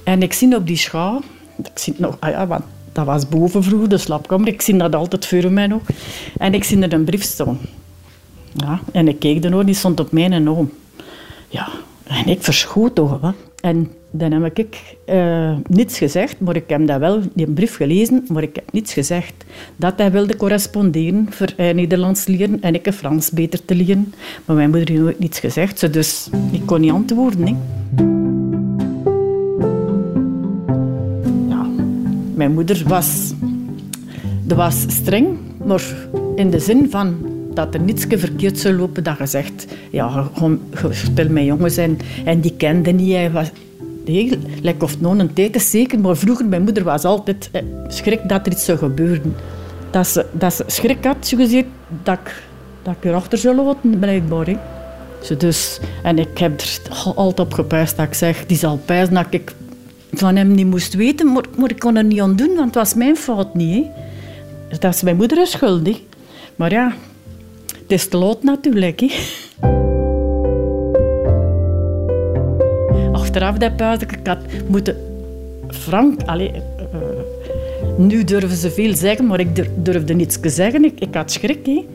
En 0.05 0.23
ik 0.23 0.33
zie 0.33 0.57
op 0.57 0.67
die 0.67 0.77
schaal, 0.77 1.23
ik 1.57 1.79
zie 1.79 1.95
nog, 1.97 2.17
ah 2.19 2.31
ja, 2.31 2.47
want 2.47 2.65
dat 2.93 3.07
was 3.07 3.29
boven 3.29 3.65
vroeger, 3.65 3.89
de 3.89 3.99
slaapkamer. 3.99 4.49
Ik 4.49 4.61
zie 4.61 4.77
dat 4.77 4.95
altijd 4.95 5.27
voor 5.27 5.53
mij 5.53 5.67
nog. 5.67 5.83
En 6.39 6.55
ik 6.55 6.65
zie 6.65 6.81
er 6.81 6.93
een 6.93 7.05
brief. 7.05 7.37
Ja, 8.53 8.81
en 8.93 9.09
ik 9.09 9.19
keek 9.19 9.45
ernaar, 9.45 9.65
die 9.65 9.75
stond 9.75 10.01
op 10.01 10.13
mijn 10.13 10.49
oom. 10.49 10.71
Ja, 11.49 11.69
en 12.05 12.27
ik 12.27 12.43
verschoot 12.43 12.95
toch. 12.95 13.21
Hè. 13.21 13.31
En 13.61 13.91
dan 14.11 14.33
heb 14.33 14.59
ik 14.59 14.97
eh, 15.05 15.57
niets 15.67 15.99
gezegd, 15.99 16.41
maar 16.41 16.57
ik 16.57 16.65
heb 16.67 16.87
dat 16.87 16.99
wel, 16.99 17.21
die 17.35 17.51
brief 17.51 17.77
gelezen, 17.77 18.25
maar 18.29 18.43
ik 18.43 18.55
heb 18.55 18.73
niets 18.73 18.93
gezegd. 18.93 19.45
Dat 19.77 19.93
hij 19.97 20.11
wilde 20.11 20.37
corresponderen 20.37 21.27
voor 21.31 21.53
eh, 21.57 21.75
Nederlands 21.75 22.27
leren 22.27 22.61
en 22.61 22.75
ik 22.75 22.93
Frans 22.93 23.31
beter 23.31 23.65
te 23.65 23.75
leren. 23.75 24.15
Maar 24.45 24.57
mijn 24.57 24.71
moeder 24.71 25.05
heeft 25.05 25.19
niets 25.19 25.41
gezegd, 25.41 25.93
dus 25.93 26.31
ik 26.51 26.67
kon 26.67 26.81
niet 26.81 26.93
antwoorden. 26.93 27.59
Ja, 31.49 31.67
mijn 32.35 32.53
moeder 32.53 32.83
was, 32.87 33.33
was 34.47 34.81
streng, 34.89 35.27
maar 35.65 35.85
in 36.37 36.51
de 36.51 36.59
zin 36.59 36.91
van 36.91 37.38
dat 37.59 37.75
er 37.75 37.81
niets 37.81 38.05
verkeerd 38.09 38.59
zou 38.59 38.75
lopen, 38.75 39.05
dat 39.05 39.19
je 39.19 39.27
zegt, 39.27 39.67
ja, 39.91 40.31
speelt 40.91 41.29
met 41.29 41.45
jongens 41.45 41.77
en, 41.77 41.99
en 42.25 42.41
die 42.41 42.55
kende 42.57 42.91
niet. 42.91 43.13
Hij 43.13 43.31
was, 43.31 43.51
nee, 44.05 44.39
like 44.63 44.85
of 44.85 45.01
nog 45.01 45.19
een 45.19 45.33
tijd 45.33 45.63
zeker, 45.63 45.99
maar 46.01 46.17
vroeger, 46.17 46.47
mijn 46.47 46.63
moeder 46.63 46.85
was 46.85 47.05
altijd 47.05 47.49
eh, 47.53 47.63
schrik 47.89 48.29
dat 48.29 48.47
er 48.47 48.53
iets 48.53 48.65
zou 48.65 48.79
gebeuren. 48.79 49.35
Dat 49.91 50.07
ze, 50.07 50.27
dat 50.33 50.55
ze 50.55 50.65
schrik 50.67 51.05
had, 51.05 51.27
zo 51.27 51.37
gezegd, 51.37 51.67
dat 52.03 52.19
ik, 52.25 52.43
dat 52.83 52.95
ik 53.01 53.05
erachter 53.05 53.39
zou 53.39 53.57
laten, 53.57 53.99
blijkbaar. 53.99 54.47
Hè. 54.47 54.57
Dus, 55.39 55.81
en 56.03 56.19
ik 56.19 56.39
heb 56.39 56.61
er 56.61 56.81
altijd 57.15 57.41
op 57.41 57.53
gepijst 57.53 57.97
dat 57.97 58.07
ik 58.07 58.15
zeg, 58.15 58.47
die 58.47 58.57
zal 58.57 58.81
pijzen 58.85 59.15
dat 59.15 59.27
ik 59.31 59.55
van 60.13 60.37
hem 60.37 60.53
niet 60.53 60.67
moest 60.67 60.95
weten, 60.95 61.33
maar, 61.33 61.45
maar 61.57 61.71
ik 61.71 61.79
kon 61.79 61.97
er 61.97 62.05
niet 62.05 62.21
aan 62.21 62.37
doen, 62.37 62.55
want 62.55 62.67
het 62.67 62.75
was 62.75 62.95
mijn 62.95 63.17
fout 63.17 63.55
niet. 63.55 63.87
Dat 64.79 64.95
is 64.95 65.03
mijn 65.03 65.17
moeder 65.17 65.47
schuld. 65.47 65.87
Hè. 65.87 66.07
Maar 66.57 66.71
ja, 66.71 66.95
het 67.89 67.99
is 67.99 68.09
te 68.09 68.17
laat 68.17 68.43
natuurlijk. 68.43 69.01
Hè. 69.01 69.09
Achteraf 73.13 73.57
dat 73.57 73.77
puist, 73.77 74.03
ik 74.03 74.19
had 74.25 74.39
moeten... 74.67 74.97
Frank, 75.69 76.23
allee, 76.27 76.51
eh, 76.51 76.63
nu 77.97 78.25
durven 78.25 78.57
ze 78.57 78.71
veel 78.71 78.95
zeggen, 78.95 79.27
maar 79.27 79.41
ik 79.41 79.57
dur- 79.57 79.71
durfde 79.77 80.15
niets 80.15 80.41
te 80.41 80.49
zeggen. 80.49 80.85
Ik, 80.85 81.01
ik 81.01 81.15
had 81.15 81.31
schrik. 81.31 81.67
Hè. 81.67 81.87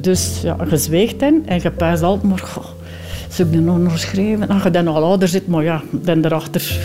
Dus 0.00 0.40
ja, 0.42 0.56
gezweegd 0.60 1.22
en 1.22 1.44
je 1.62 1.70
puist 1.70 2.02
altijd, 2.02 2.28
maar 2.28 2.38
goh, 2.38 2.66
ik 3.38 3.54
er 3.54 3.60
nog 3.60 3.78
nog 3.78 3.98
schrijven? 3.98 4.48
Als 4.48 4.62
je 4.62 4.70
dan 4.70 4.88
al 4.88 5.02
ouder 5.02 5.28
zit, 5.28 5.46
maar 5.46 5.64
ja, 5.64 5.82
dan 5.90 6.20
daarachter 6.20 6.78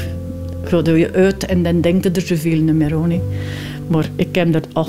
gaat 0.64 0.86
je 0.86 1.12
uit 1.14 1.46
en 1.46 1.64
dan 1.64 1.82
denkt 1.82 2.04
je 2.04 2.12
er 2.12 2.22
zoveel 2.22 2.60
niet 2.60 2.76
meer. 2.76 3.22
Maar 3.88 4.10
ik 4.16 4.36
heb 4.36 4.56
er, 4.56 4.62
oh, 4.74 4.88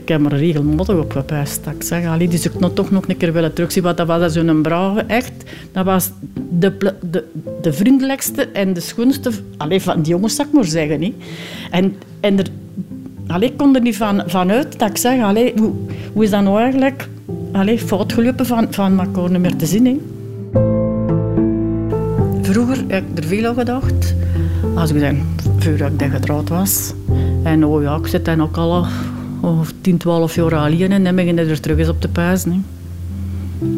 ik 0.00 0.08
heb 0.08 0.32
er 0.32 0.38
regelmatig 0.38 0.96
op 0.96 1.12
gepijst. 1.12 1.64
Dat 1.64 1.74
ik 1.74 1.82
zeg, 1.82 2.06
allee, 2.06 2.28
die 2.28 2.38
zou 2.38 2.66
ik 2.66 2.74
toch 2.74 2.90
nog 2.90 3.08
een 3.08 3.16
keer 3.16 3.32
willen 3.32 3.52
terugzien. 3.52 3.82
Want 3.82 3.96
dat 3.96 4.06
was 4.06 4.32
zo'n 4.32 4.62
brave, 4.62 5.00
echt. 5.00 5.32
Dat 5.72 5.84
was 5.84 6.10
de, 6.50 6.76
de, 7.10 7.24
de 7.62 7.72
vriendelijkste 7.72 8.48
en 8.48 8.72
de 8.72 8.80
schoonste 8.80 9.30
allee, 9.56 9.82
van 9.82 10.02
die 10.02 10.12
jongens, 10.12 10.34
zou 10.34 10.48
ik 10.48 10.54
maar 10.54 10.64
zeggen. 10.64 11.02
Hè. 11.02 11.14
En, 11.70 11.96
en 12.20 12.38
er, 12.38 12.46
allee, 13.26 13.48
ik 13.48 13.56
kon 13.56 13.74
er 13.74 13.82
niet 13.82 13.96
van, 13.96 14.22
van 14.26 14.50
uit 14.50 14.78
dat 14.78 14.90
ik 14.90 14.96
zeg, 14.96 15.22
allee, 15.22 15.52
hoe, 15.56 15.72
hoe 16.12 16.24
is 16.24 16.30
dat 16.30 16.42
nou 16.42 16.60
eigenlijk 16.60 17.08
allee, 17.52 17.78
fout 17.78 18.12
gelopen 18.12 18.46
van, 18.46 18.66
van 18.70 19.00
elkaar 19.00 19.30
niet 19.30 19.40
meer 19.40 19.56
te 19.56 19.66
zien. 19.66 19.86
Hè. 19.86 19.96
Vroeger 22.42 22.84
heb 22.88 23.04
ik 23.10 23.18
er 23.18 23.24
veel 23.24 23.46
aan 23.46 23.54
gedacht. 23.54 24.14
Als 24.74 24.90
ik 24.90 25.00
dan, 25.00 25.16
voordat 25.58 25.90
ik 25.92 25.98
dan 25.98 26.10
getrouwd 26.10 26.48
was. 26.48 26.92
En 27.42 27.64
oh 27.64 27.82
ja, 27.82 27.96
ik 27.96 28.06
zit 28.06 28.24
dan 28.24 28.42
ook 28.42 28.56
al 28.56 28.86
oh, 29.40 29.60
10, 29.80 29.96
12 29.96 30.34
jaar 30.34 30.54
alleen 30.54 30.92
en 30.92 31.04
dan 31.04 31.14
begin 31.14 31.36
je 31.36 31.44
er 31.44 31.60
terug 31.60 31.78
eens 31.78 31.88
op 31.88 32.00
te 32.00 32.08
pijzen. 32.08 32.52
hè. 32.52 32.58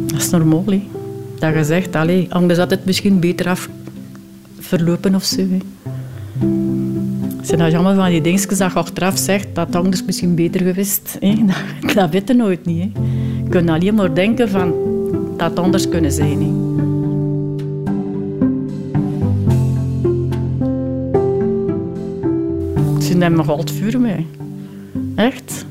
Dat 0.07 0.21
is 0.21 0.31
normaal. 0.31 0.65
Dat 1.39 1.55
je 1.55 1.65
zegt, 1.65 1.97
anders 2.29 2.59
had 2.59 2.71
het 2.71 2.85
misschien 2.85 3.21
beter 3.21 3.49
af 3.49 3.69
verlopen 4.59 5.15
of 5.15 5.25
zo. 5.25 5.43
Zijn 7.43 7.71
jammer 7.71 7.95
van 7.95 8.11
die 8.11 8.21
dingetjes 8.21 8.59
dat 8.59 8.73
je 8.73 8.79
achteraf 8.79 9.19
zegt 9.19 9.47
dat 9.53 9.77
anders 9.77 10.05
misschien 10.05 10.35
beter 10.35 10.61
geweest. 10.61 11.19
Dat, 11.83 11.95
dat 11.95 12.11
weet 12.11 12.37
nooit 12.37 12.67
niet. 12.67 12.83
Hè. 12.83 13.01
Je 13.45 13.49
kunt 13.49 13.71
alleen 13.71 13.95
maar 13.95 14.15
denken 14.15 14.49
van 14.49 14.73
dat 15.37 15.51
het 15.51 15.59
anders 15.59 15.89
kunnen 15.89 16.13
zijn. 16.13 16.43
Hè. 16.43 16.49
Ze 23.03 23.15
nemen 23.17 23.39
nog 23.39 23.49
altijd 23.49 23.71
vuur 23.71 24.01
mee. 24.01 24.27
Echt. 25.21 25.65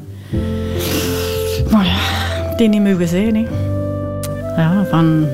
Maar 1.71 1.85
ja, 1.85 2.53
is 2.55 2.69
niet 2.69 2.83
mogen 2.83 3.07
zijn. 3.07 3.47
Ja, 4.55 4.85
van... 4.89 5.27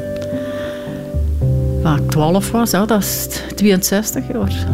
Waar 1.82 1.97
ik 1.97 2.10
12 2.10 2.51
was, 2.51 2.71
ja, 2.71 2.86
dat 2.86 3.01
is 3.01 3.28
62 3.56 4.28
jaar. 4.28 4.65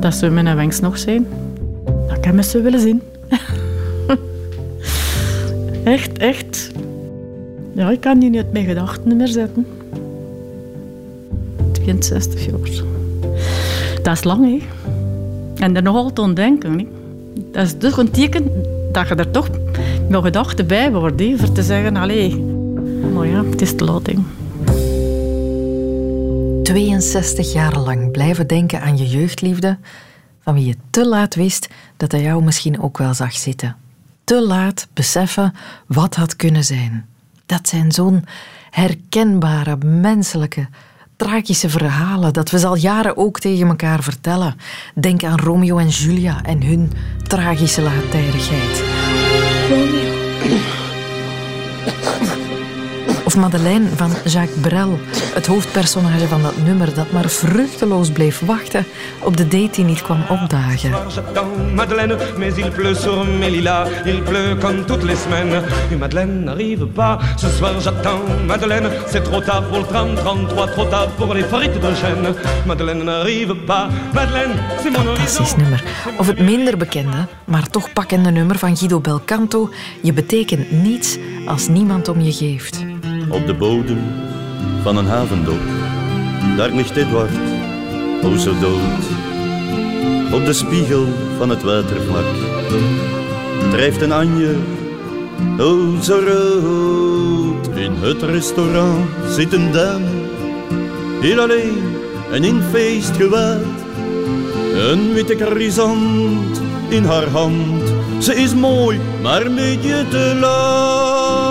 Dat 0.00 0.14
zou 0.14 0.32
mijn 0.32 0.56
wens 0.56 0.80
nog 0.80 0.98
zijn. 0.98 1.26
Dat 2.08 2.20
kan 2.20 2.44
zo 2.44 2.62
willen 2.62 2.80
zien. 2.80 3.02
echt, 5.84 6.18
echt. 6.18 6.70
Ja, 7.72 7.90
ik 7.90 8.00
kan 8.00 8.18
die 8.18 8.30
niet 8.30 8.52
mijn 8.52 8.64
gedachten 8.64 9.16
meer 9.16 9.28
zetten. 9.28 9.66
62 11.72 12.44
jaar. 12.44 12.84
Dat 14.02 14.12
is 14.14 14.24
lang, 14.24 14.44
hè. 14.44 14.66
En 15.64 15.76
er 15.76 15.82
nog 15.82 15.96
altijd 15.96 16.18
aan 16.18 16.34
denken. 16.34 16.78
Hè. 16.78 16.86
Dat 17.52 17.64
is 17.64 17.78
dus 17.78 17.96
een 17.96 18.10
teken 18.10 18.50
dat 18.92 19.08
je 19.08 19.14
er 19.14 19.30
toch 19.30 19.48
met 20.08 20.22
gedachten 20.22 20.66
bij 20.66 20.92
wordt. 20.92 21.20
Hè, 21.20 21.36
voor 21.38 21.52
te 21.52 21.62
zeggen, 21.62 21.96
allee, 21.96 22.36
maar 23.14 23.26
ja, 23.26 23.44
het 23.44 23.60
is 23.60 23.76
te 23.76 23.84
laat. 23.84 24.06
Hè. 24.06 24.14
62 26.62 27.52
jaar 27.52 27.78
lang 27.78 28.10
blijven 28.10 28.46
denken 28.46 28.80
aan 28.80 28.96
je 28.96 29.06
jeugdliefde, 29.06 29.78
van 30.40 30.54
wie 30.54 30.66
je 30.66 30.76
te 30.90 31.08
laat 31.08 31.34
wist 31.34 31.68
dat 31.96 32.12
hij 32.12 32.22
jou 32.22 32.44
misschien 32.44 32.80
ook 32.80 32.98
wel 32.98 33.14
zag 33.14 33.32
zitten. 33.32 33.76
Te 34.24 34.46
laat 34.46 34.88
beseffen 34.92 35.54
wat 35.86 36.14
had 36.14 36.36
kunnen 36.36 36.64
zijn. 36.64 37.06
Dat 37.46 37.68
zijn 37.68 37.92
zo'n 37.92 38.24
herkenbare, 38.70 39.76
menselijke, 39.76 40.68
tragische 41.16 41.68
verhalen 41.68 42.32
dat 42.32 42.50
we 42.50 42.66
al 42.66 42.76
jaren 42.76 43.16
ook 43.16 43.38
tegen 43.40 43.68
elkaar 43.68 44.02
vertellen. 44.02 44.56
Denk 44.94 45.24
aan 45.24 45.38
Romeo 45.38 45.78
en 45.78 45.88
Julia 45.88 46.42
en 46.42 46.62
hun 46.62 46.92
tragische 47.22 47.82
laattijdigheid. 47.82 48.84
Madeleine 53.36 53.88
van 53.96 54.10
Jacques 54.24 54.60
Brel, 54.60 54.98
het 55.34 55.46
hoofdpersonage 55.46 56.26
van 56.26 56.42
dat 56.42 56.56
nummer 56.64 56.94
dat 56.94 57.10
maar 57.12 57.28
vruchteloos 57.28 58.10
bleef 58.10 58.40
wachten 58.40 58.84
op 59.22 59.36
de 59.36 59.48
date 59.48 59.70
die 59.72 59.84
niet 59.84 60.02
kwam 60.02 60.24
opdagen. 60.28 60.90
Madeleine, 61.74 62.16
mais 62.38 62.56
il 62.56 62.70
pleut 62.70 63.00
sur 63.00 63.24
mes 63.38 63.50
lilas. 63.50 63.88
Il 64.04 64.22
pleut 64.22 64.60
comme 64.60 64.84
toutes 64.84 65.04
les 65.04 65.22
semaines. 65.22 65.62
Et 65.90 65.98
Madeleine 65.98 66.44
n'arrive 66.44 66.86
pas. 66.86 67.18
Ce 67.36 67.48
soir 67.48 67.80
j'attends 67.80 68.22
Madeleine. 68.46 68.90
C'est 69.08 69.22
trop 69.22 69.40
tard 69.40 69.62
pour 69.68 69.78
le 69.78 69.86
tram 69.86 70.14
33, 70.14 70.66
trop 70.66 70.84
tard 70.84 71.08
pour 71.16 71.34
les 71.34 71.44
frites 71.44 71.80
de 71.80 71.94
chêne. 71.94 72.34
Madeleine 72.66 73.04
n'arrive 73.04 73.54
pas. 73.66 73.88
Madeleine, 74.12 74.54
c'est 74.82 74.90
mon 74.90 75.06
horizon. 75.06 75.44
Nummer. 75.56 75.82
Of 76.18 76.26
het 76.26 76.38
minder 76.38 76.76
bekende, 76.76 77.26
maar 77.44 77.70
toch 77.70 77.92
pakkende 77.92 78.30
nummer 78.30 78.58
van 78.58 78.76
Guido 78.76 79.00
Belcanto. 79.00 79.70
Je 80.02 80.12
betekent 80.12 80.70
niets 80.70 81.18
als 81.46 81.68
niemand 81.68 82.08
om 82.08 82.20
je 82.20 82.32
geeft. 82.32 82.95
Op 83.28 83.46
de 83.46 83.54
bodem 83.54 83.98
van 84.82 84.96
een 84.96 85.06
havendok, 85.06 85.62
daar 86.56 86.70
ligt 86.70 86.96
Edward, 86.96 87.30
o 88.22 88.36
zo 88.36 88.58
dood. 88.58 89.04
Op 90.32 90.44
de 90.44 90.52
spiegel 90.52 91.06
van 91.38 91.48
het 91.48 91.62
watervlak 91.62 92.24
drijft 93.70 94.02
een 94.02 94.12
anje, 94.12 94.54
o 95.58 96.00
zo 96.02 96.20
rood. 96.26 97.76
In 97.76 97.92
het 98.00 98.22
restaurant 98.22 99.08
zit 99.28 99.52
een 99.52 99.72
dame, 99.72 100.06
heel 101.20 101.40
alleen 101.40 101.82
en 102.32 102.44
in 102.44 102.62
feestgewaad. 102.70 103.84
Een 104.74 105.12
witte 105.12 105.36
chrysant 105.36 106.60
in 106.88 107.04
haar 107.04 107.28
hand, 107.28 107.82
ze 108.18 108.34
is 108.34 108.54
mooi, 108.54 109.00
maar 109.22 109.46
een 109.46 109.54
beetje 109.54 110.08
te 110.08 110.36
laat. 110.40 111.45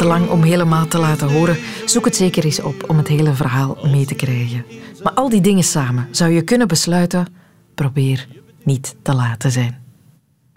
Te 0.00 0.06
lang 0.06 0.28
om 0.28 0.42
helemaal 0.42 0.86
te 0.86 0.98
laten 0.98 1.32
horen. 1.32 1.58
Zoek 1.84 2.04
het 2.04 2.16
zeker 2.16 2.44
eens 2.44 2.60
op 2.60 2.84
om 2.88 2.96
het 2.96 3.08
hele 3.08 3.34
verhaal 3.34 3.78
mee 3.82 4.06
te 4.06 4.14
krijgen. 4.14 4.64
Maar 5.02 5.12
al 5.12 5.28
die 5.28 5.40
dingen 5.40 5.64
samen 5.64 6.08
zou 6.10 6.30
je 6.30 6.42
kunnen 6.42 6.68
besluiten: 6.68 7.26
probeer 7.74 8.28
niet 8.64 8.96
te 9.02 9.14
laat 9.14 9.40
te 9.40 9.50
zijn. 9.50 9.82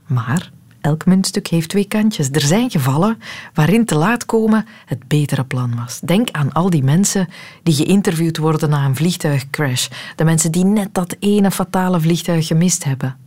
Maar 0.08 0.52
elk 0.82 1.06
muntstuk 1.06 1.48
heeft 1.48 1.70
twee 1.70 1.88
kantjes. 1.88 2.30
Er 2.32 2.42
zijn 2.42 2.72
gevallen 2.72 3.18
waarin 3.54 3.86
te 3.86 3.96
laat 3.96 4.26
komen 4.26 4.66
het 4.86 5.08
betere 5.08 5.46
plan 5.46 5.76
was. 5.76 6.00
Denk 6.00 6.32
aan 6.32 6.54
al 6.54 6.70
die 6.70 6.84
mensen 6.84 7.28
die 7.64 7.74
geïnterviewd 7.74 8.38
worden 8.38 8.70
na 8.70 8.86
een 8.86 8.96
vliegtuigcrash. 8.96 9.88
De 10.16 10.24
mensen 10.24 10.52
die 10.52 10.66
net 10.66 10.94
dat 10.94 11.16
ene 11.20 11.52
fatale 11.52 12.02
vliegtuig 12.02 12.48
gemist 12.48 12.84
hebben. 12.84 13.18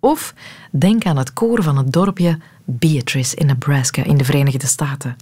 Of 0.00 0.34
denk 0.70 1.06
aan 1.06 1.16
het 1.16 1.32
koor 1.32 1.62
van 1.62 1.76
het 1.76 1.92
dorpje 1.92 2.38
Beatrice 2.64 3.36
in 3.36 3.46
Nebraska 3.46 4.04
in 4.04 4.16
de 4.16 4.24
Verenigde 4.24 4.66
Staten. 4.66 5.16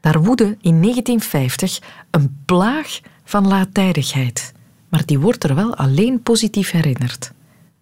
Daar 0.00 0.22
woedde 0.22 0.44
in 0.44 0.82
1950 0.82 1.78
een 2.10 2.38
plaag 2.44 3.00
van 3.24 3.48
laattijdigheid. 3.48 4.52
Maar 4.88 5.02
die 5.04 5.18
wordt 5.18 5.44
er 5.44 5.54
wel 5.54 5.76
alleen 5.76 6.22
positief 6.22 6.70
herinnerd. 6.70 7.32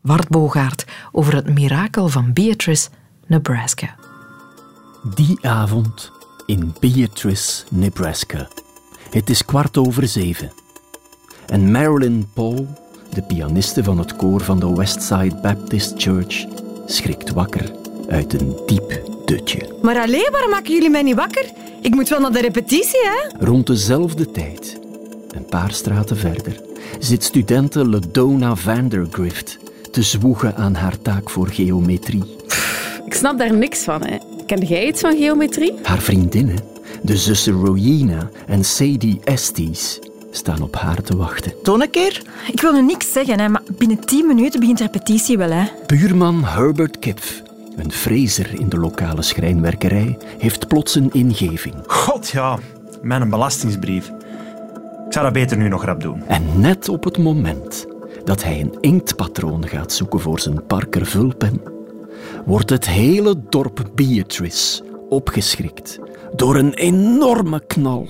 Wart 0.01 0.29
Bogaert 0.29 0.85
over 1.13 1.35
het 1.35 1.55
mirakel 1.55 2.09
van 2.09 2.33
Beatrice, 2.33 2.89
Nebraska. 3.27 3.95
Die 5.15 5.39
avond 5.43 6.13
in 6.47 6.75
Beatrice, 6.81 7.65
Nebraska. 7.71 8.49
Het 9.11 9.31
is 9.31 9.45
kwart 9.45 9.77
over 9.77 10.09
zeven. 10.09 10.53
En 11.47 11.71
Marilyn 11.71 12.29
Paul, 12.35 12.67
de 13.15 13.23
pianiste 13.23 13.85
van 13.85 13.99
het 13.99 14.17
koor 14.17 14.41
van 14.41 14.61
de 14.61 14.75
Westside 14.75 15.39
Baptist 15.43 15.95
Church, 15.97 16.45
schrikt 16.87 17.31
wakker 17.31 17.73
uit 18.09 18.41
een 18.41 18.57
diep 18.67 19.03
dutje. 19.25 19.75
Maar 19.83 20.01
alleen, 20.01 20.29
waarom 20.31 20.51
maken 20.51 20.73
jullie 20.73 20.91
mij 20.91 21.03
niet 21.03 21.15
wakker? 21.17 21.53
Ik 21.81 21.95
moet 21.95 22.09
wel 22.09 22.21
naar 22.21 22.33
de 22.33 22.41
repetitie, 22.41 23.01
hè? 23.03 23.45
Rond 23.47 23.67
dezelfde 23.67 24.31
tijd, 24.31 24.79
een 25.31 25.45
paar 25.45 25.73
straten 25.73 26.17
verder, 26.17 26.61
zit 26.99 27.25
studente 27.25 27.89
Ledona 27.89 28.55
Vandergrift 28.55 29.59
te 29.91 30.03
zwoegen 30.03 30.57
aan 30.57 30.75
haar 30.75 30.99
taak 31.03 31.31
voor 31.31 31.49
geometrie. 31.49 32.37
Ik 33.07 33.15
snap 33.15 33.39
daar 33.39 33.55
niks 33.55 33.83
van. 33.83 34.05
Hè. 34.05 34.17
Ken 34.47 34.61
jij 34.61 34.87
iets 34.87 35.01
van 35.01 35.17
geometrie? 35.17 35.75
Haar 35.83 35.99
vriendinnen, 35.99 36.57
de 37.03 37.17
zussen 37.17 37.53
Rowena 37.53 38.31
en 38.47 38.65
Sadie 38.65 39.21
Estes, 39.25 39.99
staan 40.31 40.63
op 40.63 40.77
haar 40.77 41.03
te 41.03 41.17
wachten. 41.17 41.53
Toon 41.63 41.83
een 41.83 41.91
keer. 41.91 42.23
Ik 42.53 42.61
wil 42.61 42.73
nu 42.73 42.83
niks 42.83 43.13
zeggen, 43.13 43.41
hè, 43.41 43.49
maar 43.49 43.63
binnen 43.79 44.01
10 44.01 44.27
minuten 44.27 44.61
begint 44.61 44.79
de 44.79 44.85
repetitie 44.85 45.39
wel. 45.39 45.51
Hè. 45.51 45.65
Buurman 45.87 46.45
Herbert 46.45 46.99
Kipf, 46.99 47.43
een 47.79 47.93
frezer 47.93 48.61
in 48.61 48.69
de 48.69 48.79
lokale 48.79 49.23
schrijnwerkerij, 49.23 50.19
heeft 50.39 50.69
plots 50.69 50.95
een 50.95 51.11
ingeving. 51.13 51.75
God 51.87 52.29
ja, 52.29 52.59
mijn 53.03 53.31
belastingsbrief. 53.31 54.09
Ik 55.07 55.15
zou 55.15 55.25
dat 55.25 55.33
beter 55.33 55.57
nu 55.57 55.69
nog 55.69 55.85
rap 55.85 56.01
doen. 56.01 56.23
En 56.27 56.61
net 56.61 56.89
op 56.89 57.05
het 57.05 57.19
moment 57.19 57.87
dat 58.25 58.45
hij 58.45 58.61
een 58.61 58.79
inktpatroon 58.81 59.69
gaat 59.69 59.93
zoeken 59.93 60.21
voor 60.21 60.41
zijn 60.41 60.67
Parker 60.67 61.07
vulpen, 61.07 61.63
wordt 62.47 62.71
het 62.71 62.87
hele 62.87 63.35
dorp 63.49 63.91
Beatrice 63.95 64.83
opgeschrikt 65.09 65.99
door 66.37 66.57
een 66.57 66.75
enorme 66.75 67.63
knal. 67.67 68.09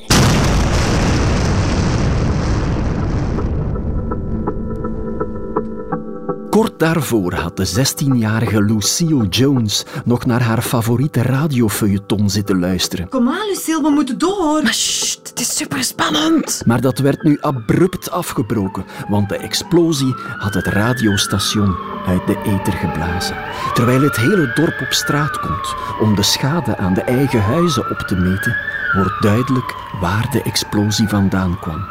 Kort 6.58 6.78
daarvoor 6.78 7.34
had 7.34 7.56
de 7.56 7.68
16-jarige 7.68 8.62
Lucille 8.62 9.28
Jones 9.28 9.84
nog 10.04 10.26
naar 10.26 10.42
haar 10.42 10.62
favoriete 10.62 11.22
radiofeuilleton 11.22 12.30
zitten 12.30 12.58
luisteren. 12.58 13.08
Kom 13.08 13.28
aan, 13.28 13.46
Lucille, 13.48 13.82
we 13.82 13.90
moeten 13.90 14.18
door. 14.18 14.62
Maar 14.62 14.72
sst, 14.72 15.28
het 15.28 15.40
is 15.40 15.56
superspannend. 15.56 16.62
Maar 16.66 16.80
dat 16.80 16.98
werd 16.98 17.22
nu 17.22 17.38
abrupt 17.40 18.10
afgebroken, 18.10 18.84
want 19.08 19.28
de 19.28 19.36
explosie 19.36 20.14
had 20.38 20.54
het 20.54 20.66
radiostation 20.66 21.76
uit 22.06 22.26
de 22.26 22.38
ether 22.44 22.72
geblazen. 22.72 23.36
Terwijl 23.74 24.02
het 24.02 24.16
hele 24.16 24.52
dorp 24.54 24.80
op 24.80 24.92
straat 24.92 25.40
komt 25.40 25.74
om 26.00 26.14
de 26.14 26.22
schade 26.22 26.76
aan 26.76 26.94
de 26.94 27.02
eigen 27.02 27.42
huizen 27.42 27.90
op 27.90 27.98
te 27.98 28.16
meten, 28.16 28.56
wordt 28.94 29.22
duidelijk 29.22 29.74
waar 30.00 30.30
de 30.30 30.42
explosie 30.42 31.08
vandaan 31.08 31.58
kwam. 31.60 31.84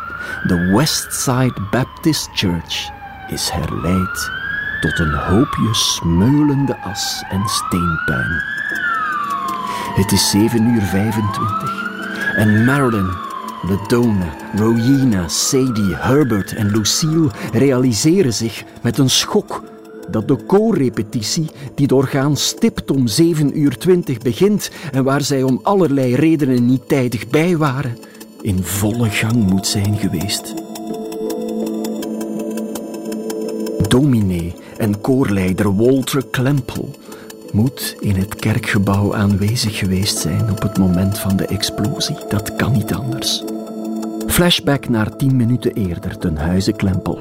De 0.44 0.72
Westside 0.76 1.68
Baptist 1.72 2.30
Church 2.34 2.90
is 3.28 3.50
herleid 3.50 4.46
tot 4.82 5.00
een 5.00 5.14
hoopje 5.14 5.74
smeulende 5.74 6.78
as 6.78 7.24
en 7.30 7.48
steenpuin. 7.48 8.44
Het 9.96 10.12
is 10.12 10.30
7 10.30 10.68
uur 10.68 10.82
25 10.82 12.36
en 12.36 12.66
Marilyn 12.66 13.10
Ledona, 13.62 14.34
Rowena, 14.56 15.28
Sadie, 15.28 15.96
Herbert 15.96 16.56
en 16.56 16.72
Lucille 16.72 17.32
realiseren 17.54 18.34
zich 18.34 18.64
met 18.82 18.98
een 18.98 19.10
schok 19.10 19.64
dat 20.10 20.28
de 20.28 20.36
koorrepetitie, 20.36 21.50
die 21.76 21.86
het 21.86 21.92
orgaan 21.92 22.38
stipt 22.38 22.92
om 22.92 23.08
7 23.08 23.60
uur 23.60 23.78
20 23.78 24.18
begint 24.18 24.72
en 24.92 25.04
waar 25.04 25.22
zij 25.22 25.44
om 25.44 25.60
allerlei 25.64 26.16
redenen 26.16 26.66
niet 26.66 26.88
tijdig 26.88 27.28
bij 27.28 27.58
waren, 27.58 27.98
in 28.42 28.64
volle 28.64 29.10
gang 29.10 29.36
moet 29.36 29.68
zijn 29.68 29.98
geweest. 29.98 30.54
Dominee 33.88 34.56
en 34.78 35.02
koorleider 35.02 35.76
Walter 35.76 36.26
Klempel 36.32 36.90
moet 37.52 37.96
in 38.00 38.16
het 38.16 38.36
kerkgebouw 38.36 39.16
aanwezig 39.16 39.78
geweest 39.78 40.18
zijn 40.18 40.52
op 40.52 40.62
het 40.62 40.78
moment 40.78 41.20
van 41.20 41.36
de 41.36 41.48
explosie. 41.48 42.18
Dat 42.30 42.56
kan 42.56 42.72
niet 42.72 42.94
anders. 42.94 43.44
Flashback 44.28 44.90
naar 44.90 45.16
tien 45.16 45.36
minuten 45.36 45.74
eerder, 45.74 46.18
ten 46.18 46.38
huize 46.38 46.72
Klempel. 46.72 47.20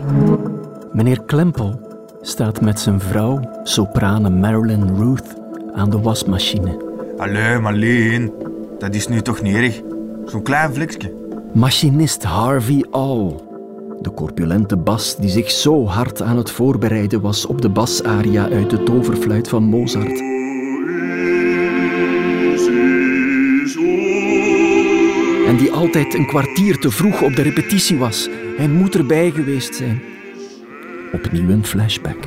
Meneer 0.93 1.23
Klempel 1.23 1.81
staat 2.21 2.61
met 2.61 2.81
zijn 2.81 3.01
vrouw, 3.01 3.61
soprane 3.63 4.31
Marilyn 4.31 4.97
Ruth, 4.97 5.35
aan 5.75 5.91
de 5.91 6.01
wasmachine. 6.01 6.85
Allee, 7.17 7.59
Marleen, 7.59 8.33
dat 8.79 8.95
is 8.95 9.09
nu 9.09 9.23
toch 9.23 9.43
niet 9.43 9.55
erg? 9.55 9.81
Zo'n 10.25 10.43
klein 10.43 10.75
vlekje. 10.75 11.15
Machinist 11.55 12.23
Harvey 12.23 12.87
All, 12.91 13.35
de 14.01 14.15
corpulente 14.15 14.77
bas 14.77 15.17
die 15.17 15.31
zich 15.31 15.51
zo 15.51 15.87
hard 15.87 16.23
aan 16.23 16.37
het 16.37 16.51
voorbereiden 16.51 17.21
was 17.21 17.47
op 17.47 17.63
de 17.63 17.69
basaria 17.69 18.49
uit 18.49 18.71
de 18.71 18.83
toverfluit 18.83 19.49
van 19.49 19.63
Mozart. 19.63 20.21
En 25.47 25.57
die 25.57 25.73
altijd 25.73 26.15
een 26.15 26.27
kwartier 26.27 26.79
te 26.79 26.91
vroeg 26.91 27.23
op 27.23 27.37
de 27.37 27.43
repetitie 27.43 27.99
was. 27.99 28.29
Hij 28.57 28.69
moet 28.69 28.95
erbij 28.95 29.31
geweest 29.31 29.75
zijn. 29.75 30.03
Opnieuw 31.13 31.49
een 31.49 31.67
flashback. 31.67 32.25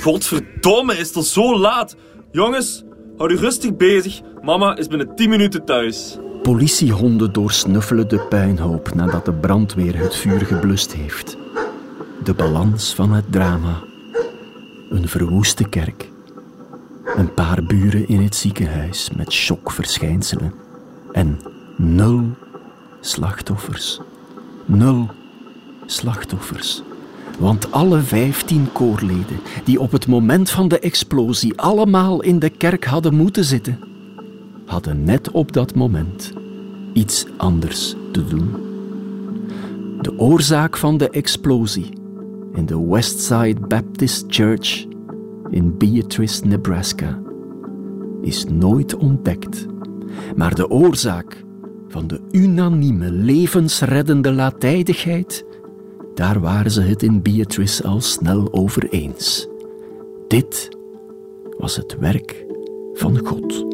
Godverdomme, 0.00 0.96
is 0.96 1.14
het 1.14 1.24
zo 1.24 1.58
laat? 1.58 1.96
Jongens, 2.30 2.84
hou 3.16 3.32
u 3.32 3.36
rustig 3.36 3.76
bezig. 3.76 4.20
Mama 4.42 4.76
is 4.76 4.86
binnen 4.86 5.14
10 5.14 5.28
minuten 5.28 5.64
thuis. 5.64 6.18
Politiehonden 6.42 7.32
doorsnuffelen 7.32 8.08
de 8.08 8.18
puinhoop 8.18 8.94
nadat 8.94 9.24
de 9.24 9.32
brandweer 9.32 9.98
het 9.98 10.16
vuur 10.16 10.40
geblust 10.40 10.92
heeft. 10.92 11.36
De 12.24 12.34
balans 12.34 12.94
van 12.94 13.12
het 13.12 13.32
drama. 13.32 13.82
Een 14.90 15.08
verwoeste 15.08 15.68
kerk. 15.68 16.10
Een 17.16 17.34
paar 17.34 17.62
buren 17.64 18.08
in 18.08 18.22
het 18.22 18.34
ziekenhuis 18.34 19.10
met 19.16 19.32
shockverschijnselen. 19.32 20.54
En 21.12 21.38
nul 21.76 22.24
slachtoffers. 23.00 24.00
Nul 24.64 25.08
slachtoffers. 25.86 26.82
Want 27.38 27.72
alle 27.72 28.00
vijftien 28.00 28.72
koorleden 28.72 29.40
die 29.64 29.80
op 29.80 29.92
het 29.92 30.06
moment 30.06 30.50
van 30.50 30.68
de 30.68 30.78
explosie 30.78 31.60
allemaal 31.60 32.22
in 32.22 32.38
de 32.38 32.50
kerk 32.50 32.84
hadden 32.84 33.14
moeten 33.14 33.44
zitten, 33.44 33.78
hadden 34.66 35.04
net 35.04 35.30
op 35.30 35.52
dat 35.52 35.74
moment 35.74 36.32
iets 36.92 37.26
anders 37.36 37.94
te 38.12 38.24
doen. 38.24 38.50
De 40.00 40.18
oorzaak 40.18 40.76
van 40.76 40.96
de 40.96 41.10
explosie 41.10 41.88
in 42.52 42.66
de 42.66 42.86
Westside 42.86 43.60
Baptist 43.68 44.24
Church 44.28 44.86
in 45.50 45.78
Beatrice, 45.78 46.46
Nebraska, 46.46 47.22
is 48.20 48.44
nooit 48.44 48.94
ontdekt. 48.94 49.66
Maar 50.36 50.54
de 50.54 50.70
oorzaak 50.70 51.44
van 51.88 52.06
de 52.06 52.20
unanieme 52.30 53.10
levensreddende 53.10 54.32
latijdigheid, 54.32 55.44
daar 56.14 56.40
waren 56.40 56.70
ze 56.70 56.80
het 56.80 57.02
in 57.02 57.22
Beatrice 57.22 57.86
al 57.86 58.00
snel 58.00 58.52
over 58.52 58.88
eens. 58.88 59.48
Dit 60.28 60.68
was 61.58 61.76
het 61.76 61.96
werk 61.98 62.46
van 62.92 63.18
God. 63.26 63.71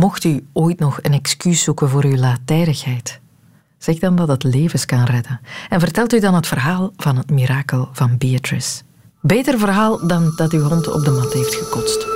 Mocht 0.00 0.24
u 0.24 0.46
ooit 0.52 0.78
nog 0.78 0.98
een 1.02 1.12
excuus 1.12 1.62
zoeken 1.62 1.88
voor 1.88 2.04
uw 2.04 2.16
laattijdigheid, 2.16 3.20
zeg 3.78 3.98
dan 3.98 4.16
dat 4.16 4.28
het 4.28 4.42
levens 4.42 4.84
kan 4.84 5.04
redden. 5.04 5.40
En 5.68 5.80
vertelt 5.80 6.12
u 6.12 6.20
dan 6.20 6.34
het 6.34 6.46
verhaal 6.46 6.92
van 6.96 7.16
het 7.16 7.30
mirakel 7.30 7.88
van 7.92 8.18
Beatrice. 8.18 8.82
Beter 9.20 9.58
verhaal 9.58 10.06
dan 10.06 10.32
dat 10.36 10.52
uw 10.52 10.62
hond 10.62 10.92
op 10.92 11.04
de 11.04 11.10
mat 11.10 11.32
heeft 11.32 11.54
gekotst. 11.54 12.06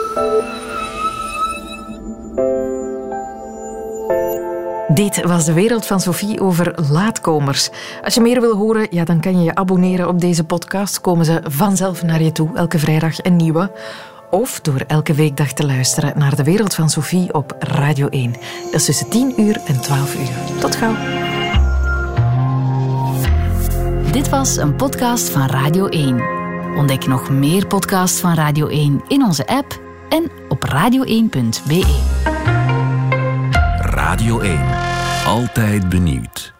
Dit 4.95 5.23
was 5.23 5.45
de 5.45 5.53
wereld 5.53 5.87
van 5.87 6.01
Sophie 6.01 6.41
over 6.41 6.75
laatkomers. 6.91 7.71
Als 8.05 8.15
je 8.15 8.21
meer 8.21 8.41
wil 8.41 8.57
horen, 8.57 8.87
ja, 8.91 9.05
dan 9.05 9.21
kan 9.21 9.39
je 9.39 9.45
je 9.45 9.55
abonneren 9.55 10.09
op 10.09 10.21
deze 10.21 10.45
podcast. 10.45 11.01
Komen 11.01 11.25
ze 11.25 11.41
vanzelf 11.49 12.03
naar 12.03 12.23
je 12.23 12.33
toe, 12.33 12.57
elke 12.57 12.79
vrijdag 12.79 13.25
een 13.25 13.37
nieuwe. 13.37 13.71
Of 14.35 14.61
door 14.61 14.81
elke 14.87 15.15
weekdag 15.15 15.53
te 15.53 15.67
luisteren 15.67 16.19
naar 16.19 16.37
de 16.37 16.45
wereld 16.45 16.75
van 16.75 16.91
Sophie 16.91 17.35
op 17.35 17.57
Radio 17.59 18.09
1. 18.09 18.33
Dat 18.65 18.75
is 18.75 18.85
tussen 18.85 19.09
10 19.09 19.41
uur 19.41 19.61
en 19.67 19.81
12 19.81 20.15
uur. 20.15 20.61
Tot 20.61 20.77
gauw. 20.77 20.95
Dit 24.13 24.29
was 24.29 24.57
een 24.57 24.77
podcast 24.77 25.29
van 25.29 25.47
Radio 25.47 25.87
1. 25.87 26.23
Ontdek 26.77 27.07
nog 27.07 27.31
meer 27.31 27.67
podcasts 27.67 28.21
van 28.21 28.35
Radio 28.35 28.67
1 28.67 29.03
in 29.09 29.25
onze 29.25 29.47
app 29.47 29.81
en 30.09 30.31
op 30.49 30.65
radio1.be. 30.65 32.03
Radio 33.81 34.41
1. 34.41 34.61
Altijd 35.27 35.89
benieuwd. 35.89 36.54